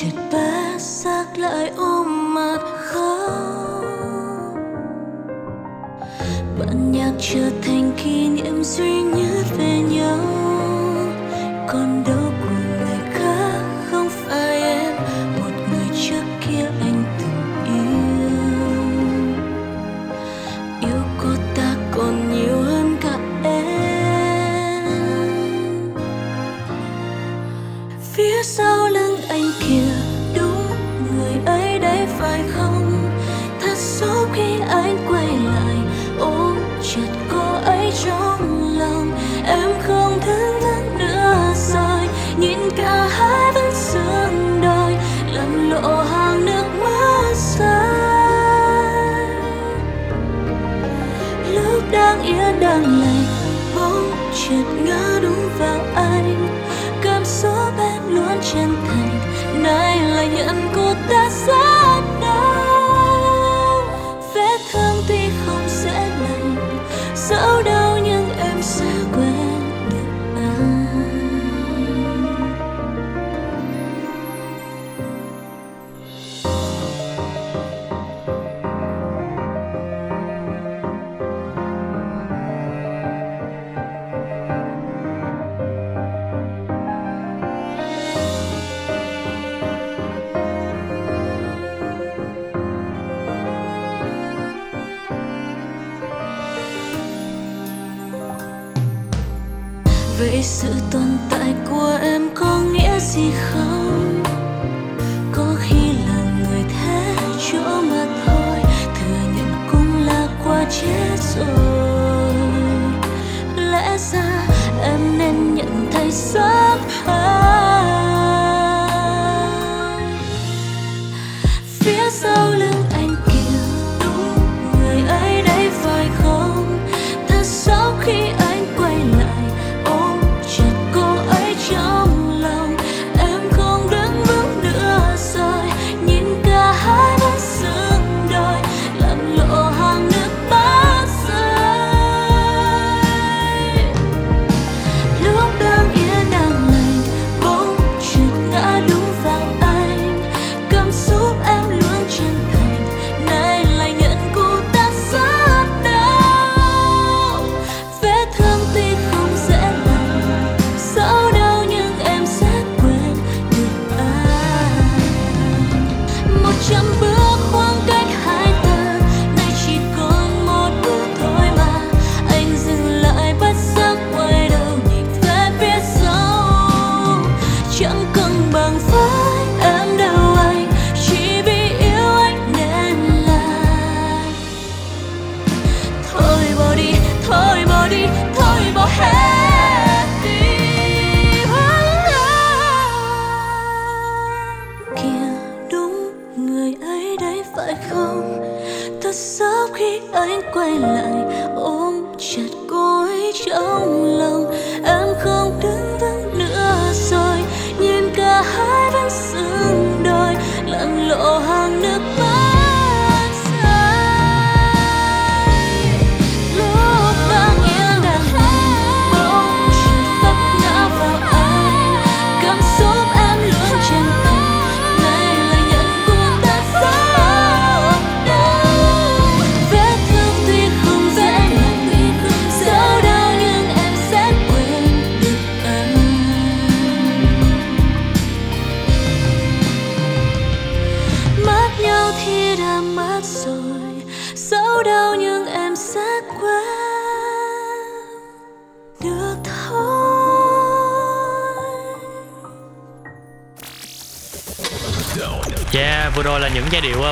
chợt 0.00 0.22
bé 0.32 0.78
xác 0.78 1.38
lại 1.38 1.72
ôm 1.76 2.34
mặt 2.34 2.58
khóc. 2.78 3.84
Bản 6.58 6.92
nhạc 6.92 7.12
trở 7.20 7.50
thành 7.62 7.92
kỷ 8.04 8.28
niệm 8.28 8.64
duy 8.64 9.02
nhất. 9.02 9.27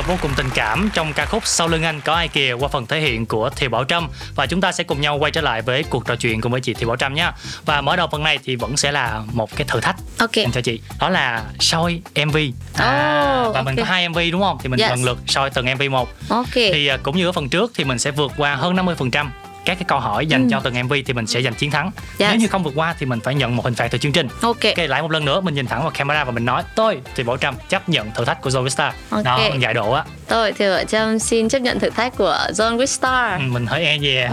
Vô 0.07 0.15
cùng 0.21 0.31
tình 0.37 0.49
cảm 0.55 0.89
trong 0.93 1.13
ca 1.13 1.25
khúc 1.25 1.47
Sau 1.47 1.67
lưng 1.67 1.83
anh 1.83 2.01
có 2.01 2.13
ai 2.13 2.27
kìa 2.27 2.53
qua 2.53 2.67
phần 2.67 2.85
thể 2.85 2.99
hiện 2.99 3.25
của 3.25 3.49
Thiều 3.49 3.69
Bảo 3.69 3.83
Trâm 3.83 4.09
và 4.35 4.45
chúng 4.45 4.61
ta 4.61 4.71
sẽ 4.71 4.83
cùng 4.83 5.01
nhau 5.01 5.17
quay 5.17 5.31
trở 5.31 5.41
lại 5.41 5.61
với 5.61 5.83
cuộc 5.83 6.05
trò 6.07 6.15
chuyện 6.15 6.41
cùng 6.41 6.51
với 6.51 6.61
chị 6.61 6.73
Thiều 6.73 6.87
Bảo 6.87 6.97
Trâm 6.97 7.13
nhé. 7.13 7.31
Và 7.65 7.81
mở 7.81 7.95
đầu 7.95 8.07
phần 8.11 8.23
này 8.23 8.39
thì 8.45 8.55
vẫn 8.55 8.77
sẽ 8.77 8.91
là 8.91 9.21
một 9.33 9.55
cái 9.55 9.67
thử 9.67 9.79
thách 9.79 9.95
ok 10.19 10.31
dành 10.33 10.51
cho 10.51 10.61
chị. 10.61 10.81
Đó 10.99 11.09
là 11.09 11.43
soi 11.59 12.01
MV. 12.25 12.37
À, 12.75 13.43
Oh, 13.47 13.53
và 13.55 13.61
mình 13.61 13.75
ok. 13.75 13.85
có 13.87 13.91
hai 13.93 14.09
MV 14.09 14.19
đúng 14.31 14.41
không? 14.41 14.57
Thì 14.63 14.69
mình 14.69 14.79
Yes. 14.79 14.89
lần 14.89 15.03
lượt 15.03 15.17
soi 15.27 15.49
từng 15.49 15.65
MV 15.75 15.81
một. 15.91 16.09
ok 16.29 16.53
Thì 16.53 16.87
à, 16.87 16.97
cũng 17.03 17.17
như 17.17 17.25
ở 17.25 17.31
phần 17.31 17.49
trước 17.49 17.71
thì 17.75 17.83
mình 17.83 17.99
sẽ 17.99 18.11
vượt 18.11 18.31
qua 18.37 18.55
hơn 18.55 18.75
50% 18.75 19.31
các 19.67 19.75
cái 19.79 19.85
câu 19.87 19.99
hỏi 19.99 20.25
dành 20.27 20.43
Ừ. 20.43 20.47
cho 20.51 20.59
từng 20.59 20.73
MV 20.83 20.93
thì 21.05 21.13
mình 21.13 21.27
sẽ 21.27 21.41
giành 21.41 21.53
chiến 21.53 21.71
thắng. 21.71 21.85
Yes. 21.85 22.19
Nếu 22.19 22.35
như 22.35 22.47
không 22.47 22.63
vượt 22.63 22.73
qua 22.75 22.95
thì 22.99 23.05
mình 23.05 23.19
phải 23.19 23.35
nhận 23.35 23.55
một 23.55 23.65
hình 23.65 23.75
phạt 23.75 23.87
từ 23.91 23.97
chương 23.97 24.11
trình. 24.11 24.27
ok 24.41 24.57
Ok, 24.63 24.77
lại 24.89 25.01
một 25.01 25.11
lần 25.11 25.25
nữa 25.25 25.41
mình 25.41 25.55
nhìn 25.55 25.67
thẳng 25.67 25.81
vào 25.81 25.91
camera 25.91 26.23
và 26.23 26.31
mình 26.31 26.45
nói 26.45 26.63
tôi 26.75 27.01
thì 27.15 27.23
Bảo 27.23 27.37
Trâm 27.37 27.55
chấp 27.69 27.89
nhận 27.89 28.11
thử 28.11 28.25
thách 28.25 28.41
của 28.41 28.49
Zoe 28.49 28.67
Star. 28.69 28.93
Ok. 29.09 29.23
Đó, 29.23 29.39
giải 29.59 29.73
độ 29.73 29.91
á. 29.91 30.03
Tôi 30.27 30.53
thì 30.53 30.65
vợ 30.67 30.83
Trâm 30.83 31.19
xin 31.19 31.49
chấp 31.49 31.59
nhận 31.59 31.79
thử 31.79 31.89
thách 31.89 32.17
của 32.17 32.37
John 32.49 32.77
Wistar 32.77 33.37
Ừ, 33.39 33.43
mình 33.47 33.65
hơi 33.65 33.85
e 33.85 33.97
dè 33.99 34.29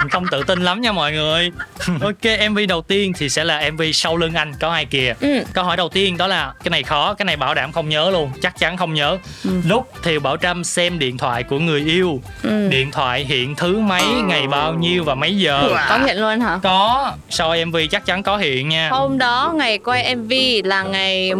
mình 0.00 0.08
không 0.10 0.24
tự 0.30 0.42
tin 0.46 0.62
lắm 0.62 0.80
nha 0.80 0.92
mọi 0.92 1.12
người. 1.12 1.50
Ok 2.02 2.48
mv 2.50 2.58
đầu 2.68 2.82
tiên 2.82 3.12
thì 3.18 3.28
sẽ 3.28 3.44
là 3.44 3.70
mv 3.70 3.82
sau 3.94 4.16
lưng 4.16 4.34
anh 4.34 4.52
có 4.60 4.70
ai 4.70 4.84
kìa? 4.84 5.14
Ừ. 5.20 5.28
câu 5.52 5.64
hỏi 5.64 5.76
đầu 5.76 5.88
tiên 5.88 6.16
đó 6.16 6.26
là 6.26 6.52
cái 6.64 6.70
này 6.70 6.82
khó 6.82 7.14
cái 7.14 7.24
này 7.24 7.36
bảo 7.36 7.54
đảm 7.54 7.72
không 7.72 7.88
nhớ 7.88 8.10
luôn 8.10 8.30
chắc 8.42 8.58
chắn 8.58 8.76
không 8.76 8.94
nhớ. 8.94 9.18
Ừ. 9.44 9.50
lúc 9.66 9.92
thì 10.02 10.18
bảo 10.18 10.36
trâm 10.36 10.64
xem 10.64 10.98
điện 10.98 11.18
thoại 11.18 11.42
của 11.42 11.58
người 11.58 11.80
yêu. 11.80 12.20
Ừ. 12.42 12.68
điện 12.68 12.90
thoại 12.90 13.24
hiện 13.24 13.54
thứ 13.54 13.78
mấy 13.78 14.02
ngày 14.24 14.46
bao 14.46 14.74
nhiêu 14.74 15.04
và 15.04 15.14
mấy 15.14 15.36
giờ? 15.36 15.68
Có 15.88 15.98
hiện 16.06 16.16
luôn 16.20 16.40
hả? 16.40 16.58
Có 16.62 17.12
soi 17.30 17.64
mv 17.64 17.76
chắc 17.90 18.06
chắn 18.06 18.22
có 18.22 18.36
hiện 18.36 18.68
nha. 18.68 18.88
Hôm 18.92 19.18
đó 19.18 19.52
ngày 19.56 19.78
quay 19.78 20.16
MV 20.16 20.32
là 20.64 20.82
ngày 20.82 21.30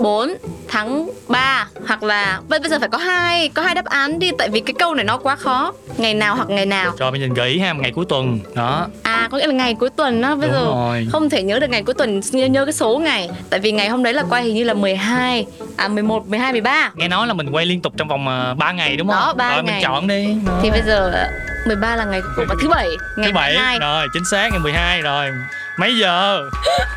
14 0.00 0.28
tháng 0.68 1.10
3 1.28 1.66
hoặc 1.88 2.02
là 2.02 2.40
bây 2.48 2.60
bây 2.60 2.70
giờ 2.70 2.78
phải 2.80 2.88
có 2.88 2.98
hai 2.98 3.48
có 3.48 3.62
hai 3.62 3.74
đáp 3.74 3.84
án 3.84 4.18
đi 4.18 4.30
tại 4.38 4.48
vì 4.48 4.60
cái 4.60 4.74
câu 4.78 4.94
này 4.94 5.04
nó 5.04 5.16
quá 5.16 5.36
khó. 5.36 5.72
Ngày 5.96 6.14
nào 6.14 6.34
hoặc 6.36 6.50
ngày 6.50 6.66
nào. 6.66 6.92
rồi 6.98 7.12
mình 7.12 7.20
nhìn 7.20 7.34
gợi 7.34 7.48
ý 7.50 7.58
ha 7.58 7.72
ngày 7.72 7.92
cuối 7.92 8.04
tuần 8.08 8.38
đó 8.54 8.86
À 9.02 9.28
có 9.30 9.38
nghĩa 9.38 9.46
là 9.46 9.52
ngày 9.52 9.74
cuối 9.74 9.90
tuần 9.90 10.20
đó 10.20 10.34
bây 10.36 10.48
Đúng 10.48 10.56
giờ 10.58 10.64
rồi. 10.64 11.08
không 11.12 11.30
thể 11.30 11.42
nhớ 11.42 11.58
được 11.58 11.70
ngày 11.70 11.82
cuối 11.82 11.94
tuần 11.94 12.20
nhớ, 12.32 12.46
nhớ 12.46 12.64
cái 12.64 12.72
số 12.72 12.98
ngày 12.98 13.30
tại 13.50 13.60
vì 13.60 13.72
ngày 13.72 13.88
hôm 13.88 14.02
đấy 14.02 14.12
là 14.12 14.22
quay 14.30 14.42
hình 14.44 14.54
như 14.54 14.64
là 14.64 14.74
12 14.74 15.46
à 15.76 15.88
11 15.88 16.28
12 16.28 16.52
13 16.52 16.90
nghe 16.94 17.08
nói 17.08 17.26
là 17.26 17.32
mình 17.34 17.50
quay 17.50 17.66
liên 17.66 17.82
tục 17.82 17.92
trong 17.96 18.08
vòng 18.08 18.24
3 18.58 18.72
ngày 18.72 18.96
đúng 18.96 19.08
không 19.08 19.16
Đó, 19.16 19.34
ba 19.36 19.54
rồi 19.54 19.62
ngày. 19.64 19.74
mình 19.74 19.82
chọn 19.82 20.06
đi 20.08 20.34
Đó. 20.46 20.52
thì 20.62 20.70
bây 20.70 20.82
giờ 20.86 21.24
13 21.66 21.96
là 21.96 22.04
ngày 22.04 22.20
và 22.36 22.54
thứ 22.62 22.68
bảy 22.68 22.88
ngày 23.16 23.26
thứ 23.26 23.32
bảy 23.34 23.52
12 23.52 23.78
rồi 23.78 24.06
chính 24.12 24.24
xác 24.30 24.48
ngày 24.50 24.60
12 24.60 25.02
rồi 25.02 25.26
mấy 25.76 25.96
giờ 25.96 26.42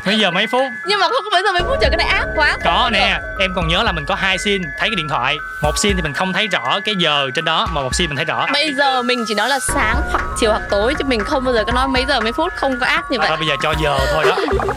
mấy 0.06 0.18
giờ 0.18 0.30
mấy 0.30 0.46
phút 0.46 0.62
nhưng 0.86 1.00
mà 1.00 1.08
không 1.08 1.24
bây 1.32 1.42
giờ 1.42 1.52
mấy 1.52 1.62
phút 1.62 1.78
chờ 1.80 1.88
cái 1.88 1.96
này 1.96 2.06
ác 2.06 2.26
quá 2.36 2.56
có 2.64 2.90
nè 2.92 3.18
em 3.40 3.52
còn 3.56 3.68
nhớ 3.68 3.82
là 3.82 3.92
mình 3.92 4.04
có 4.04 4.14
hai 4.14 4.38
scene 4.38 4.64
thấy 4.78 4.88
cái 4.88 4.96
điện 4.96 5.08
thoại 5.08 5.36
một 5.62 5.78
scene 5.78 5.94
thì 5.96 6.02
mình 6.02 6.12
không 6.12 6.32
thấy 6.32 6.46
rõ 6.48 6.80
cái 6.84 6.94
giờ 6.98 7.30
trên 7.34 7.44
đó 7.44 7.66
mà 7.72 7.82
một 7.82 7.94
scene 7.94 8.08
mình 8.08 8.16
thấy 8.16 8.24
rõ 8.24 8.46
Bây 8.52 8.74
giờ 8.74 9.02
mình 9.02 9.24
chỉ 9.28 9.34
nói 9.34 9.48
là 9.48 9.58
sáng 9.58 9.96
hoặc 10.10 10.24
chiều 10.36 10.50
hoặc 10.50 10.62
tối 10.70 10.94
chứ 10.98 11.04
mình 11.04 11.20
không 11.24 11.44
bao 11.44 11.54
giờ 11.54 11.64
có 11.64 11.72
nói 11.72 11.88
mấy 11.88 12.04
giờ 12.08 12.20
mấy 12.20 12.32
phút 12.32 12.52
không 12.56 12.80
có 12.80 12.86
ác 12.86 13.10
như 13.10 13.18
vậy. 13.18 13.28
thôi 13.28 13.36
bây 13.36 13.48
giờ 13.48 13.54
cho 13.62 13.74
giờ 13.82 13.98
thôi 14.12 14.24
đó 14.28 14.36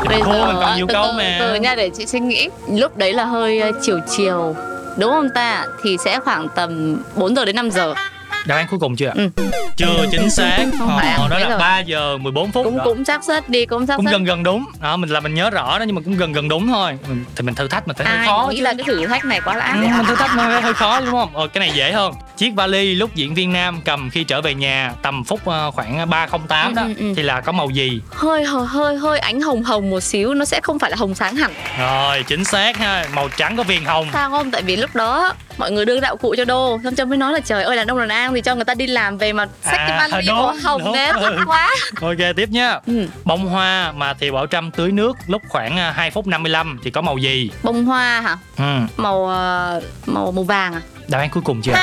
Bây 0.10 0.22
Thua 0.22 0.32
mình 0.32 0.56
giờ 0.56 0.62
còn 0.62 0.76
nhiều 0.76 0.86
từ 0.90 0.94
câu 0.94 1.06
từ, 1.08 1.18
mà 1.18 1.38
từ 1.40 1.56
nha 1.56 1.76
để 1.76 1.90
chị 1.98 2.06
suy 2.06 2.20
nghĩ. 2.20 2.50
Lúc 2.72 2.98
đấy 2.98 3.14
là 3.14 3.26
hơi 3.26 3.60
ờ, 3.60 3.72
chiều 3.82 4.00
chiều. 4.18 4.56
Đúng 4.98 5.12
không 5.12 5.30
ta? 5.30 5.66
Thì 5.84 5.98
sẽ 6.06 6.20
khoảng 6.20 6.48
tầm 6.50 6.98
4 7.16 7.36
giờ 7.36 7.46
đến 7.46 7.56
5 7.56 7.72
giờ. 7.72 7.94
Đáp 8.48 8.56
án 8.56 8.68
cuối 8.70 8.80
cùng 8.80 8.96
chưa 8.96 9.12
Ừ. 9.16 9.30
chưa 9.78 10.06
chính 10.12 10.30
xác 10.30 10.58
Không 10.80 10.98
phải 10.98 11.08
à? 11.08 11.16
Ờ, 11.20 11.28
đó 11.30 11.40
là 11.40 11.50
giờ? 11.50 11.58
3 11.58 11.80
giờ 11.80 12.18
14 12.18 12.52
phút 12.52 12.66
Cũng 12.66 12.78
đó. 12.78 12.84
cũng 12.84 13.06
xác 13.06 13.24
suất 13.24 13.50
đi, 13.50 13.66
cũng 13.66 13.86
xác 13.88 13.96
cũng 13.98 14.06
gần 14.06 14.24
gần 14.24 14.44
đúng 14.44 14.66
đó 14.82 14.98
mình 14.98 15.10
là 15.10 15.20
mình 15.20 15.34
nhớ 15.34 15.50
rõ 15.50 15.80
đó 15.80 15.84
nhưng 15.88 15.96
mà 15.96 16.02
cũng 16.06 16.18
gần 16.18 16.34
gần 16.34 16.48
đúng 16.50 16.68
thôi 16.68 16.98
Mình- 17.10 17.26
thì 17.36 17.44
mình 17.44 17.56
thử 17.56 17.68
thách 17.68 17.88
mình 17.88 17.96
phải 18.00 18.08
hơi 18.18 18.26
khó 18.28 18.48
nghĩ 18.52 18.58
chứ. 18.58 18.64
là 18.64 18.74
cái 18.74 18.84
thử 18.88 19.06
thách 19.08 19.26
này 19.26 19.42
quá 19.46 19.56
là 19.56 19.66
ác. 19.66 19.74
Ừ, 19.74 19.88
mình 19.98 20.06
thử 20.08 20.16
thách 20.16 20.36
nó 20.38 20.44
phải 20.44 20.62
hơi 20.62 20.74
khó 20.74 21.00
đúng 21.00 21.12
không? 21.12 21.30
Ờ, 21.36 21.48
cái 21.48 21.60
này 21.60 21.72
dễ 21.76 21.92
hơn. 21.92 22.14
Chiếc 22.38 22.50
vali 22.56 22.96
lúc 22.96 23.16
diễn 23.16 23.34
viên 23.36 23.54
nam 23.54 23.82
cầm 23.86 24.10
khi 24.10 24.24
trở 24.24 24.42
về 24.42 24.54
nhà 24.54 24.92
tầm 25.02 25.24
phút 25.24 25.46
ờ, 25.46 25.72
khoảng 25.72 26.10
308 26.10 26.76
đó 26.76 26.82
Ừ, 26.82 26.88
ừ, 26.88 26.94
ừ. 27.10 27.14
thì 27.18 27.24
là 27.24 27.42
có 27.42 27.52
màu 27.52 27.70
gì? 27.70 28.02
Hơi 28.12 28.44
hơi 28.46 28.66
hơi 28.68 28.98
hơi 28.98 29.20
ánh 29.20 29.42
hồng 29.42 29.64
hồng 29.64 29.90
một 29.90 30.00
xíu, 30.00 30.34
nó 30.34 30.46
sẽ 30.46 30.60
không 30.64 30.80
phải 30.80 30.90
là 30.92 30.98
hồng 31.00 31.16
sáng 31.16 31.36
hẳn. 31.36 31.52
Rồi, 31.80 32.24
chính 32.28 32.44
xác 32.44 32.78
ha. 32.78 33.06
Màu 33.14 33.30
trắng 33.38 33.58
có 33.58 33.64
viền 33.64 33.86
hồng. 33.86 34.08
Sao 34.14 34.30
không? 34.30 34.52
Tại 34.52 34.62
vì 34.62 34.76
lúc 34.76 34.96
đó 34.96 35.34
mọi 35.58 35.72
người 35.72 35.86
đưa 35.86 36.00
đạo 36.00 36.18
cụ 36.18 36.36
cho 36.38 36.46
đô, 36.46 36.80
xong 36.84 36.96
Trâm 36.96 37.10
mới 37.10 37.18
nói 37.18 37.34
là 37.34 37.40
trời 37.40 37.64
ơi 37.64 37.76
đàn 37.76 37.88
ông 37.88 38.00
đàn 38.00 38.10
an 38.10 38.34
thì 38.34 38.42
cho 38.42 38.56
người 38.56 38.66
ta 38.66 38.74
đi 38.74 38.88
làm 38.88 39.18
về 39.18 39.34
mà 39.34 39.46
xách 39.64 39.78
À, 39.80 39.88
cái 40.00 40.10
vali 40.12 40.28
màu 40.32 40.54
hồng 40.64 40.82
đúng. 40.86 40.94
đến 40.94 41.16
thấp 41.22 41.34
quá. 41.46 41.70
Ok, 42.02 42.18
tiếp 42.36 42.50
nha. 42.50 42.80
Ừ. 42.88 43.08
Bông 43.26 43.48
hoa 43.48 43.92
mà 43.92 44.14
thì 44.14 44.32
Bảo 44.32 44.48
Trâm 44.48 44.72
tưới 44.72 44.92
nước 44.92 45.18
lúc 45.28 45.42
khoảng 45.50 45.78
à, 45.78 45.92
2 45.92 46.12
phút 46.12 46.28
55 46.28 46.80
thì 46.84 46.92
có 46.92 47.02
màu 47.02 47.18
gì? 47.18 47.52
Bông 47.64 47.86
hoa 47.86 48.22
hả? 48.22 48.38
Ừ, 48.58 48.64
Màu 48.98 49.28
ờ, 49.28 49.82
màu 50.06 50.32
màu 50.32 50.44
vàng 50.44 50.74
à? 50.74 50.82
đáp 51.08 51.18
án 51.20 51.30
cuối 51.30 51.44
cùng 51.46 51.62
chưa? 51.62 51.74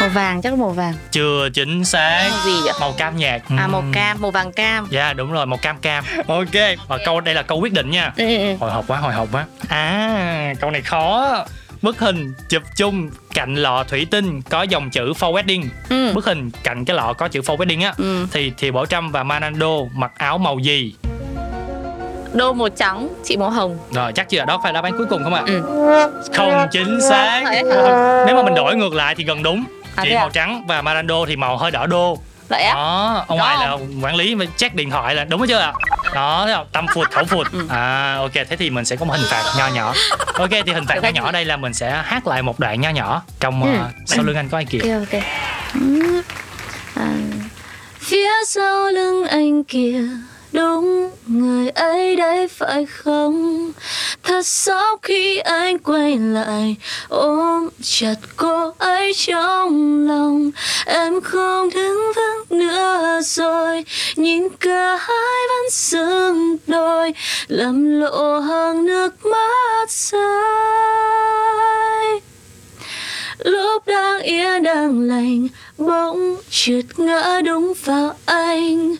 Màu 0.00 0.08
vàng 0.08 0.42
chắc 0.42 0.50
là 0.52 0.56
màu 0.56 0.70
vàng. 0.70 0.94
Chưa 1.10 1.48
chính 1.54 1.84
xác. 1.84 2.28
Màu 2.30 2.38
gì 2.46 2.52
vậy? 2.64 2.72
Màu 2.80 2.92
cam 2.92 3.16
nhạt. 3.16 3.40
À 3.58 3.66
màu 3.66 3.80
Ừ. 3.80 3.86
cam, 3.92 4.20
màu 4.20 4.30
vàng 4.30 4.52
cam. 4.52 4.86
Dạ 4.90 5.12
đúng 5.12 5.32
rồi, 5.32 5.46
màu 5.46 5.56
cam 5.62 5.78
cam. 5.78 6.04
Ok, 6.28 6.54
và 6.88 6.98
câu 7.04 7.20
đây 7.20 7.34
là 7.34 7.42
câu 7.42 7.58
quyết 7.58 7.72
định 7.72 7.90
nha. 7.90 8.12
Ừ, 8.16 8.24
ừ, 8.26 8.36
ừ. 8.38 8.56
hồi 8.60 8.70
hộp 8.70 8.84
quá 8.86 8.98
hồi 8.98 9.12
hộp 9.12 9.28
quá 9.32 9.44
à 9.68 10.54
câu 10.60 10.70
này 10.70 10.82
khó 10.82 11.44
bức 11.82 11.98
hình 11.98 12.32
chụp 12.48 12.62
chung 12.76 13.10
cạnh 13.34 13.54
lọ 13.54 13.84
thủy 13.88 14.06
tinh 14.10 14.42
có 14.42 14.62
dòng 14.62 14.90
chữ 14.90 15.12
for 15.12 15.32
wedding 15.32 15.64
Ừ. 15.90 16.12
bức 16.14 16.24
hình 16.24 16.50
cạnh 16.64 16.84
cái 16.84 16.96
lọ 16.96 17.12
có 17.12 17.28
chữ 17.28 17.40
for 17.40 17.56
wedding 17.56 17.84
á 17.84 17.92
Ừ. 17.98 18.26
thì 18.32 18.52
thì 18.58 18.70
Bảo 18.70 18.86
Trâm 18.86 19.10
và 19.12 19.22
Manando 19.22 19.68
mặc 19.94 20.12
áo 20.16 20.38
màu 20.38 20.58
gì 20.58 20.94
Đô 22.34 22.52
màu 22.52 22.68
trắng, 22.68 23.08
chị 23.24 23.36
màu 23.36 23.50
hồng. 23.50 23.78
rồi 23.92 24.12
chắc 24.12 24.28
chưa 24.28 24.44
đó 24.44 24.60
phải 24.62 24.72
đáp 24.72 24.84
án 24.84 24.92
cuối 24.98 25.06
cùng 25.06 25.24
không 25.24 25.34
ạ 25.34 25.42
Ừ. 25.46 25.62
không 26.34 26.66
chính 26.72 27.00
xác 27.00 27.42
nếu 28.26 28.36
mà 28.36 28.42
mình 28.42 28.54
đổi 28.54 28.76
ngược 28.76 28.92
lại 28.94 29.14
thì 29.14 29.24
gần 29.24 29.42
đúng 29.42 29.64
À, 29.96 30.04
chị 30.04 30.10
à? 30.14 30.20
màu 30.20 30.30
trắng 30.30 30.64
và 30.68 30.82
Manando 30.82 31.24
thì 31.26 31.36
màu 31.36 31.56
hơi 31.56 31.70
đỏ 31.70 31.86
đô 31.86 32.18
Vậy 32.50 32.62
á? 32.62 32.74
đó 32.74 33.24
ông 33.28 33.38
Rõ 33.38 33.44
ngoài 33.44 33.56
là 33.66 33.76
quản 34.02 34.14
lý 34.14 34.34
mà 34.34 34.44
check 34.56 34.74
điện 34.74 34.90
thoại 34.90 35.14
là 35.14 35.24
đúng 35.24 35.46
chưa 35.48 35.58
ạ 35.58 35.72
đó 36.14 36.42
thấy 36.44 36.54
không? 36.54 36.66
tâm 36.72 36.86
phụt 36.94 37.10
khẩu 37.10 37.24
phụt 37.24 37.46
Ừ. 37.52 37.66
à 37.70 38.16
ok 38.18 38.32
thế 38.32 38.56
thì 38.58 38.70
mình 38.70 38.84
sẽ 38.84 38.96
có 38.96 39.04
một 39.04 39.12
hình 39.16 39.26
phạt 39.30 39.52
nho 39.58 39.68
nhỏ 39.68 39.94
ok 40.34 40.50
thì 40.66 40.72
hình 40.72 40.86
phạt 40.86 41.02
nho 41.02 41.08
nhỏ 41.08 41.32
đây 41.32 41.44
là 41.44 41.56
mình 41.56 41.74
sẽ 41.74 42.02
hát 42.04 42.26
lại 42.26 42.42
một 42.42 42.60
đoạn 42.60 42.80
nho 42.80 42.90
nhỏ 42.90 43.22
trong 43.40 43.62
Ừ. 43.62 43.68
uh, 43.84 43.90
sau 44.06 44.24
lưng 44.24 44.36
anh 44.36 44.48
có 44.48 44.58
ai 44.58 44.64
kìa 44.64 44.78
Ok 44.78 45.00
ok. 45.12 45.22
Ừ. 45.74 46.22
À, 46.94 47.08
phía 48.00 48.30
sau 48.46 48.86
lưng 48.90 49.26
anh 49.28 49.64
kìa 49.64 50.00
đúng, 50.52 51.10
người 51.26 51.68
ấy 51.68 52.16
đấy 52.16 52.48
phải 52.48 52.86
không? 52.86 53.72
Thật 54.22 54.46
xót 54.46 54.98
khi 55.02 55.38
anh 55.38 55.78
quay 55.78 56.18
lại, 56.18 56.76
ôm 57.08 57.68
chặt 57.82 58.14
cô 58.36 58.72
ấy 58.78 59.12
trong 59.16 60.06
lòng. 60.08 60.50
Em 60.86 61.20
không 61.20 61.70
đứng 61.70 62.12
vững 62.16 62.58
nữa 62.58 63.20
rồi, 63.22 63.84
nhìn 64.16 64.48
cả 64.60 64.96
hai 64.96 65.40
vẫn 65.48 65.70
sưng 65.70 66.56
đôi 66.66 67.12
lầm 67.48 68.00
lộ 68.00 68.40
hàng 68.40 68.84
nước 68.84 69.26
mắt 69.26 69.90
rơi 69.90 70.20
lúc 73.44 73.86
đang 73.86 74.22
yên 74.22 74.62
đang 74.62 75.00
lành, 75.00 75.48
bỗng 75.78 76.36
trượt 76.50 76.84
ngã 76.96 77.40
đúng 77.44 77.72
vào 77.84 78.14
anh. 78.24 78.96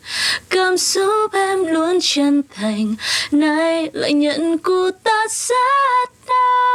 Cảm 0.50 0.78
xúc 0.78 1.32
em 1.32 1.64
luôn 1.66 1.98
chân 2.02 2.42
thành, 2.54 2.94
nay 3.30 3.90
lại 3.92 4.12
nhận 4.12 4.58
cú 4.58 4.90
tát 5.04 5.30
rất 5.32 6.10
đau 6.28 6.70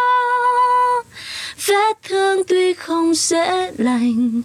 vết 1.68 1.98
thương 2.04 2.44
tuy 2.48 2.74
không 2.74 3.16
dễ 3.16 3.72
lành, 3.78 4.42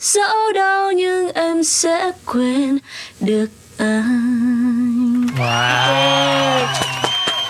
dẫu 0.00 0.52
đau 0.54 0.92
nhưng 0.92 1.32
em 1.32 1.64
sẽ 1.64 2.10
quên 2.26 2.78
được 3.20 3.48
anh. 3.78 5.26
Wow. 5.38 6.66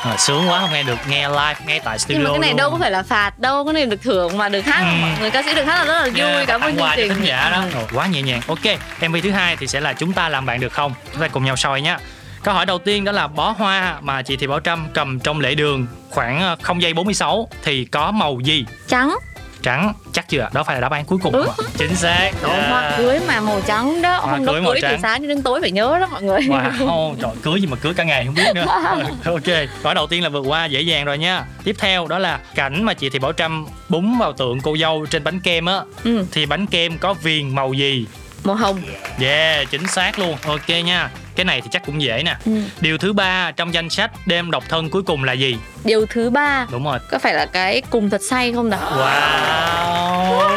Ờ, 0.05 0.17
sướng 0.19 0.49
quá 0.49 0.61
không 0.61 0.73
nghe 0.73 0.83
được 0.83 0.99
nghe 1.09 1.29
live 1.29 1.55
ngay 1.67 1.81
tại 1.85 1.99
studio 1.99 2.15
nhưng 2.19 2.25
mà 2.25 2.31
cái 2.31 2.39
này 2.41 2.51
luôn. 2.51 2.57
đâu 2.57 2.71
có 2.71 2.77
phải 2.81 2.91
là 2.91 3.03
phạt 3.03 3.39
đâu, 3.39 3.65
cái 3.65 3.75
này 3.75 3.87
được 3.87 4.03
thưởng 4.03 4.37
mà 4.39 4.49
được 4.49 4.61
hát 4.67 4.81
Ừ. 4.81 5.21
người 5.21 5.31
ca 5.31 5.43
sĩ 5.43 5.55
được 5.55 5.65
hát 5.65 5.79
là 5.79 5.85
rất 5.85 5.95
là 6.03 6.09
vui. 6.09 6.21
Yeah, 6.21 6.47
Cảm 6.49 6.61
ơn 6.61 6.77
chương 6.77 6.87
trình. 6.97 7.09
thính 7.15 7.25
giả 7.25 7.51
đó 7.51 7.65
Ừ. 7.75 7.87
Quá 7.95 8.07
nhẹ 8.07 8.23
nhàng 8.23 8.41
ok 8.47 8.65
mv 9.09 9.17
thứ 9.23 9.31
hai 9.31 9.57
thì 9.57 9.67
sẽ 9.67 9.81
là 9.81 9.93
chúng 9.93 10.13
ta 10.13 10.29
làm 10.29 10.47
bạn 10.47 10.61
được 10.61 10.73
không 10.73 10.95
chúng 11.13 11.21
ta 11.23 11.29
cùng 11.29 11.45
nhau 11.45 11.57
soi 11.57 11.81
nhé 11.81 11.97
câu 12.43 12.55
hỏi 12.55 12.67
đầu 12.67 12.79
tiên 12.79 13.05
đó 13.05 13.13
là 13.13 13.27
bó 13.27 13.55
hoa 13.59 13.97
mà 14.01 14.23
chị 14.23 14.37
Thị 14.37 14.47
Bảo 14.47 14.61
Trâm 14.61 14.87
cầm 14.95 15.21
trong 15.21 15.41
lễ 15.41 15.55
đường 15.55 15.87
khoảng 16.11 16.41
ờ, 16.41 16.57
0 16.63 16.83
giây 16.83 16.95
46 16.95 17.49
thì 17.63 17.85
có 17.85 18.11
màu 18.11 18.39
gì 18.45 18.67
Trắng. 18.89 19.17
Trắng 19.65 19.93
chắc 20.13 20.29
chưa 20.29 20.49
đó 20.53 20.63
phải 20.65 20.75
là 20.77 20.81
đáp 20.81 20.93
án 20.93 21.05
cuối 21.05 21.19
cùng 21.23 21.35
ạ? 21.43 21.55
chính 21.79 21.97
xác 21.97 22.31
Đó, 22.43 22.49
Yeah. 22.49 22.69
hoa 22.71 22.95
cưới 22.99 23.21
mà 23.29 23.41
màu 23.41 23.61
trắng 23.67 24.03
đó 24.03 24.19
Hoa 24.21 24.33
Hôm 24.33 24.45
đó 24.47 24.53
cưới 24.53 24.61
màu 24.61 24.73
cưới 24.73 24.81
từ 24.83 24.89
trắng. 24.89 25.01
sáng 25.03 25.29
đến 25.29 25.43
tối 25.43 25.61
phải 25.61 25.71
nhớ 25.71 25.99
đó 26.01 26.07
mọi 26.13 26.23
người 26.23 26.41
Wow, 26.41 27.15
trời 27.23 27.31
cưới 27.43 27.61
gì 27.61 27.67
mà 27.67 27.77
cưới 27.77 27.95
cả 27.95 28.05
ngày 28.05 28.25
không 28.27 28.35
biết 28.35 28.55
nữa. 28.55 28.65
ok, 29.25 29.69
câu 29.83 29.95
đầu 29.95 30.07
tiên 30.07 30.23
là 30.23 30.29
vượt 30.29 30.45
qua 30.47 30.65
dễ 30.67 30.81
dàng 30.81 31.05
rồi 31.05 31.19
nha. 31.19 31.45
Tiếp 31.65 31.77
theo 31.79 32.07
đó 32.07 32.19
là 32.19 32.39
cảnh 32.55 32.83
mà 32.85 32.95
chị 32.95 33.11
Thị 33.11 33.19
Bảo 33.19 33.33
Trâm 33.33 33.67
búng 33.89 34.19
vào 34.19 34.33
tượng 34.33 34.61
cô 34.61 34.77
dâu 34.81 35.07
trên 35.11 35.25
bánh 35.25 35.41
kem 35.41 35.67
á. 35.67 35.81
ừ, 36.05 36.25
Thì 36.33 36.47
bánh 36.47 36.67
kem 36.67 36.99
có 36.99 37.15
viền 37.15 37.55
màu 37.55 37.73
gì? 37.73 38.07
Màu 38.45 38.57
hồng 38.57 38.83
Yeah, 39.21 39.71
chính 39.71 39.87
xác 39.87 40.19
luôn. 40.19 40.37
Ok 40.47 40.69
nha. 40.85 41.11
Cái 41.37 41.45
này 41.45 41.61
thì 41.61 41.69
chắc 41.73 41.87
cũng 41.87 42.03
dễ 42.03 42.23
nè. 42.25 42.37
Ừ. 42.45 42.53
điều 42.81 42.99
thứ 42.99 43.13
ba 43.13 43.51
trong 43.51 43.75
danh 43.75 43.91
sách 43.91 44.11
đêm 44.27 44.51
độc 44.51 44.65
thân 44.69 44.91
cuối 44.91 45.03
cùng 45.03 45.25
là 45.25 45.33
gì? 45.33 45.57
Điều 45.85 46.07
thứ 46.07 46.31
ba. 46.31 46.67
Đúng 46.71 46.85
rồi. 46.85 46.99
Có 47.11 47.19
phải 47.19 47.35
là 47.35 47.47
cái 47.47 47.83
cùng 47.91 48.11
thật 48.11 48.23
say 48.23 48.53
không 48.53 48.71
nào 48.71 48.93
wow 48.99 50.51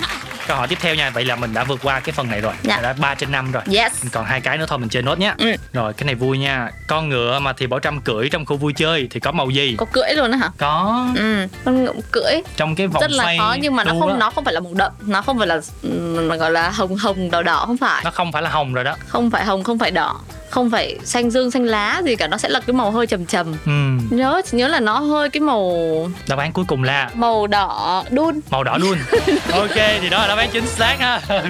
câu 0.50 0.58
hỏi 0.58 0.68
tiếp 0.68 0.78
theo 0.80 0.94
nha. 0.94 1.10
Vậy 1.10 1.24
là 1.24 1.36
mình 1.36 1.54
đã 1.54 1.64
vượt 1.64 1.80
qua 1.82 2.00
cái 2.00 2.12
phần 2.12 2.28
này 2.28 2.40
rồi. 2.40 2.52
Dạ. 2.62 2.80
đã 2.82 2.92
3 2.92 3.14
trên 3.14 3.32
5 3.32 3.52
rồi. 3.52 3.62
Yes. 3.72 3.92
Còn 4.12 4.24
hai 4.24 4.40
cái 4.40 4.58
nữa 4.58 4.64
thôi 4.68 4.78
mình 4.78 4.88
chơi 4.88 5.02
nốt 5.02 5.18
nhé. 5.18 5.34
Ừ. 5.38 5.50
rồi 5.72 5.92
cái 5.92 6.04
này 6.04 6.14
vui 6.14 6.38
nha. 6.38 6.70
Con 6.86 7.08
ngựa 7.08 7.38
mà 7.38 7.52
thì 7.52 7.66
bảo 7.66 7.80
trâm 7.80 8.00
cưỡi 8.00 8.28
trong 8.28 8.46
khu 8.46 8.56
vui 8.56 8.72
chơi 8.72 9.08
thì 9.10 9.20
có 9.20 9.32
màu 9.32 9.50
gì? 9.50 9.74
Có 9.78 9.86
cưỡi 9.92 10.14
luôn 10.14 10.30
á 10.30 10.38
hả? 10.38 10.50
Có. 10.58 11.06
Ừ 11.16 11.46
con 11.64 11.84
ngựa 11.84 11.92
cưỡi. 12.10 12.42
Trong 12.56 12.74
cái 12.74 12.86
vòng 12.86 13.00
rất 13.00 13.10
là 13.10 13.24
xoay 13.24 13.38
khó 13.38 13.56
nhưng 13.60 13.76
mà 13.76 13.84
nó 13.84 13.92
không 14.00 14.08
đó, 14.08 14.16
nó 14.18 14.30
không 14.30 14.44
phải 14.44 14.54
là 14.54 14.60
màu 14.60 14.74
đậm 14.74 14.92
nó 15.00 15.22
không 15.22 15.38
phải 15.38 15.46
là 15.46 15.60
ừm, 15.82 16.28
gọi 16.28 16.50
là 16.50 16.70
hồng 16.70 16.96
hồng 16.96 17.30
đỏ 17.30 17.42
đỏ 17.42 17.64
không 17.66 17.76
phải. 17.76 18.04
Nó 18.04 18.10
không 18.10 18.32
phải 18.32 18.42
là 18.42 18.50
hồng 18.50 18.74
rồi 18.74 18.84
đó. 18.84 18.96
Không 19.08 19.30
phải 19.30 19.44
hồng 19.44 19.64
không 19.64 19.78
phải 19.78 19.90
đỏ 19.90 20.20
không 20.50 20.70
phải 20.70 20.96
xanh 21.04 21.30
dương 21.30 21.50
xanh 21.50 21.64
lá 21.64 22.02
gì 22.04 22.16
cả 22.16 22.26
nó 22.26 22.38
sẽ 22.38 22.48
là 22.48 22.60
cái 22.60 22.74
màu 22.74 22.90
hơi 22.90 23.06
trầm 23.06 23.26
trầm. 23.26 23.54
Ừ. 23.66 23.72
nhớ 24.10 24.40
nhớ 24.52 24.68
là 24.68 24.80
nó 24.80 24.98
hơi 24.98 25.30
cái 25.30 25.40
màu 25.40 25.72
đáp 26.28 26.38
án 26.38 26.52
cuối 26.52 26.64
cùng 26.68 26.82
là? 26.82 27.10
màu 27.14 27.46
đỏ 27.46 28.04
đun. 28.10 28.40
Màu 28.50 28.64
đỏ 28.64 28.78
luôn 28.80 28.98
ok 29.52 29.74
thì 30.00 30.08
đó 30.10 30.18
là 30.18 30.26
đáp 30.28 30.38
án 30.38 30.50
chính 30.52 30.66
xác 30.66 30.96
ha. 31.00 31.20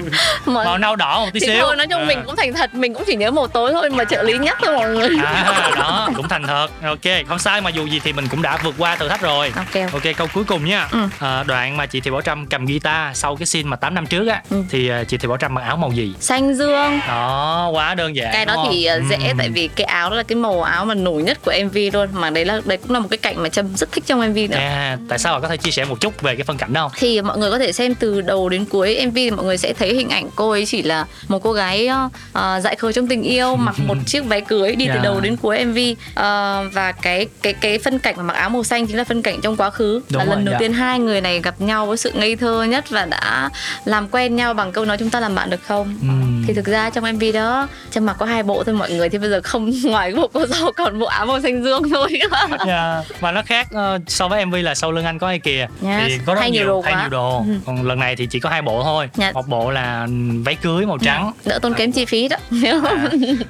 Mọi- 0.45 0.65
màu 0.65 0.77
nâu 0.77 0.95
đỏ 0.95 1.19
một 1.19 1.29
tí 1.33 1.39
thì 1.39 1.47
xíu. 1.47 1.55
thôi 1.61 1.75
nói 1.75 1.87
chung 1.87 2.01
À. 2.01 2.05
mình 2.05 2.19
cũng 2.25 2.35
thành 2.35 2.53
thật 2.53 2.73
mình 2.75 2.93
cũng 2.93 3.03
chỉ 3.07 3.15
nhớ 3.15 3.31
màu 3.31 3.47
tối 3.47 3.71
thôi 3.73 3.89
mà 3.89 4.03
trợ 4.05 4.23
lý 4.23 4.37
nhắc 4.37 4.57
thôi 4.61 4.73
mọi 4.77 4.89
người. 4.89 5.09
À 5.25 5.71
đó 5.79 6.09
cũng 6.15 6.27
thành 6.29 6.43
thật. 6.47 6.67
Ok 6.83 6.99
không 7.27 7.39
sai 7.39 7.61
mà 7.61 7.69
dù 7.69 7.85
gì 7.85 7.99
thì 8.03 8.13
mình 8.13 8.27
cũng 8.27 8.41
đã 8.41 8.57
vượt 8.63 8.75
qua 8.77 8.95
thử 8.95 9.07
thách 9.07 9.21
rồi. 9.21 9.51
Ok 9.55 9.91
ok. 9.93 10.01
Câu 10.17 10.27
cuối 10.33 10.43
cùng 10.43 10.65
nha. 10.65 10.87
Ừ. 10.91 10.99
à, 11.19 11.43
đoạn 11.43 11.77
mà 11.77 11.85
chị 11.85 11.99
thị 12.01 12.11
bảo 12.11 12.21
trâm 12.21 12.45
cầm 12.47 12.65
guitar 12.65 13.17
sau 13.17 13.35
cái 13.35 13.45
scene 13.45 13.63
mà 13.69 13.75
8 13.75 13.93
năm 13.95 14.05
trước 14.05 14.27
á 14.27 14.41
Ừ. 14.49 14.63
thì 14.69 14.89
à, 14.89 15.03
chị 15.03 15.17
thị 15.17 15.27
bảo 15.27 15.37
trâm 15.37 15.53
mặc 15.53 15.61
áo 15.61 15.77
màu 15.77 15.91
gì? 15.91 16.13
Xanh 16.19 16.55
dương. 16.55 16.99
Đó 17.07 17.69
quá 17.73 17.95
đơn 17.95 18.15
giản 18.15 18.29
cái 18.33 18.45
đó 18.45 18.65
thì? 18.71 18.87
Uh, 18.97 19.09
dễ 19.09 19.27
Ừm. 19.27 19.37
tại 19.37 19.49
vì 19.49 19.67
cái 19.67 19.85
áo 19.85 20.09
đó 20.09 20.15
là 20.15 20.23
cái 20.23 20.35
màu 20.35 20.63
áo 20.63 20.85
mà 20.85 20.93
nổi 20.93 21.23
nhất 21.23 21.39
của 21.45 21.53
MV 21.65 21.77
luôn 21.93 22.09
mà 22.13 22.29
đấy 22.29 22.45
là 22.45 22.61
đấy 22.65 22.77
cũng 22.77 22.91
là 22.91 22.99
một 22.99 23.07
cái 23.11 23.17
cảnh 23.17 23.43
mà 23.43 23.49
Trâm 23.49 23.75
rất 23.77 23.91
thích 23.91 24.03
trong 24.07 24.19
MV 24.31 24.37
nữa 24.37 24.57
à, 24.57 24.97
tại 25.09 25.19
sao 25.19 25.33
bạn 25.33 25.41
có 25.41 25.47
thể 25.47 25.57
chia 25.57 25.71
sẻ 25.71 25.85
một 25.85 25.99
chút 25.99 26.21
về 26.21 26.35
cái 26.35 26.43
phân 26.43 26.57
cảnh 26.57 26.73
đó 26.73 26.81
không 26.81 26.91
thì 26.99 27.21
mọi 27.21 27.37
người 27.37 27.51
có 27.51 27.59
thể 27.59 27.71
xem 27.71 27.95
từ 27.95 28.21
đầu 28.21 28.49
đến 28.49 28.65
cuối 28.65 29.05
MV 29.05 29.15
thì 29.15 29.31
mọi 29.31 29.45
người 29.45 29.57
sẽ 29.57 29.73
thấy 29.73 29.93
hình 29.93 30.09
ảnh 30.09 30.29
cô 30.35 30.49
ấy 30.51 30.65
chỉ 30.65 30.81
là 30.81 31.05
một 31.27 31.39
cô 31.43 31.53
gái 31.53 31.89
uh, 32.37 32.41
dại 32.63 32.75
khờ 32.75 32.91
trong 32.91 33.07
tình 33.07 33.23
yêu 33.23 33.55
mặc 33.55 33.75
một 33.87 33.95
chiếc 34.05 34.25
váy 34.25 34.41
cưới 34.41 34.75
đi 34.75 34.85
từ 34.85 34.91
Yeah. 34.91 35.03
đầu 35.03 35.19
đến 35.19 35.35
cuối 35.41 35.65
MV 35.65 35.77
Ờ, 36.15 36.63
và 36.73 36.91
cái 36.91 37.25
cái 37.41 37.53
cái 37.53 37.79
phân 37.79 37.99
cảnh 37.99 38.15
mà 38.17 38.23
mặc 38.23 38.33
áo 38.33 38.49
màu 38.49 38.63
xanh 38.63 38.87
chính 38.87 38.97
là 38.97 39.03
phân 39.03 39.21
cảnh 39.21 39.39
trong 39.43 39.57
quá 39.57 39.69
khứ 39.69 40.01
Đúng 40.09 40.19
là 40.19 40.25
rồi, 40.25 40.35
lần 40.35 40.45
đầu 40.45 40.53
dạ. 40.53 40.59
tiên 40.59 40.73
hai 40.73 40.99
người 40.99 41.21
này 41.21 41.41
gặp 41.41 41.61
nhau 41.61 41.85
với 41.85 41.97
sự 41.97 42.11
ngây 42.15 42.35
thơ 42.35 42.63
nhất 42.63 42.89
và 42.89 43.05
đã 43.05 43.49
làm 43.85 44.07
quen 44.07 44.35
nhau 44.35 44.53
bằng 44.53 44.71
câu 44.71 44.85
nói 44.85 44.97
chúng 44.97 45.09
ta 45.09 45.19
làm 45.19 45.35
bạn 45.35 45.49
được 45.49 45.63
không 45.67 45.97
Ừm. 46.01 46.43
thì 46.47 46.53
thực 46.53 46.65
ra 46.65 46.89
trong 46.89 47.13
MV 47.13 47.23
đó 47.33 47.67
Trâm 47.91 48.05
mặc 48.05 48.15
có 48.19 48.25
hai 48.25 48.43
bộ 48.43 48.63
thôi 48.63 48.75
mọi 48.81 48.91
người 48.91 49.09
thì 49.09 49.17
bây 49.17 49.29
giờ 49.29 49.41
không 49.43 49.71
ngoài 49.83 50.13
bộ 50.13 50.27
cô 50.33 50.45
dâu 50.45 50.71
còn 50.77 50.99
bộ 50.99 51.05
áo 51.05 51.25
màu 51.25 51.41
xanh 51.41 51.63
dương 51.63 51.83
thôi 51.89 52.19
Dạ. 52.67 53.01
và 53.19 53.31
nó 53.31 53.41
khác 53.45 53.67
ờ, 53.71 53.99
so 54.07 54.27
với 54.27 54.45
mv 54.45 54.55
là 54.55 54.75
sau 54.75 54.91
lưng 54.91 55.05
anh 55.05 55.19
có 55.19 55.27
ai 55.27 55.39
kìa 55.39 55.67
Yes. 55.85 56.01
thì 56.07 56.17
có 56.25 56.33
rất 56.33 56.39
Thay 56.41 56.51
nhiều 56.51 56.61
nhiều 56.61 56.67
đồ 56.67 56.81
quá. 56.81 57.01
nhiều 57.01 57.09
đồ 57.09 57.37
Ừ. 57.37 57.53
còn 57.65 57.83
lần 57.87 57.99
này 57.99 58.15
thì 58.15 58.25
chỉ 58.27 58.39
có 58.39 58.49
hai 58.49 58.61
bộ 58.61 58.83
thôi 58.83 59.09
Dạ. 59.15 59.31
một 59.31 59.47
bộ 59.47 59.71
là 59.71 60.07
váy 60.45 60.55
cưới 60.55 60.85
màu 60.85 60.97
trắng 60.97 61.31
đỡ 61.45 61.59
tốn 61.61 61.73
kém 61.73 61.91
chi 61.91 62.05
phí 62.05 62.27
đó 62.27 62.37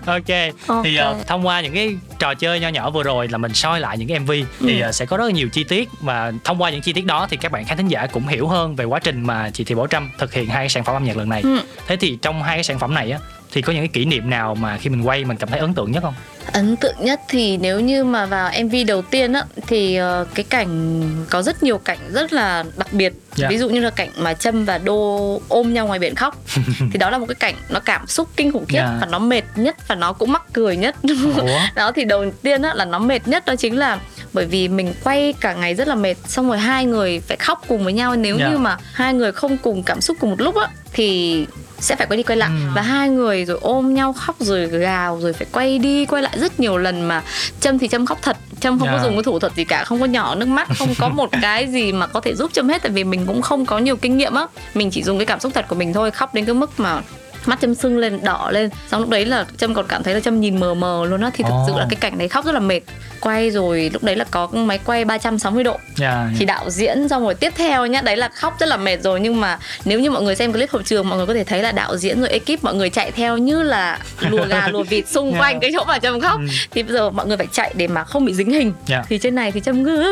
À, 0.06 0.14
ok 0.14 0.54
thì 0.84 0.98
uh, 1.12 1.28
thông 1.28 1.48
qua 1.48 1.62
những 1.62 1.74
cái 1.74 1.96
trò 2.20 2.34
chơi 2.34 2.60
nho 2.60 2.68
nhỏ 2.70 2.90
vừa 2.90 3.04
rồi 3.04 3.28
là 3.28 3.38
mình 3.38 3.54
soi 3.54 3.80
lại 3.80 3.98
những 3.98 4.08
cái 4.08 4.20
mv 4.20 4.32
thì 4.60 4.84
uh, 4.90 4.96
sẽ 4.96 5.06
có 5.06 5.18
rất 5.18 5.26
là 5.26 5.32
nhiều 5.32 5.50
chi 5.54 5.64
tiết 5.64 5.90
và 6.02 6.32
thông 6.44 6.62
qua 6.62 6.70
những 6.70 6.82
chi 6.82 6.94
tiết 6.94 7.06
đó 7.06 7.28
thì 7.30 7.38
các 7.38 7.52
bạn 7.52 7.66
khán 7.66 7.78
thính 7.78 7.88
giả 7.88 8.08
cũng 8.12 8.28
hiểu 8.28 8.48
hơn 8.48 8.76
về 8.76 8.86
quá 8.86 9.00
trình 9.00 9.22
mà 9.28 9.50
chị 9.54 9.64
thị 9.64 9.76
bảo 9.76 9.88
trâm 9.88 10.10
thực 10.18 10.34
hiện 10.34 10.48
hai 10.48 10.58
cái 10.58 10.70
sản 10.70 10.84
phẩm 10.84 10.96
âm 10.96 11.04
nhạc 11.04 11.18
lần 11.18 11.30
này 11.30 11.42
Ừ. 11.44 11.58
thế 11.88 11.96
thì 11.98 12.18
trong 12.22 12.44
hai 12.44 12.58
cái 12.58 12.64
sản 12.64 12.80
phẩm 12.80 12.94
này 12.94 13.12
á 13.12 13.20
thì 13.52 13.62
có 13.62 13.74
những 13.74 13.82
cái 13.82 13.88
kỷ 13.94 14.06
niệm 14.06 14.30
nào 14.30 14.56
mà 14.56 14.78
khi 14.78 14.90
mình 14.90 15.08
quay 15.08 15.26
mình 15.26 15.38
cảm 15.38 15.50
thấy 15.50 15.60
ấn 15.60 15.74
tượng 15.74 15.92
nhất 15.92 16.04
không 16.04 16.14
ấn 16.54 16.76
tượng 16.76 16.96
nhất 17.00 17.22
thì 17.28 17.58
nếu 17.58 17.80
như 17.80 18.04
mà 18.04 18.26
vào 18.26 18.52
MV 18.64 18.76
đầu 18.88 19.02
tiên 19.02 19.34
á 19.34 19.44
thì 19.68 19.96
ờ, 19.96 20.26
cái 20.36 20.44
cảnh 20.44 21.02
có 21.30 21.42
rất 21.42 21.64
nhiều 21.64 21.78
cảnh 21.78 21.98
rất 22.12 22.34
là 22.34 22.64
đặc 22.78 22.94
biệt 22.94 23.14
Dạ. 23.36 23.48
ví 23.50 23.58
dụ 23.58 23.70
như 23.70 23.80
là 23.80 23.90
cảnh 23.90 24.10
mà 24.18 24.34
Trâm 24.34 24.66
và 24.66 24.78
Đô 24.78 25.42
ôm 25.48 25.74
nhau 25.74 25.88
ngoài 25.88 26.00
biển 26.00 26.16
khóc 26.16 26.44
thì 26.92 27.00
đó 27.00 27.10
là 27.10 27.18
một 27.18 27.26
cái 27.26 27.36
cảnh 27.36 27.56
nó 27.70 27.80
cảm 27.80 28.08
xúc 28.08 28.30
kinh 28.36 28.52
khủng 28.52 28.66
khiếp 28.66 28.78
Dạ. 28.78 28.98
và 29.02 29.06
nó 29.08 29.20
mệt 29.20 29.42
nhất 29.56 29.76
và 29.88 29.96
nó 29.96 30.14
cũng 30.14 30.32
mắc 30.32 30.44
cười 30.54 30.78
nhất 30.78 30.96
đó 31.76 31.92
thì 31.96 32.06
đầu 32.06 32.26
tiên 32.42 32.62
á 32.62 32.74
là 32.74 32.86
nó 32.86 33.00
mệt 33.00 33.28
nhất 33.28 33.46
đó 33.46 33.56
chính 33.56 33.78
là 33.80 34.00
bởi 34.34 34.46
vì 34.46 34.68
mình 34.68 34.94
quay 35.04 35.34
cả 35.40 35.54
ngày 35.54 35.76
rất 35.76 35.88
là 35.88 35.96
mệt 35.96 36.16
xong 36.28 36.48
rồi 36.48 36.58
hai 36.58 36.86
người 36.86 37.20
phải 37.20 37.38
khóc 37.38 37.62
cùng 37.68 37.84
với 37.84 37.94
nhau 37.94 38.16
nếu 38.16 38.38
Dạ. 38.40 38.50
như 38.50 38.58
mà 38.58 38.78
hai 38.94 39.14
người 39.14 39.32
không 39.32 39.58
cùng 39.58 39.84
cảm 39.84 40.02
xúc 40.02 40.18
cùng 40.20 40.30
một 40.30 40.42
lúc 40.42 40.56
á 40.56 40.68
thì 40.94 41.46
sẽ 41.82 41.96
phải 41.96 42.08
quay 42.08 42.18
đi 42.18 42.24
quay 42.24 42.38
lại 42.38 42.50
Ừ. 42.50 42.72
và 42.76 42.82
hai 42.82 43.10
người 43.10 43.46
rồi 43.46 43.58
ôm 43.62 43.94
nhau 43.94 44.14
khóc 44.14 44.36
rồi 44.40 44.66
gào 44.68 45.20
rồi 45.22 45.34
phải 45.34 45.48
quay 45.52 45.80
đi 45.80 46.06
quay 46.06 46.24
lại 46.24 46.40
rất 46.40 46.60
nhiều 46.60 46.78
lần 46.78 47.02
mà 47.02 47.24
trâm 47.60 47.80
thì 47.80 47.88
trâm 47.88 48.06
khóc 48.06 48.20
thật 48.22 48.38
trâm 48.60 48.80
không 48.80 48.88
Dạ. 48.88 48.98
có 48.98 49.04
dùng 49.04 49.14
cái 49.16 49.24
thủ 49.24 49.40
thuật 49.40 49.56
gì 49.56 49.64
cả 49.64 49.84
không 49.84 50.00
có 50.00 50.06
nhỏ 50.06 50.36
nước 50.36 50.48
mắt 50.48 50.68
không 50.80 50.94
có 51.00 51.10
một 51.10 51.30
cái 51.42 51.68
gì 51.68 51.92
mà 51.92 52.08
có 52.08 52.20
thể 52.20 52.36
giúp 52.36 52.54
trâm 52.54 52.70
hết 52.70 52.82
tại 52.84 52.92
vì 52.92 53.04
mình 53.04 53.26
cũng 53.28 53.42
không 53.42 53.66
có 53.66 53.78
nhiều 53.80 53.96
kinh 53.96 54.18
nghiệm 54.18 54.34
á 54.34 54.46
mình 54.74 54.92
chỉ 54.92 55.04
dùng 55.04 55.18
cái 55.20 55.26
cảm 55.26 55.40
xúc 55.40 55.52
thật 55.56 55.66
của 55.68 55.76
mình 55.76 55.94
thôi 55.94 56.12
khóc 56.12 56.34
đến 56.34 56.46
cái 56.46 56.56
mức 56.56 56.80
mà 56.80 57.02
mắt 57.46 57.60
châm 57.62 57.76
sưng 57.76 57.98
lên 57.98 58.20
đỏ 58.24 58.50
lên. 58.52 58.70
Xong 58.92 59.02
lúc 59.02 59.10
đấy 59.10 59.26
là 59.26 59.46
trâm 59.58 59.74
còn 59.74 59.86
cảm 59.88 60.04
thấy 60.04 60.14
là 60.14 60.20
trâm 60.20 60.40
nhìn 60.42 60.60
mờ 60.60 60.74
mờ 60.74 61.06
luôn 61.10 61.22
á. 61.22 61.32
Thì 61.34 61.44
thực 61.44 61.54
Ồ. 61.54 61.64
sự 61.68 61.74
là 61.78 61.86
cái 61.90 61.98
cảnh 62.02 62.18
đấy 62.18 62.28
khóc 62.28 62.46
rất 62.46 62.52
là 62.52 62.60
mệt. 62.60 62.80
Quay 63.22 63.50
rồi 63.52 63.90
lúc 63.94 64.04
đấy 64.04 64.16
là 64.16 64.26
có 64.32 64.48
máy 64.48 64.80
quay 64.86 65.06
360 65.06 65.64
độ. 65.64 65.78
Dạ, 65.96 66.28
thì 66.40 66.46
đạo 66.46 66.70
diễn 66.70 67.10
xong 67.10 67.24
rồi 67.24 67.36
tiếp 67.36 67.54
theo 67.56 67.86
nhá 67.86 68.02
đấy 68.02 68.18
là 68.18 68.30
khóc 68.30 68.56
rất 68.60 68.70
là 68.70 68.78
mệt 68.78 69.02
rồi. 69.04 69.20
Nhưng 69.20 69.42
mà 69.42 69.60
nếu 69.86 70.00
như 70.00 70.12
mọi 70.12 70.24
người 70.24 70.36
xem 70.36 70.54
clip 70.54 70.72
hậu 70.72 70.82
trường 70.82 71.10
mọi 71.10 71.18
người 71.18 71.28
có 71.28 71.34
thể 71.34 71.44
thấy 71.44 71.64
là 71.64 71.72
đạo 71.72 71.98
diễn 71.98 72.20
rồi 72.22 72.30
ekip 72.30 72.64
mọi 72.64 72.74
người 72.76 72.90
chạy 72.90 73.12
theo 73.12 73.38
như 73.38 73.64
là 73.64 74.00
lùa 74.20 74.46
gà 74.48 74.68
lùa 74.68 74.84
vịt 74.84 75.08
xung 75.08 75.32
Yeah. 75.32 75.42
quanh 75.42 75.60
cái 75.60 75.72
chỗ 75.74 75.84
mà 75.88 76.00
trâm 76.00 76.20
khóc. 76.22 76.40
Ừ. 76.40 76.46
thì 76.72 76.84
bây 76.84 76.94
giờ 76.94 77.10
mọi 77.10 77.28
người 77.28 77.38
phải 77.38 77.48
chạy 77.52 77.72
để 77.76 77.88
mà 77.88 78.04
không 78.04 78.26
bị 78.26 78.34
dính 78.34 78.52
hình. 78.52 78.74
Dạ. 78.86 79.04
thì 79.10 79.18
trên 79.18 79.36
này 79.36 79.52
thì 79.52 79.62
trâm 79.66 79.84
ngư 79.84 80.04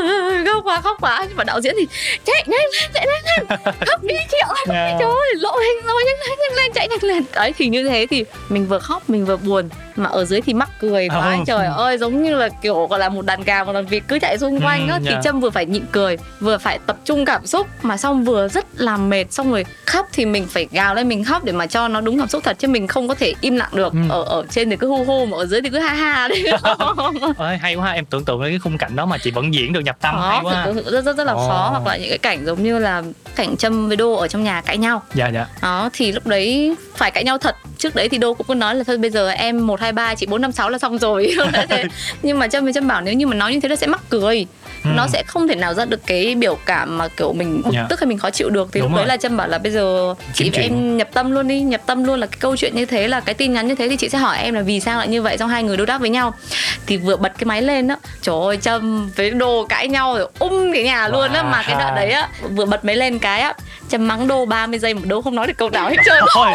khóc 0.46 0.64
quá 0.66 0.82
khóc 0.82 0.98
quá. 1.02 1.26
Nhưng 1.28 1.38
mà 1.38 1.44
đạo 1.44 1.62
diễn 1.62 1.76
thì 1.80 1.88
chạy 2.26 2.44
nhanh 2.48 2.60
lên 2.82 2.92
chạy 2.94 3.06
nhanh 3.06 3.24
lên. 3.50 3.60
Khóc 3.88 4.04
đi 4.04 4.16
đi. 4.32 4.74
Yeah. 4.74 4.96
trời 5.00 5.10
ơi 5.10 5.34
lộ 5.40 5.52
hình 5.58 5.86
rồi 5.88 6.04
nhanh 6.06 6.16
lên 6.30 6.38
nhanh 6.40 6.56
lên 6.56 6.72
chạy 6.74 6.88
nhanh 6.88 7.04
lên 7.04 7.19
đấy 7.36 7.54
thì 7.58 7.68
như 7.68 7.84
thế 7.90 8.08
thì 8.10 8.26
mình 8.50 8.66
vừa 8.68 8.80
khóc 8.80 9.10
mình 9.10 9.26
vừa 9.26 9.38
buồn 9.38 9.70
mà 9.96 10.10
ở 10.10 10.26
dưới 10.26 10.42
thì 10.42 10.54
mắc 10.54 10.70
cười 10.80 11.10
quá 11.10 11.34
Ừ. 11.38 11.44
trời 11.48 11.68
ơi 11.68 11.98
giống 11.98 12.24
như 12.24 12.36
là 12.36 12.50
kiểu 12.62 12.88
gọi 12.88 13.00
là 13.00 13.10
một 13.10 13.26
đàn 13.26 13.44
gà 13.44 13.64
một 13.64 13.74
đàn 13.74 13.86
vịt 13.86 14.04
cứ 14.08 14.20
chạy 14.20 14.38
xung 14.38 14.62
quanh 14.62 14.88
Ừ, 14.88 14.92
á 14.94 15.00
thì 15.04 15.10
yeah. 15.10 15.24
trâm 15.24 15.40
vừa 15.40 15.50
phải 15.50 15.66
nhịn 15.66 15.84
cười 15.92 16.18
vừa 16.40 16.58
phải 16.58 16.80
tập 16.86 16.98
trung 17.06 17.26
cảm 17.26 17.46
xúc 17.46 17.68
mà 17.82 17.98
xong 17.98 18.24
vừa 18.24 18.48
rất 18.48 18.66
là 18.78 18.98
mệt 18.98 19.26
xong 19.34 19.52
rồi 19.52 19.66
khóc 19.86 20.08
thì 20.14 20.26
mình 20.26 20.48
phải 20.50 20.68
gào 20.72 20.96
lên 20.96 21.08
mình 21.08 21.24
khóc 21.24 21.44
để 21.44 21.52
mà 21.52 21.68
cho 21.68 21.88
nó 21.88 22.02
đúng 22.02 22.20
cảm 22.20 22.28
xúc 22.28 22.44
thật 22.44 22.56
chứ 22.60 22.68
mình 22.68 22.88
không 22.88 23.08
có 23.08 23.16
thể 23.16 23.34
im 23.42 23.56
lặng 23.56 23.70
được 23.74 23.94
Ừ. 23.94 24.00
ở 24.10 24.24
ở 24.24 24.44
trên 24.50 24.70
thì 24.70 24.76
cứ 24.76 24.88
hu 24.88 25.04
hu 25.04 25.26
mà 25.26 25.38
ở 25.38 25.46
dưới 25.46 25.62
thì 25.62 25.70
cứ 25.70 25.80
ha 25.80 25.94
ha 25.94 26.28
đấy 26.28 26.44
hay 27.62 27.76
quá 27.76 27.92
em 27.92 28.06
tưởng 28.06 28.26
tượng 28.26 28.42
đến 28.42 28.52
cái 28.52 28.60
khung 28.60 28.78
cảnh 28.78 28.96
đó 28.96 29.06
mà 29.06 29.18
chị 29.18 29.32
vẫn 29.32 29.54
diễn 29.54 29.74
được 29.74 29.80
nhập 29.80 29.98
tâm 30.02 30.16
hay 30.20 30.40
khó 30.44 30.50
quá 30.50 30.68
sự 30.76 30.92
rất 30.92 31.06
rất 31.06 31.18
rất 31.18 31.24
là 31.24 31.34
khó 31.34 31.66
Ồ. 31.66 31.70
hoặc 31.70 31.88
là 31.88 31.98
những 31.98 32.10
cái 32.10 32.18
cảnh 32.18 32.46
giống 32.46 32.64
như 32.64 32.80
là 32.80 33.04
cảnh 33.36 33.58
trâm 33.58 33.88
với 33.88 33.98
đô 33.98 34.14
ở 34.14 34.28
trong 34.28 34.44
nhà 34.44 34.62
cãi 34.62 34.78
nhau 34.78 35.02
dạ 35.14 35.28
dạ 35.28 35.46
đó 35.62 35.90
thì 35.94 36.12
lúc 36.12 36.28
đấy 36.28 36.76
phải 36.96 37.09
cãi 37.12 37.24
nhau 37.24 37.38
thật. 37.38 37.56
Trước 37.78 37.96
đấy 37.96 38.10
thì 38.10 38.18
đô 38.18 38.34
cũng 38.34 38.48
có 38.48 38.56
nói 38.56 38.76
là 38.76 38.84
thôi 38.84 38.98
bây 38.98 39.10
giờ 39.10 39.30
em 39.30 39.68
một 39.68 39.80
hai 39.82 39.92
ba 39.92 40.16
chị 40.16 40.26
bốn 40.26 40.42
năm 40.42 40.52
sáu 40.52 40.70
là 40.70 40.78
xong 40.78 40.98
rồi. 40.98 41.36
Nhưng 42.24 42.40
mà 42.40 42.48
trâm 42.48 42.64
với 42.64 42.74
trâm 42.74 42.88
bảo 42.88 43.02
nếu 43.02 43.14
như 43.14 43.28
mà 43.28 43.36
nói 43.36 43.54
như 43.54 43.60
thế 43.60 43.70
là 43.70 43.76
sẽ 43.76 43.88
mắc 43.88 44.02
cười. 44.10 44.46
Ừ. 44.84 44.90
nó 44.96 45.08
sẽ 45.08 45.24
không 45.28 45.48
thể 45.48 45.56
nào 45.56 45.74
ra 45.74 45.86
được 45.86 46.00
cái 46.06 46.36
biểu 46.36 46.58
cảm 46.66 46.98
mà 46.98 47.08
kiểu 47.08 47.34
mình 47.34 47.62
bực 47.66 47.72
Dạ. 47.74 47.86
tức 47.90 48.00
hay 48.00 48.08
mình 48.08 48.18
khó 48.18 48.30
chịu 48.30 48.50
được. 48.50 48.70
Thì 48.72 48.80
Đúng 48.80 48.90
lúc 48.92 48.98
đấy 48.98 49.08
là 49.08 49.18
trâm 49.18 49.38
bảo 49.38 49.48
là 49.48 49.58
bây 49.58 49.72
giờ 49.72 50.14
chị 50.34 50.50
và 50.54 50.62
em 50.62 50.98
nhập 50.98 51.10
tâm 51.14 51.32
luôn 51.32 51.48
đi 51.48 51.60
nhập 51.62 51.82
tâm 51.86 52.04
luôn 52.04 52.20
là 52.20 52.28
cái 52.28 52.38
câu 52.40 52.58
chuyện 52.58 52.76
như 52.76 52.86
thế 52.86 53.08
là 53.08 53.20
cái 53.20 53.36
tin 53.36 53.54
nhắn 53.54 53.68
như 53.68 53.76
thế 53.76 53.90
thì 53.90 53.96
chị 53.98 54.10
sẽ 54.10 54.18
hỏi 54.18 54.38
em 54.38 54.54
là 54.54 54.62
vì 54.62 54.80
sao 54.80 54.98
lại 54.98 55.08
như 55.08 55.22
vậy 55.22 55.38
xong 55.38 55.50
hai 55.50 55.64
người 55.64 55.78
đối 55.78 55.88
đáp 55.88 55.98
với 55.98 56.10
nhau. 56.10 56.34
Thì 56.88 56.98
vừa 56.98 57.16
bật 57.16 57.34
cái 57.38 57.46
máy 57.46 57.62
lên 57.62 57.88
á 57.88 57.98
trời 58.22 58.36
ơi 58.46 58.58
trâm 58.58 59.10
với 59.16 59.32
đồ 59.32 59.66
cãi 59.70 59.88
nhau 59.88 60.18
rồi 60.18 60.28
um 60.40 60.72
cái 60.74 60.84
nhà 60.84 61.08
luôn 61.08 61.34
á 61.34 61.44
mà 61.44 61.64
cái 61.68 61.76
đoạn 61.80 61.96
đấy 61.96 62.10
á 62.12 62.30
vừa 62.56 62.66
bật 62.66 62.86
máy 62.86 62.96
lên 62.96 63.20
cái 63.20 63.42
á 63.42 63.54
trâm 63.90 64.08
mắng 64.08 64.28
đô 64.28 64.46
30 64.46 64.80
giây 64.80 64.94
một 64.94 65.02
đô 65.06 65.22
không 65.22 65.36
nói 65.36 65.48
được 65.48 65.54
câu 65.58 65.70
nào 65.70 65.90
hết 65.90 65.96
trơn 66.06 66.24
Ôi. 66.36 66.52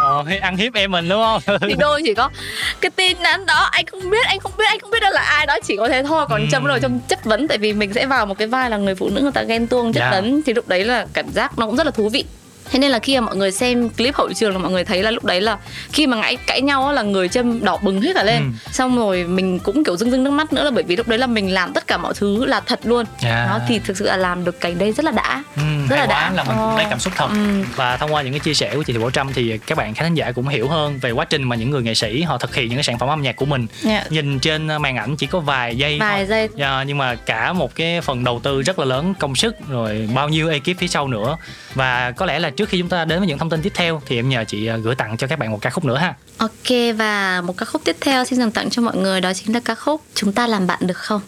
Ôi, 0.00 0.36
ăn 0.42 0.56
hiếp 0.56 0.74
em 0.74 0.90
mình 0.90 1.08
đúng 1.08 1.22
không 1.22 1.58
thì 1.60 1.74
đôi 1.78 2.02
chỉ 2.04 2.14
có 2.14 2.30
cái 2.80 2.90
tin 2.90 3.16
nhắn 3.22 3.46
đó 3.46 3.68
anh 3.72 3.86
không 3.86 4.10
biết 4.10 4.26
anh 4.26 4.38
không 4.40 4.52
biết 4.58 4.64
anh 4.68 4.80
không 4.80 4.90
biết 4.90 5.00
đó 5.00 5.10
là 5.10 5.20
ai 5.20 5.46
đó 5.46 5.56
chỉ 5.64 5.76
có 5.76 5.88
thế 5.88 6.02
thôi 6.02 6.26
còn 6.28 6.40
Ừ. 6.52 6.68
rồi 6.68 6.80
trâm 6.80 6.98
chất 7.00 7.24
vấn 7.24 7.48
tại 7.48 7.58
vì 7.58 7.72
mình 7.72 7.92
sẽ 7.92 8.06
vào 8.06 8.26
một 8.26 8.38
cái 8.38 8.48
vai 8.48 8.70
là 8.70 8.76
người 8.76 8.94
phụ 8.94 9.08
nữ 9.08 9.20
người 9.22 9.32
ta 9.32 9.42
ghen 9.42 9.66
tuông 9.66 9.92
chất 9.92 10.00
Dạ. 10.00 10.10
vấn 10.10 10.42
thì 10.46 10.54
lúc 10.54 10.68
đấy 10.68 10.84
là 10.84 11.06
cảm 11.12 11.26
giác 11.32 11.58
nó 11.58 11.66
cũng 11.66 11.76
rất 11.76 11.84
là 11.86 11.90
thú 11.90 12.08
vị 12.08 12.24
thế 12.70 12.78
nên 12.78 12.90
là 12.90 12.98
khi 12.98 13.14
mà 13.20 13.26
mọi 13.26 13.36
người 13.36 13.52
xem 13.52 13.88
clip 13.88 14.14
hậu 14.14 14.32
trường 14.32 14.52
là 14.52 14.58
mọi 14.58 14.70
người 14.72 14.84
thấy 14.84 15.02
là 15.02 15.10
lúc 15.10 15.24
đấy 15.24 15.40
là 15.40 15.58
khi 15.92 16.06
mà 16.06 16.16
ngãi 16.16 16.36
cãi 16.36 16.60
nhau 16.62 16.86
á 16.86 16.92
là 16.92 17.02
người 17.02 17.28
trâm 17.28 17.64
đỏ 17.64 17.76
bừng 17.82 18.00
hết 18.00 18.10
cả 18.14 18.22
lên 18.22 18.36
Ừ. 18.36 18.70
xong 18.72 18.96
rồi 18.98 19.24
mình 19.24 19.58
cũng 19.58 19.84
kiểu 19.84 19.96
rưng 19.96 20.10
rưng 20.10 20.24
nước 20.24 20.30
mắt 20.30 20.52
nữa 20.52 20.64
là 20.64 20.70
bởi 20.70 20.84
vì 20.84 20.96
lúc 20.96 21.08
đấy 21.08 21.18
là 21.18 21.26
mình 21.26 21.54
làm 21.54 21.72
tất 21.72 21.86
cả 21.86 21.96
mọi 21.96 22.14
thứ 22.16 22.44
là 22.44 22.60
thật 22.60 22.80
luôn 22.84 23.06
Dạ. 23.22 23.46
đó 23.50 23.60
thì 23.68 23.78
thực 23.78 23.96
sự 23.96 24.04
là 24.06 24.16
làm 24.16 24.44
được 24.44 24.60
cảnh 24.60 24.78
đây 24.78 24.92
rất 24.92 25.04
là 25.04 25.10
đã 25.10 25.42
Ừ, 25.56 25.62
Rất 25.90 25.96
là 25.96 26.06
đã. 26.06 26.30
là 26.34 26.44
mình 26.44 26.56
cũng 26.56 26.70
Ờ. 26.70 26.76
lấy 26.76 26.86
cảm 26.90 26.98
xúc 26.98 27.12
thật 27.16 27.28
Ừ. 27.30 27.62
và 27.76 27.96
thông 27.96 28.14
qua 28.14 28.22
những 28.22 28.32
cái 28.32 28.40
chia 28.40 28.54
sẻ 28.54 28.72
của 28.74 28.82
chị 28.82 28.92
Thị 28.92 28.98
Bảo 28.98 29.10
Trâm 29.10 29.32
thì 29.32 29.58
các 29.66 29.78
bạn 29.78 29.94
khán 29.94 30.14
giả 30.14 30.32
cũng 30.32 30.48
hiểu 30.48 30.68
hơn 30.68 30.98
về 30.98 31.10
quá 31.10 31.24
trình 31.24 31.42
mà 31.42 31.56
những 31.56 31.70
người 31.70 31.82
nghệ 31.82 31.94
sĩ 31.94 32.22
họ 32.22 32.38
thực 32.38 32.54
hiện 32.54 32.68
những 32.68 32.76
cái 32.76 32.84
sản 32.84 32.98
phẩm 32.98 33.08
âm 33.08 33.22
nhạc 33.22 33.36
của 33.36 33.46
mình 33.46 33.66
Dạ. 33.82 34.04
nhìn 34.10 34.38
trên 34.38 34.66
màn 34.66 34.96
ảnh 34.96 35.16
chỉ 35.16 35.26
có 35.26 35.40
vài 35.40 35.76
giây 35.76 35.98
vài 36.00 36.16
thôi 36.18 36.26
giây 36.26 36.48
Dạ, 36.56 36.82
nhưng 36.86 36.98
mà 36.98 37.14
cả 37.14 37.52
một 37.52 37.74
cái 37.74 38.00
phần 38.00 38.24
đầu 38.24 38.40
tư 38.42 38.62
rất 38.62 38.78
là 38.78 38.84
lớn 38.84 39.14
công 39.20 39.34
sức 39.34 39.56
rồi 39.68 40.08
bao 40.14 40.28
nhiêu 40.28 40.48
ekip 40.48 40.78
phía 40.78 40.88
sau 40.88 41.08
nữa 41.08 41.36
và 41.74 42.10
có 42.16 42.26
lẽ 42.26 42.38
là 42.38 42.50
trước 42.56 42.68
khi 42.68 42.78
chúng 42.78 42.88
ta 42.88 43.04
đến 43.04 43.18
với 43.18 43.28
những 43.28 43.38
thông 43.38 43.50
tin 43.50 43.62
tiếp 43.62 43.72
theo 43.74 44.02
thì 44.06 44.16
em 44.16 44.28
nhờ 44.28 44.44
chị 44.44 44.66
à, 44.66 44.76
gửi 44.76 44.94
tặng 44.94 45.16
cho 45.16 45.26
các 45.26 45.38
bạn 45.38 45.50
một 45.50 45.58
ca 45.62 45.70
khúc 45.70 45.84
nữa 45.84 45.96
ha 45.96 46.14
Ok, 46.36 46.96
và 46.96 47.40
một 47.40 47.56
ca 47.56 47.66
khúc 47.66 47.82
tiếp 47.84 47.96
theo 48.00 48.24
xin 48.24 48.38
dành 48.38 48.50
tặng 48.50 48.70
cho 48.70 48.82
mọi 48.82 48.96
người, 48.96 49.20
đó 49.20 49.32
chính 49.32 49.54
là 49.54 49.60
ca 49.64 49.74
khúc 49.74 50.02
Chúng 50.14 50.32
ta 50.32 50.46
làm 50.46 50.66
bạn 50.66 50.78
được 50.86 50.96
không? 50.96 51.20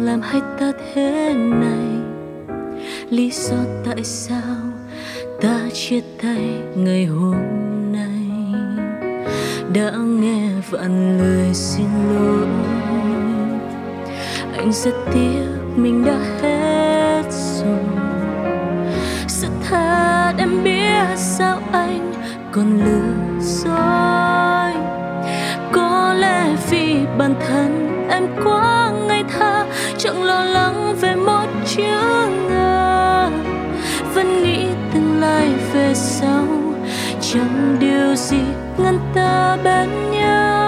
Làm 0.00 0.20
hai 0.20 0.40
ta 0.60 0.72
thế 0.94 1.34
này. 1.34 1.88
Lý 3.10 3.30
do 3.30 3.56
tại 3.84 4.04
sao 4.04 4.56
ta 5.40 5.60
chia 5.72 6.00
tay 6.22 6.62
ngày 6.76 7.04
hôm 7.04 7.36
nay? 7.92 8.26
Đã 9.74 9.90
nghe 9.96 10.48
vạn 10.70 11.18
lời 11.18 11.54
xin 11.54 11.86
lỗi. 12.14 12.46
Anh 14.56 14.72
rất 14.72 14.94
tiếc 15.14 15.46
mình 15.76 16.04
đã 16.04 16.18
hết 16.42 17.22
rồi. 17.30 17.78
Sự 19.28 19.48
thật 19.68 20.32
em 20.38 20.64
biết 20.64 21.16
sao 21.16 21.58
anh 21.72 22.12
còn 22.52 22.80
lừa 22.84 23.40
dối. 23.40 24.72
Có 25.72 26.14
lẽ 26.18 26.56
vì 26.70 26.96
bản 27.18 27.34
thân 27.48 28.06
em 28.10 28.26
quá 28.44 28.79
chẳng 30.02 30.24
lo 30.24 30.44
lắng 30.44 30.96
về 31.00 31.14
một 31.14 31.46
chữ 31.66 31.82
ngờ 32.48 33.30
vẫn 34.14 34.42
nghĩ 34.42 34.64
tương 34.94 35.20
lai 35.20 35.48
về 35.72 35.94
sau. 35.94 36.46
Chẳng 37.20 37.76
điều 37.80 38.14
gì 38.14 38.40
ngăn 38.78 38.98
ta 39.14 39.56
bên 39.64 40.10
nhau. 40.10 40.59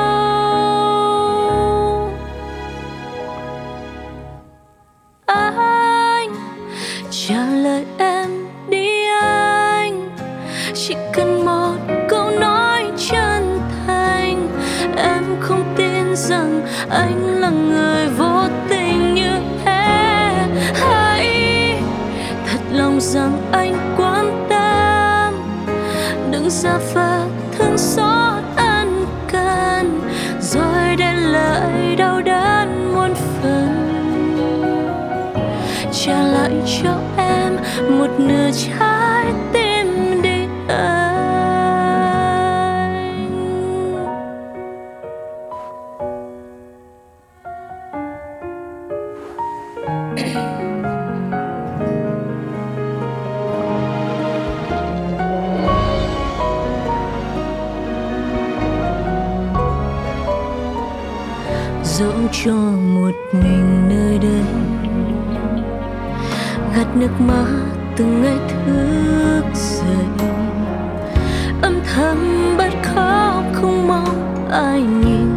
Thầm 71.94 72.54
bật 72.58 72.72
khóc 72.82 73.44
không 73.52 73.88
mong 73.88 74.48
ai 74.50 74.80
nhìn 74.80 75.28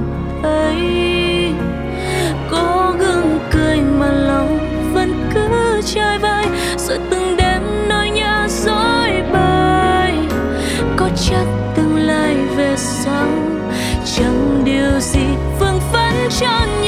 thấy. 0.43 1.53
Có 2.51 2.93
gương 2.99 3.39
cười 3.51 3.77
mà 3.99 4.11
lòng 4.11 4.59
vẫn 4.93 5.29
cứ 5.33 5.81
chơi 5.85 6.17
vơi 6.17 6.45
rồi 6.77 6.99
từng 7.09 7.37
đêm 7.37 7.61
nói 7.89 8.09
nhớ 8.09 8.47
dối 8.49 9.23
bời 9.33 10.13
có 10.97 11.09
chắc 11.15 11.45
tương 11.75 11.97
lai 11.97 12.35
về 12.55 12.73
sau, 12.77 13.27
chẳng 14.15 14.61
điều 14.65 14.99
gì 14.99 15.25
vương 15.59 15.79
vấn 15.91 16.13
cho 16.39 16.47
nhau 16.47 16.84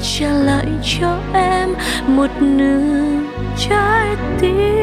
Trả 0.02 0.28
lại 0.28 0.66
cho 0.82 1.18
em 1.34 1.74
một 2.06 2.30
nửa 2.40 3.20
trái 3.58 4.16
tim. 4.40 4.81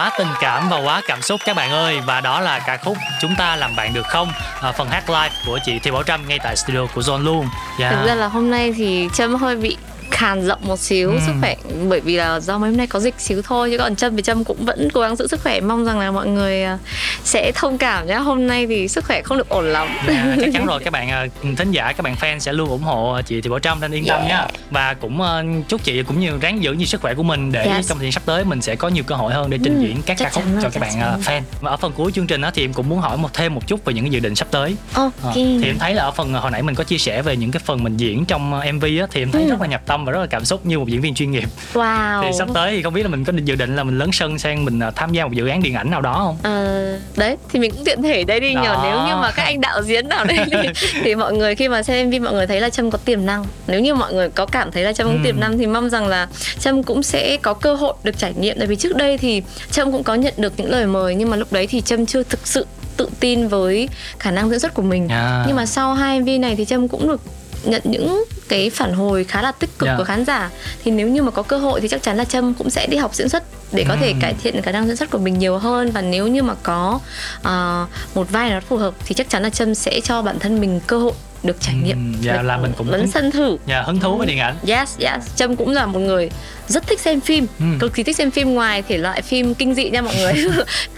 Quá 0.00 0.10
tình 0.18 0.28
cảm 0.40 0.68
và 0.68 0.76
quá 0.76 1.02
cảm 1.06 1.22
xúc 1.22 1.40
các 1.44 1.56
bạn 1.56 1.70
ơi 1.70 2.00
Và 2.00 2.20
đó 2.20 2.40
là 2.40 2.58
ca 2.58 2.76
khúc 2.76 2.96
Chúng 3.20 3.34
ta 3.38 3.56
làm 3.56 3.76
bạn 3.76 3.94
được 3.94 4.06
không 4.06 4.28
à, 4.62 4.72
Phần 4.72 4.88
hát 4.88 5.10
live 5.10 5.30
của 5.46 5.58
chị 5.64 5.78
Thi 5.78 5.90
Bảo 5.90 6.02
Trâm 6.02 6.28
ngay 6.28 6.38
tại 6.42 6.56
studio 6.56 6.86
của 6.94 7.00
John 7.00 7.18
luôn 7.18 7.46
yeah. 7.78 7.92
Thực 7.92 8.06
ra 8.06 8.14
là 8.14 8.26
hôm 8.26 8.50
nay 8.50 8.72
thì 8.76 9.08
Trâm 9.14 9.34
hơi 9.34 9.56
bị 9.56 9.76
khàn 10.20 10.46
giọng 10.46 10.58
một 10.62 10.78
xíu 10.78 11.10
ừ. 11.10 11.18
sức 11.26 11.32
khỏe 11.40 11.56
bởi 11.88 12.00
vì 12.00 12.16
là 12.16 12.40
do 12.40 12.58
mấy 12.58 12.70
hôm 12.70 12.76
nay 12.76 12.86
có 12.86 13.00
dịch 13.00 13.14
xíu 13.18 13.42
thôi 13.42 13.70
chứ 13.70 13.78
còn 13.78 13.96
trâm 13.96 14.16
thì 14.16 14.22
trâm 14.22 14.44
cũng 14.44 14.64
vẫn 14.64 14.88
cố 14.94 15.00
gắng 15.00 15.16
giữ 15.16 15.26
sức 15.26 15.40
khỏe 15.42 15.60
mong 15.60 15.84
rằng 15.84 15.98
là 15.98 16.10
mọi 16.10 16.26
người 16.26 16.62
à, 16.62 16.78
sẽ 17.24 17.52
thông 17.54 17.78
cảm 17.78 18.06
nhé 18.06 18.14
hôm 18.14 18.46
nay 18.46 18.66
thì 18.66 18.88
sức 18.88 19.04
khỏe 19.04 19.22
không 19.22 19.38
được 19.38 19.48
ổn 19.48 19.64
lắm 19.64 19.88
dạ, 20.08 20.36
chắc 20.40 20.50
chắn 20.52 20.66
rồi 20.70 20.80
các 20.84 20.92
bạn 20.92 21.10
à, 21.10 21.26
thính 21.56 21.70
giả 21.70 21.92
các 21.92 22.02
bạn 22.02 22.14
fan 22.20 22.38
sẽ 22.38 22.52
luôn 22.52 22.68
ủng 22.68 22.82
hộ 22.82 23.20
chị 23.26 23.40
thì 23.40 23.50
bảo 23.50 23.58
trâm 23.58 23.80
nên 23.80 23.92
yên 23.92 24.04
tâm 24.08 24.18
yeah. 24.18 24.28
nhé 24.28 24.60
và 24.70 24.94
cũng 24.94 25.20
uh, 25.20 25.68
chúc 25.68 25.84
chị 25.84 26.02
cũng 26.02 26.20
như 26.20 26.38
ráng 26.40 26.62
giữ 26.62 26.72
như 26.72 26.84
sức 26.84 27.00
khỏe 27.00 27.14
của 27.14 27.22
mình 27.22 27.52
để 27.52 27.64
yes. 27.64 27.88
trong 27.88 27.98
thời 27.98 28.06
gian 28.06 28.12
sắp 28.12 28.22
tới 28.26 28.44
mình 28.44 28.62
sẽ 28.62 28.76
có 28.76 28.88
nhiều 28.88 29.04
cơ 29.04 29.14
hội 29.14 29.32
hơn 29.32 29.50
để 29.50 29.58
trình 29.64 29.78
ừ, 29.78 29.86
diễn 29.86 30.02
các 30.06 30.16
ca 30.20 30.30
khúc 30.30 30.44
cho 30.62 30.70
các 30.70 30.80
bạn 30.80 30.92
uh, 31.14 31.26
fan 31.26 31.42
và 31.60 31.70
ở 31.70 31.76
phần 31.76 31.92
cuối 31.92 32.12
chương 32.12 32.26
trình 32.26 32.40
đó 32.40 32.50
thì 32.54 32.64
em 32.64 32.72
cũng 32.72 32.88
muốn 32.88 32.98
hỏi 32.98 33.16
một 33.16 33.34
thêm 33.34 33.54
một 33.54 33.66
chút 33.66 33.84
về 33.84 33.94
những 33.94 34.04
cái 34.04 34.10
dự 34.10 34.20
định 34.20 34.34
sắp 34.34 34.48
tới 34.50 34.76
okay. 34.94 35.28
uh, 35.28 35.34
thì 35.34 35.64
em 35.64 35.78
thấy 35.78 35.94
là 35.94 36.02
ở 36.02 36.10
phần 36.10 36.32
hồi 36.32 36.50
nãy 36.50 36.62
mình 36.62 36.74
có 36.74 36.84
chia 36.84 36.98
sẻ 36.98 37.22
về 37.22 37.36
những 37.36 37.50
cái 37.50 37.62
phần 37.64 37.82
mình 37.82 37.96
diễn 37.96 38.24
trong 38.24 38.50
mv 38.50 38.84
á 38.84 39.06
thì 39.10 39.22
em 39.22 39.30
thấy 39.30 39.42
ừ. 39.42 39.50
rất 39.50 39.60
là 39.60 39.66
nhập 39.66 39.82
tâm 39.86 40.04
và 40.04 40.09
rất 40.10 40.20
là 40.20 40.26
cảm 40.26 40.44
xúc 40.44 40.66
như 40.66 40.78
một 40.78 40.88
diễn 40.88 41.00
viên 41.00 41.14
chuyên 41.14 41.30
nghiệp. 41.30 41.48
Wow. 41.74 42.22
Thì 42.22 42.28
sắp 42.38 42.48
tới 42.54 42.72
thì 42.72 42.82
không 42.82 42.94
biết 42.94 43.02
là 43.02 43.08
mình 43.08 43.24
có 43.24 43.32
dự 43.44 43.54
định 43.54 43.76
là 43.76 43.84
mình 43.84 43.98
lớn 43.98 44.10
sân 44.12 44.38
sang 44.38 44.64
mình 44.64 44.80
à, 44.80 44.90
tham 44.90 45.12
gia 45.12 45.24
một 45.24 45.32
dự 45.32 45.48
án 45.48 45.62
điện 45.62 45.74
ảnh 45.74 45.90
nào 45.90 46.00
đó 46.00 46.14
không? 46.14 46.38
À, 46.42 46.84
đấy 47.16 47.36
thì 47.52 47.58
mình 47.58 47.70
cũng 47.70 47.84
tiện 47.84 48.02
thể 48.02 48.24
đây 48.24 48.40
đi 48.40 48.54
nhờ. 48.54 48.76
Nếu 48.82 48.96
như 49.06 49.16
mà 49.16 49.30
các 49.36 49.42
anh 49.42 49.60
đạo 49.60 49.82
diễn 49.82 50.08
nào 50.08 50.24
đây 50.24 50.38
thì, 50.50 50.68
thì 51.04 51.14
mọi 51.14 51.32
người 51.32 51.54
khi 51.54 51.68
mà 51.68 51.82
xem 51.82 52.10
MV 52.10 52.22
mọi 52.22 52.32
người 52.32 52.46
thấy 52.46 52.60
là 52.60 52.70
trâm 52.70 52.90
có 52.90 52.98
tiềm 52.98 53.26
năng. 53.26 53.44
Nếu 53.66 53.80
như 53.80 53.94
mọi 53.94 54.12
người 54.12 54.28
có 54.28 54.46
cảm 54.46 54.70
thấy 54.72 54.82
là 54.82 54.92
trâm 54.92 55.06
có 55.06 55.12
ừ. 55.12 55.18
tiềm 55.24 55.40
năng 55.40 55.58
thì 55.58 55.66
mong 55.66 55.90
rằng 55.90 56.06
là 56.06 56.28
trâm 56.58 56.82
cũng 56.82 57.02
sẽ 57.02 57.36
có 57.42 57.54
cơ 57.54 57.74
hội 57.74 57.94
được 58.02 58.18
trải 58.18 58.34
nghiệm. 58.38 58.58
Tại 58.58 58.66
vì 58.66 58.76
trước 58.76 58.96
đây 58.96 59.18
thì 59.18 59.42
trâm 59.70 59.92
cũng 59.92 60.02
có 60.02 60.14
nhận 60.14 60.34
được 60.36 60.52
những 60.56 60.70
lời 60.70 60.86
mời 60.86 61.14
nhưng 61.14 61.30
mà 61.30 61.36
lúc 61.36 61.52
đấy 61.52 61.66
thì 61.66 61.80
trâm 61.80 62.06
chưa 62.06 62.22
thực 62.22 62.46
sự 62.46 62.66
tự 62.96 63.08
tin 63.20 63.48
với 63.48 63.88
khả 64.18 64.30
năng 64.30 64.50
diễn 64.50 64.60
xuất 64.60 64.74
của 64.74 64.82
mình. 64.82 65.08
À. 65.08 65.44
nhưng 65.46 65.56
mà 65.56 65.66
sau 65.66 65.94
hai 65.94 66.20
MV 66.20 66.28
này 66.40 66.56
thì 66.56 66.64
trâm 66.64 66.88
cũng 66.88 67.08
được 67.08 67.20
nhận 67.64 67.82
những 67.84 68.24
cái 68.48 68.70
phản 68.70 68.92
hồi 68.92 69.24
khá 69.24 69.42
là 69.42 69.52
tích 69.52 69.78
cực 69.78 69.86
yeah. 69.86 69.94
Dạ. 69.94 69.98
của 69.98 70.04
khán 70.04 70.24
giả 70.24 70.50
thì 70.84 70.90
nếu 70.90 71.08
như 71.08 71.22
mà 71.22 71.30
có 71.30 71.42
cơ 71.42 71.58
hội 71.58 71.80
thì 71.80 71.88
chắc 71.88 72.02
chắn 72.02 72.16
là 72.16 72.24
trâm 72.24 72.54
cũng 72.54 72.70
sẽ 72.70 72.86
đi 72.86 72.96
học 72.96 73.14
diễn 73.14 73.28
xuất 73.28 73.42
để 73.72 73.84
có 73.88 73.96
thể 74.00 74.14
cải 74.20 74.34
thiện 74.42 74.62
khả 74.62 74.72
năng 74.72 74.86
diễn 74.86 74.96
xuất 74.96 75.10
của 75.10 75.18
mình 75.18 75.38
nhiều 75.38 75.58
hơn 75.58 75.90
và 75.90 76.02
nếu 76.02 76.28
như 76.28 76.42
mà 76.42 76.54
có 76.62 77.00
uh, 77.40 78.16
một 78.16 78.30
vai 78.30 78.50
nó 78.50 78.60
phù 78.60 78.76
hợp 78.76 78.94
thì 79.06 79.14
chắc 79.14 79.28
chắn 79.30 79.42
là 79.42 79.50
trâm 79.50 79.74
sẽ 79.74 80.00
cho 80.00 80.22
bản 80.22 80.38
thân 80.38 80.60
mình 80.60 80.80
cơ 80.86 80.98
hội 80.98 81.12
được 81.42 81.60
trải 81.60 81.74
nghiệm 81.74 82.14
dạ 82.20 82.32
yeah, 82.32 82.44
là 82.44 82.56
mình 82.56 82.72
cũng 82.76 82.90
lấn 82.90 83.10
sân 83.10 83.30
thử 83.30 83.56
dạ 83.66 83.82
hứng 83.82 84.00
thú 84.00 84.16
với 84.16 84.26
điện 84.26 84.38
ảnh 84.38 84.56
yes 84.66 84.98
yes 84.98 85.22
trâm 85.36 85.56
cũng 85.56 85.70
là 85.70 85.86
một 85.86 85.98
người 85.98 86.30
rất 86.68 86.86
thích 86.86 87.00
xem 87.00 87.20
phim 87.20 87.46
ừ. 87.58 87.64
cực 87.78 87.94
kỳ 87.94 88.02
thích 88.02 88.16
xem 88.16 88.30
phim 88.30 88.54
ngoài 88.54 88.82
thể 88.82 88.98
loại 88.98 89.22
phim 89.22 89.54
kinh 89.54 89.74
dị 89.74 89.90
nha 89.90 90.02
mọi 90.02 90.14
người 90.16 90.32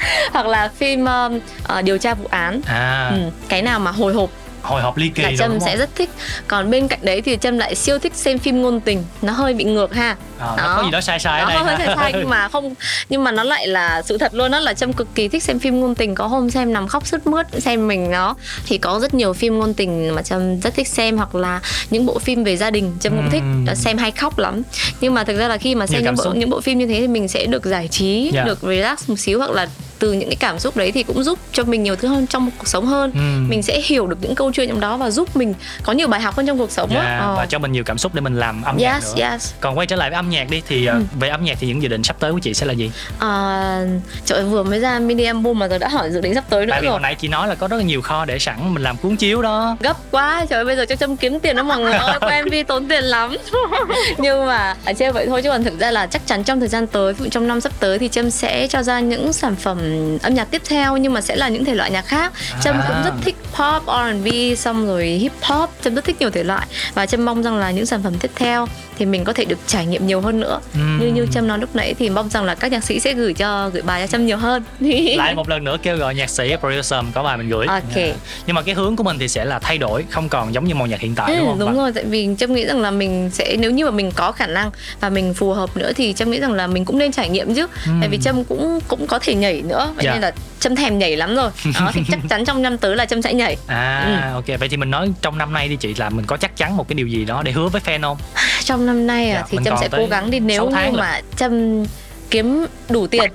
hoặc 0.32 0.46
là 0.46 0.70
phim 0.76 1.04
uh, 1.04 1.32
uh, 1.78 1.84
điều 1.84 1.98
tra 1.98 2.14
vụ 2.14 2.26
án 2.30 2.60
à. 2.66 3.10
ừ. 3.14 3.30
cái 3.48 3.62
nào 3.62 3.80
mà 3.80 3.90
hồi 3.90 4.14
hộp 4.14 4.30
hồi 4.62 4.82
hộp 4.82 4.96
ly 4.96 5.08
kỳ 5.08 5.22
là 5.22 5.30
trâm 5.38 5.60
sẽ 5.60 5.76
rất 5.76 5.90
thích. 5.94 6.10
Còn 6.48 6.70
bên 6.70 6.88
cạnh 6.88 6.98
đấy 7.02 7.22
thì 7.22 7.36
trâm 7.36 7.58
lại 7.58 7.74
siêu 7.74 7.98
thích 7.98 8.14
xem 8.14 8.38
phim 8.38 8.62
ngôn 8.62 8.80
tình. 8.80 9.04
Nó 9.22 9.32
hơi 9.32 9.54
bị 9.54 9.64
ngược 9.64 9.94
ha. 9.94 10.16
À, 10.38 10.54
đó. 10.56 10.74
có 10.76 10.82
gì 10.84 10.90
đó 10.90 11.00
sai 11.00 11.18
sai 11.18 11.40
ở 11.40 11.48
đây. 11.48 11.58
hơi 11.58 11.76
sai 11.78 11.94
sai 11.96 12.12
nhưng 12.18 12.28
mà 12.28 12.48
không 12.48 12.74
nhưng 13.08 13.24
mà 13.24 13.32
nó 13.32 13.42
lại 13.42 13.66
là 13.66 14.02
sự 14.02 14.18
thật 14.18 14.34
luôn. 14.34 14.50
Đó 14.50 14.60
là 14.60 14.74
trâm 14.74 14.92
cực 14.92 15.14
kỳ 15.14 15.28
thích 15.28 15.42
xem 15.42 15.58
phim 15.58 15.80
ngôn 15.80 15.94
tình. 15.94 16.14
Có 16.14 16.26
hôm 16.26 16.50
xem 16.50 16.72
nằm 16.72 16.88
khóc 16.88 17.06
sướt 17.06 17.26
mướt 17.26 17.46
xem 17.58 17.88
mình 17.88 18.10
nó. 18.10 18.34
Thì 18.66 18.78
có 18.78 18.98
rất 19.00 19.14
nhiều 19.14 19.32
phim 19.32 19.58
ngôn 19.58 19.74
tình 19.74 20.14
mà 20.14 20.22
trâm 20.22 20.60
rất 20.60 20.74
thích 20.74 20.88
xem. 20.88 21.16
Hoặc 21.16 21.34
là 21.34 21.60
những 21.90 22.06
bộ 22.06 22.18
phim 22.18 22.44
về 22.44 22.56
gia 22.56 22.70
đình 22.70 22.96
trâm 23.00 23.16
cũng 23.16 23.30
thích. 23.30 23.42
Đã 23.66 23.74
xem 23.74 23.98
hay 23.98 24.10
khóc 24.10 24.38
lắm. 24.38 24.62
Nhưng 25.00 25.14
mà 25.14 25.24
thực 25.24 25.38
ra 25.38 25.48
là 25.48 25.56
khi 25.56 25.74
mà 25.74 25.86
xem 25.86 26.02
những 26.04 26.14
bộ, 26.16 26.32
những 26.34 26.50
bộ 26.50 26.60
phim 26.60 26.78
như 26.78 26.86
thế 26.86 27.00
thì 27.00 27.08
mình 27.08 27.28
sẽ 27.28 27.46
được 27.46 27.64
giải 27.64 27.88
trí 27.88 28.22
yeah. 28.22 28.34
Dạ. 28.34 28.44
được 28.44 28.58
relax 28.62 29.08
một 29.10 29.18
xíu. 29.18 29.38
Hoặc 29.38 29.50
là 29.50 29.68
từ 30.02 30.12
những 30.12 30.28
cái 30.28 30.36
cảm 30.36 30.58
xúc 30.58 30.76
đấy 30.76 30.92
thì 30.92 31.02
cũng 31.02 31.22
giúp 31.22 31.38
cho 31.52 31.64
mình 31.64 31.82
nhiều 31.82 31.96
thứ 31.96 32.08
hơn 32.08 32.26
trong 32.26 32.50
cuộc 32.58 32.68
sống 32.68 32.86
hơn 32.86 33.12
ừ. 33.14 33.48
mình 33.48 33.62
sẽ 33.62 33.80
hiểu 33.84 34.06
được 34.06 34.16
những 34.20 34.34
câu 34.34 34.52
chuyện 34.52 34.68
trong 34.68 34.80
đó 34.80 34.96
và 34.96 35.10
giúp 35.10 35.36
mình 35.36 35.54
có 35.82 35.92
nhiều 35.92 36.08
bài 36.08 36.20
học 36.20 36.36
hơn 36.36 36.46
trong 36.46 36.58
cuộc 36.58 36.70
sống 36.70 36.90
yeah, 36.90 37.20
ờ. 37.20 37.34
và 37.36 37.46
cho 37.46 37.58
mình 37.58 37.72
nhiều 37.72 37.84
cảm 37.84 37.98
xúc 37.98 38.14
để 38.14 38.20
mình 38.20 38.34
làm 38.34 38.62
âm 38.62 38.76
yes, 38.76 38.82
nhạc 38.82 39.00
nữa 39.16 39.22
yes. 39.22 39.52
còn 39.60 39.78
quay 39.78 39.86
trở 39.86 39.96
lại 39.96 40.10
với 40.10 40.16
âm 40.16 40.30
nhạc 40.30 40.50
đi 40.50 40.62
thì 40.68 40.86
ờ, 40.86 40.94
ừ. 40.94 41.02
về 41.20 41.28
âm 41.28 41.44
nhạc 41.44 41.58
thì 41.60 41.66
những 41.66 41.82
dự 41.82 41.88
định 41.88 42.02
sắp 42.02 42.16
tới 42.20 42.32
của 42.32 42.38
chị 42.38 42.54
sẽ 42.54 42.66
là 42.66 42.72
gì 42.72 42.90
à, 43.18 43.84
trời 44.24 44.44
vừa 44.44 44.62
mới 44.62 44.80
ra 44.80 44.98
mini 44.98 45.24
album 45.24 45.58
mà 45.58 45.68
giờ 45.68 45.78
đã 45.78 45.88
hỏi 45.88 46.10
dự 46.10 46.20
định 46.20 46.34
sắp 46.34 46.44
tới 46.50 46.66
nữa 46.66 46.70
tại 46.70 46.80
vì 46.80 46.86
rồi 46.86 46.92
hồi 46.92 47.00
nãy 47.00 47.14
chị 47.14 47.28
nói 47.28 47.48
là 47.48 47.54
có 47.54 47.68
rất 47.68 47.76
là 47.76 47.82
nhiều 47.82 48.02
kho 48.02 48.24
để 48.24 48.38
sẵn 48.38 48.74
mình 48.74 48.82
làm 48.82 48.96
cuốn 48.96 49.16
chiếu 49.16 49.42
đó 49.42 49.76
gấp 49.80 49.96
quá 50.10 50.46
trời 50.50 50.58
ơi 50.58 50.64
bây 50.64 50.76
giờ 50.76 50.84
cho 50.84 50.96
châm 50.96 51.16
kiếm 51.16 51.40
tiền 51.40 51.56
đó 51.56 51.62
mọi 51.62 51.78
người 51.78 51.92
ơi 51.92 52.18
quay 52.20 52.42
mv 52.42 52.54
tốn 52.66 52.88
tiền 52.88 53.04
lắm 53.04 53.36
nhưng 54.18 54.46
mà 54.46 54.76
ở 54.84 54.92
chơi 54.92 55.12
vậy 55.12 55.26
thôi 55.26 55.42
chứ 55.42 55.50
còn 55.50 55.64
thực 55.64 55.78
ra 55.78 55.90
là 55.90 56.06
chắc 56.06 56.26
chắn 56.26 56.44
trong 56.44 56.60
thời 56.60 56.68
gian 56.68 56.86
tới 56.86 57.14
trong 57.30 57.48
năm 57.48 57.60
sắp 57.60 57.72
tới 57.80 57.98
thì 57.98 58.08
trâm 58.08 58.30
sẽ 58.30 58.66
cho 58.68 58.82
ra 58.82 59.00
những 59.00 59.32
sản 59.32 59.56
phẩm 59.56 59.91
âm 60.22 60.34
nhạc 60.34 60.44
tiếp 60.50 60.62
theo 60.68 60.96
nhưng 60.96 61.12
mà 61.12 61.20
sẽ 61.20 61.36
là 61.36 61.48
những 61.48 61.64
thể 61.64 61.74
loại 61.74 61.90
nhạc 61.90 62.06
khác. 62.06 62.32
Trâm 62.62 62.76
à. 62.76 62.84
cũng 62.88 63.02
rất 63.04 63.14
thích 63.24 63.36
pop 63.50 63.82
R&B 63.86 64.58
xong 64.58 64.86
rồi 64.86 65.06
hip 65.06 65.32
hop. 65.42 65.70
Trâm 65.84 65.94
rất 65.94 66.04
thích 66.04 66.16
nhiều 66.20 66.30
thể 66.30 66.44
loại 66.44 66.66
và 66.94 67.06
trâm 67.06 67.24
mong 67.24 67.42
rằng 67.42 67.56
là 67.56 67.70
những 67.70 67.86
sản 67.86 68.02
phẩm 68.02 68.14
tiếp 68.20 68.30
theo 68.34 68.66
thì 68.98 69.06
mình 69.06 69.24
có 69.24 69.32
thể 69.32 69.44
được 69.44 69.58
trải 69.66 69.86
nghiệm 69.86 70.06
nhiều 70.06 70.20
hơn 70.20 70.40
nữa. 70.40 70.60
Uhm. 70.78 71.00
như 71.00 71.06
như 71.06 71.26
trâm 71.32 71.46
nói 71.46 71.58
lúc 71.58 71.76
nãy 71.76 71.94
thì 71.98 72.10
mong 72.10 72.30
rằng 72.30 72.44
là 72.44 72.54
các 72.54 72.72
nhạc 72.72 72.84
sĩ 72.84 73.00
sẽ 73.00 73.12
gửi 73.12 73.34
cho 73.34 73.68
gửi 73.68 73.82
bài 73.82 74.02
cho 74.02 74.06
trâm 74.06 74.26
nhiều 74.26 74.36
hơn. 74.36 74.62
Lại 75.16 75.34
một 75.34 75.48
lần 75.48 75.64
nữa 75.64 75.76
kêu 75.82 75.96
gọi 75.96 76.14
nhạc 76.14 76.30
sĩ 76.30 76.56
producer 76.60 77.04
có 77.14 77.22
bài 77.22 77.36
mình 77.36 77.48
gửi. 77.48 77.66
Ok. 77.66 77.96
Yeah. 77.96 78.16
nhưng 78.46 78.56
mà 78.56 78.62
cái 78.62 78.74
hướng 78.74 78.96
của 78.96 79.04
mình 79.04 79.18
thì 79.18 79.28
sẽ 79.28 79.44
là 79.44 79.58
thay 79.58 79.78
đổi 79.78 80.04
không 80.10 80.28
còn 80.28 80.54
giống 80.54 80.64
như 80.64 80.74
màu 80.74 80.86
nhạc 80.86 81.00
hiện 81.00 81.14
tại 81.14 81.34
ừ, 81.34 81.38
đúng 81.38 81.48
không? 81.48 81.58
đúng 81.58 81.76
rồi 81.76 81.92
tại 81.92 82.04
vì 82.04 82.28
trâm 82.38 82.54
nghĩ 82.54 82.66
rằng 82.66 82.80
là 82.80 82.90
mình 82.90 83.30
sẽ 83.30 83.56
nếu 83.58 83.70
như 83.70 83.84
mà 83.84 83.90
mình 83.90 84.12
có 84.14 84.32
khả 84.32 84.46
năng 84.46 84.70
và 85.00 85.08
mình 85.08 85.34
phù 85.34 85.52
hợp 85.52 85.76
nữa 85.76 85.92
thì 85.96 86.12
trâm 86.12 86.30
nghĩ 86.30 86.40
rằng 86.40 86.52
là 86.52 86.66
mình 86.66 86.84
cũng 86.84 86.98
nên 86.98 87.12
trải 87.12 87.28
nghiệm 87.28 87.54
chứ. 87.54 87.62
Uhm. 87.64 88.00
tại 88.00 88.08
vì 88.08 88.18
trâm 88.22 88.44
cũng 88.44 88.78
cũng 88.88 89.06
có 89.06 89.18
thể 89.18 89.34
nhảy 89.34 89.62
nữa 89.62 89.81
vậy 89.96 90.04
yeah. 90.04 90.14
nên 90.14 90.22
là 90.22 90.32
trâm 90.60 90.76
thèm 90.76 90.98
nhảy 90.98 91.16
lắm 91.16 91.34
rồi. 91.36 91.50
Đó 91.80 91.90
thì 91.94 92.02
chắc 92.10 92.20
chắn 92.28 92.44
trong 92.44 92.62
năm 92.62 92.78
tới 92.78 92.96
là 92.96 93.04
trâm 93.04 93.22
sẽ 93.22 93.34
nhảy. 93.34 93.56
À 93.66 94.04
ừ. 94.06 94.34
ok. 94.34 94.60
Vậy 94.60 94.68
thì 94.68 94.76
mình 94.76 94.90
nói 94.90 95.12
trong 95.22 95.38
năm 95.38 95.52
nay 95.52 95.68
đi 95.68 95.76
chị 95.76 95.94
là 95.94 96.10
mình 96.10 96.26
có 96.26 96.36
chắc 96.36 96.56
chắn 96.56 96.76
một 96.76 96.88
cái 96.88 96.94
điều 96.94 97.06
gì 97.06 97.24
đó 97.24 97.42
để 97.42 97.52
hứa 97.52 97.68
với 97.68 97.82
fan 97.84 98.02
không? 98.02 98.16
Trong 98.64 98.86
năm 98.86 99.06
nay 99.06 99.30
à, 99.30 99.38
dạ, 99.40 99.46
thì 99.50 99.58
trâm 99.64 99.74
sẽ 99.80 99.88
cố 99.92 100.06
gắng 100.06 100.30
đi. 100.30 100.40
Nếu 100.40 100.70
như 100.70 100.98
mà 100.98 101.20
trâm 101.36 101.84
kiếm 102.32 102.66
đủ 102.88 103.06
tiền. 103.06 103.32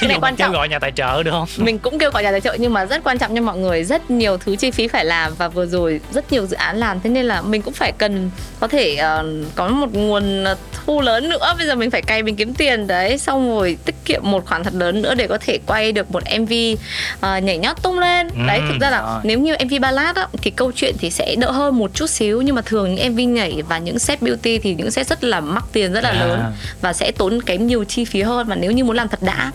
Cái 0.00 0.08
này 0.08 0.18
quan 0.20 0.36
trọng 0.36 0.50
kêu 0.50 0.58
gọi 0.58 0.68
nhà 0.68 0.78
tài 0.78 0.92
trợ 0.92 1.22
được 1.22 1.30
không? 1.30 1.48
Mình 1.56 1.78
cũng 1.78 1.98
kêu 1.98 2.10
gọi 2.10 2.22
nhà 2.22 2.30
tài 2.30 2.40
trợ 2.40 2.56
nhưng 2.60 2.72
mà 2.72 2.84
rất 2.84 3.04
quan 3.04 3.18
trọng 3.18 3.36
cho 3.36 3.42
mọi 3.42 3.58
người 3.58 3.84
rất 3.84 4.10
nhiều 4.10 4.36
thứ 4.36 4.56
chi 4.56 4.70
phí 4.70 4.88
phải 4.88 5.04
làm 5.04 5.34
và 5.38 5.48
vừa 5.48 5.66
rồi 5.66 6.00
rất 6.12 6.32
nhiều 6.32 6.46
dự 6.46 6.56
án 6.56 6.76
làm. 6.76 7.00
Thế 7.00 7.10
nên 7.10 7.26
là 7.26 7.42
mình 7.42 7.62
cũng 7.62 7.74
phải 7.74 7.92
cần 7.92 8.30
có 8.60 8.68
thể 8.68 8.98
uh, 9.00 9.54
có 9.54 9.68
một 9.68 9.88
nguồn 9.92 10.44
thu 10.86 11.00
lớn 11.00 11.28
nữa. 11.28 11.54
Bây 11.58 11.66
giờ 11.66 11.74
mình 11.74 11.90
phải 11.90 12.02
cày 12.02 12.22
mình 12.22 12.36
kiếm 12.36 12.54
tiền 12.54 12.86
đấy. 12.86 13.18
Xong 13.18 13.50
rồi 13.50 13.76
tiết 13.84 13.94
kiệm 14.04 14.20
một 14.24 14.46
khoản 14.46 14.64
thật 14.64 14.74
lớn 14.74 15.02
nữa 15.02 15.14
để 15.14 15.26
có 15.26 15.38
thể 15.40 15.58
quay 15.66 15.92
được 15.92 16.10
một 16.10 16.22
mv 16.38 16.52
uh, 16.52 16.78
ờ, 17.20 17.38
nhảy 17.38 17.58
nhót 17.58 17.82
tung 17.82 17.98
lên. 17.98 18.28
Ừ, 18.28 18.34
đấy 18.46 18.60
thực 18.68 18.78
ra 18.80 18.90
là 18.90 19.00
rồi. 19.02 19.20
nếu 19.22 19.38
như 19.38 19.54
mv 19.64 19.80
ballad 19.80 20.16
á 20.16 20.26
thì 20.42 20.50
câu 20.50 20.72
chuyện 20.72 20.94
thì 20.98 21.10
sẽ 21.10 21.34
đỡ 21.38 21.50
hơn 21.50 21.78
một 21.78 21.90
chút 21.94 22.10
xíu. 22.10 22.42
Nhưng 22.42 22.54
mà 22.54 22.62
thường 22.62 22.94
những 22.94 23.12
mv 23.12 23.18
nhảy 23.18 23.62
và 23.68 23.78
những 23.78 23.98
set 23.98 24.22
beauty 24.22 24.58
thì 24.58 24.74
những 24.74 24.90
set 24.90 25.06
rất 25.06 25.24
là 25.24 25.40
mắc 25.40 25.64
tiền 25.72 25.92
rất 25.92 26.04
là 26.04 26.10
à. 26.10 26.26
lớn 26.26 26.40
và 26.80 26.92
sẽ 26.92 27.12
tốn 27.12 27.42
kém 27.42 27.66
nhiều 27.66 27.84
chi 27.84 28.04
phí 28.04 28.22
hơn 28.22 28.31
và 28.46 28.54
nếu 28.54 28.72
như 28.72 28.84
muốn 28.84 28.96
làm 28.96 29.08
thật 29.08 29.22
đã 29.22 29.52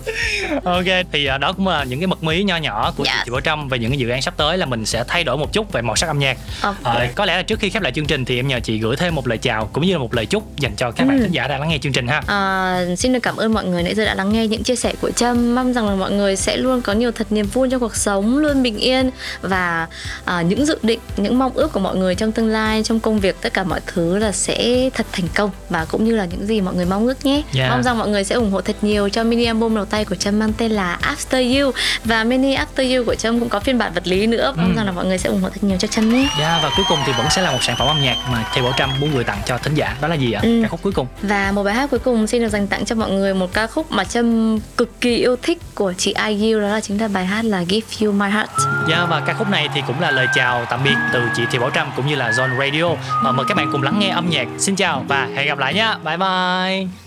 ok 0.64 0.86
thì 1.12 1.30
uh, 1.36 1.40
đó 1.40 1.54
cũng 1.54 1.68
là 1.68 1.84
những 1.84 2.00
cái 2.00 2.08
mật 2.08 2.24
mí 2.24 2.44
nho 2.44 2.58
nhỏ 2.58 2.94
của 2.98 3.04
yes. 3.04 3.16
chị 3.26 3.32
Bảo 3.32 3.42
Trâm 3.42 3.70
về 3.70 3.80
những 3.80 3.92
cái 3.92 4.00
dự 4.00 4.10
án 4.10 4.22
sắp 4.22 4.34
tới 4.38 4.58
là 4.58 4.66
mình 4.66 4.86
sẽ 4.86 5.04
thay 5.08 5.24
đổi 5.24 5.38
một 5.38 5.54
chút 5.54 5.72
về 5.72 5.82
màu 5.82 5.96
sắc 5.96 6.08
âm 6.08 6.20
nhạc 6.20 6.38
okay. 6.62 7.08
uh, 7.10 7.16
có 7.16 7.26
lẽ 7.26 7.36
là 7.36 7.44
trước 7.44 7.60
khi 7.60 7.70
khép 7.70 7.84
lại 7.84 7.92
chương 7.92 8.06
trình 8.06 8.26
thì 8.26 8.40
em 8.40 8.48
nhờ 8.48 8.60
chị 8.60 8.78
gửi 8.78 8.96
thêm 8.96 9.16
một 9.16 9.28
lời 9.28 9.38
chào 9.38 9.70
cũng 9.74 9.86
như 9.86 9.94
là 9.94 10.00
một 10.00 10.14
lời 10.14 10.26
chúc 10.26 10.58
dành 10.60 10.76
cho 10.76 10.92
các 10.92 11.04
ừ. 11.04 11.08
bạn 11.08 11.20
khán 11.20 11.32
giả 11.32 11.48
đang 11.48 11.60
lắng 11.60 11.70
nghe 11.70 11.78
chương 11.78 11.94
trình 11.94 12.08
ha 12.08 12.22
à, 12.28 12.82
xin 12.98 13.14
được 13.14 13.20
cảm 13.24 13.38
ơn 13.38 13.54
mọi 13.54 13.66
người 13.66 13.84
nãy 13.84 13.96
giờ 13.96 14.06
đã 14.06 14.16
lắng 14.16 14.34
nghe 14.34 14.48
những 14.48 14.64
chia 14.64 14.76
sẻ 14.76 14.94
của 15.02 15.12
Trâm 15.12 15.56
mong 15.56 15.74
rằng 15.74 15.90
là 15.90 15.96
mọi 15.96 16.12
người 16.12 16.36
sẽ 16.36 16.58
luôn 16.58 16.82
có 16.82 16.94
nhiều 16.94 17.12
thật 17.12 17.32
niềm 17.32 17.46
vui 17.46 17.70
trong 17.72 17.80
cuộc 17.80 17.96
sống 17.96 18.38
luôn 18.38 18.64
bình 18.64 18.78
yên 18.78 19.12
và 19.42 19.88
uh, 20.24 20.46
những 20.46 20.66
dự 20.66 20.78
định 20.84 21.00
những 21.18 21.40
mong 21.40 21.52
ước 21.56 21.74
của 21.74 21.80
mọi 21.80 21.96
người 21.96 22.16
trong 22.16 22.32
tương 22.32 22.48
lai 22.48 22.84
trong 22.84 23.00
công 23.00 23.20
việc 23.20 23.42
tất 23.42 23.54
cả 23.54 23.64
mọi 23.64 23.80
thứ 23.88 24.18
là 24.18 24.32
sẽ 24.32 24.90
thật 24.94 25.06
thành 25.12 25.28
công 25.36 25.52
và 25.70 25.86
cũng 25.86 26.06
như 26.06 26.16
là 26.16 26.26
những 26.26 26.48
gì 26.48 26.62
mọi 26.62 26.76
người 26.76 26.86
mong 26.86 27.08
ước 27.08 27.26
nhé 27.26 27.42
yeah. 27.56 27.70
mong 27.70 27.84
rằng 27.84 27.98
mọi 27.98 28.08
người 28.08 28.24
sẽ 28.24 28.36
ủng 28.36 28.52
hộ 28.52 28.62
thật 28.68 28.76
nhiều 28.82 29.10
cho 29.10 29.24
mini 29.24 29.46
album 29.46 29.76
đầu 29.76 29.86
tay 29.86 30.06
của 30.06 30.16
Trâm 30.16 30.40
mang 30.40 30.54
tên 30.54 30.72
là 30.72 31.00
After 31.02 31.62
You 31.62 31.72
và 32.06 32.24
mini 32.24 32.56
After 32.56 32.98
You 32.98 33.06
của 33.06 33.16
Trâm 33.16 33.40
cũng 33.40 33.50
có 33.50 33.60
phiên 33.60 33.78
bản 33.78 33.94
vật 33.94 34.08
lý 34.08 34.28
nữa 34.28 34.54
mong 34.58 34.72
ừ. 34.72 34.78
rằng 34.78 34.86
là 34.86 34.92
mọi 34.92 35.06
người 35.06 35.18
sẽ 35.18 35.30
ủng 35.30 35.42
hộ 35.42 35.50
thật 35.50 35.64
nhiều 35.64 35.78
cho 35.78 35.88
Trâm 35.88 36.10
nhé 36.10 36.18
yeah, 36.18 36.32
dạ, 36.40 36.60
và 36.64 36.70
cuối 36.78 36.86
cùng 36.90 37.00
thì 37.06 37.14
vẫn 37.18 37.28
sẽ 37.30 37.42
là 37.42 37.52
một 37.52 37.58
sản 37.62 37.76
phẩm 37.80 37.88
âm 37.88 38.02
nhạc 38.02 38.16
mà 38.32 38.50
Thầy 38.54 38.64
Bảo 38.64 38.74
Trâm 38.78 38.90
muốn 39.00 39.12
gửi 39.14 39.24
tặng 39.24 39.38
cho 39.46 39.58
thính 39.58 39.76
giả 39.76 39.96
đó 40.02 40.08
là 40.08 40.16
gì 40.16 40.32
ạ 40.32 40.40
ừ. 40.44 40.60
ca 40.64 40.70
khúc 40.70 40.80
cuối 40.84 40.94
cùng 40.94 41.08
và 41.22 41.52
một 41.52 41.64
bài 41.64 41.74
hát 41.74 41.90
cuối 41.90 42.00
cùng 42.00 42.28
xin 42.28 42.42
được 42.42 42.50
dành 42.50 42.68
tặng 42.68 42.86
cho 42.86 42.96
mọi 42.96 43.12
người 43.12 43.34
một 43.34 43.54
ca 43.54 43.68
khúc 43.68 43.92
mà 43.92 44.04
Trâm 44.04 44.60
cực 44.78 45.02
kỳ 45.02 45.16
yêu 45.16 45.36
thích 45.42 45.58
của 45.76 45.94
chị 45.98 46.14
IU 46.28 46.60
đó 46.60 46.68
là 46.68 46.80
chính 46.82 47.02
là 47.02 47.08
bài 47.08 47.26
hát 47.26 47.46
là 47.46 47.64
Give 47.64 47.88
You 48.02 48.12
My 48.12 48.30
Heart. 48.30 48.50
Dạ 48.90 48.98
yeah, 48.98 49.10
và 49.10 49.20
ca 49.20 49.34
khúc 49.34 49.50
này 49.50 49.70
thì 49.74 49.82
cũng 49.88 50.00
là 50.00 50.12
lời 50.12 50.28
chào 50.36 50.66
tạm 50.70 50.84
biệt 50.84 50.96
từ 51.14 51.22
chị 51.36 51.44
Thị 51.52 51.60
Bảo 51.60 51.70
Trâm 51.76 51.88
cũng 51.96 52.08
như 52.08 52.16
là 52.16 52.32
Zone 52.32 52.60
Radio. 52.60 52.96
Và 53.24 53.32
mời 53.32 53.46
các 53.50 53.58
bạn 53.58 53.70
cùng 53.72 53.84
lắng 53.84 54.00
nghe 54.00 54.10
âm 54.10 54.30
nhạc. 54.30 54.48
Xin 54.60 54.76
chào 54.76 55.06
và 55.08 55.28
hẹn 55.36 55.48
gặp 55.48 55.58
lại 55.58 55.74
nhé. 55.74 55.94
Bye 56.04 56.18
bye. 56.18 57.07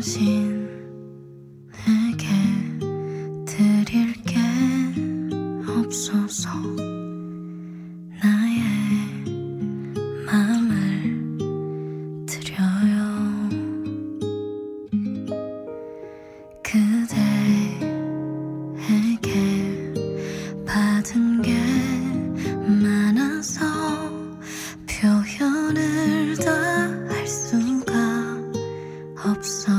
당신에게 0.00 0.56
드릴 3.44 4.14
게 4.22 4.38
없어서 5.68 6.48
나의 8.22 8.62
마음을 10.24 11.36
드려요. 12.26 13.50
그대에게 16.62 17.84
받은 20.66 21.42
게 21.42 21.58
많아서 22.82 23.66
표현을 24.88 26.36
다 26.36 26.80
할 27.20 27.26
수가 27.26 27.94
없어. 29.26 29.69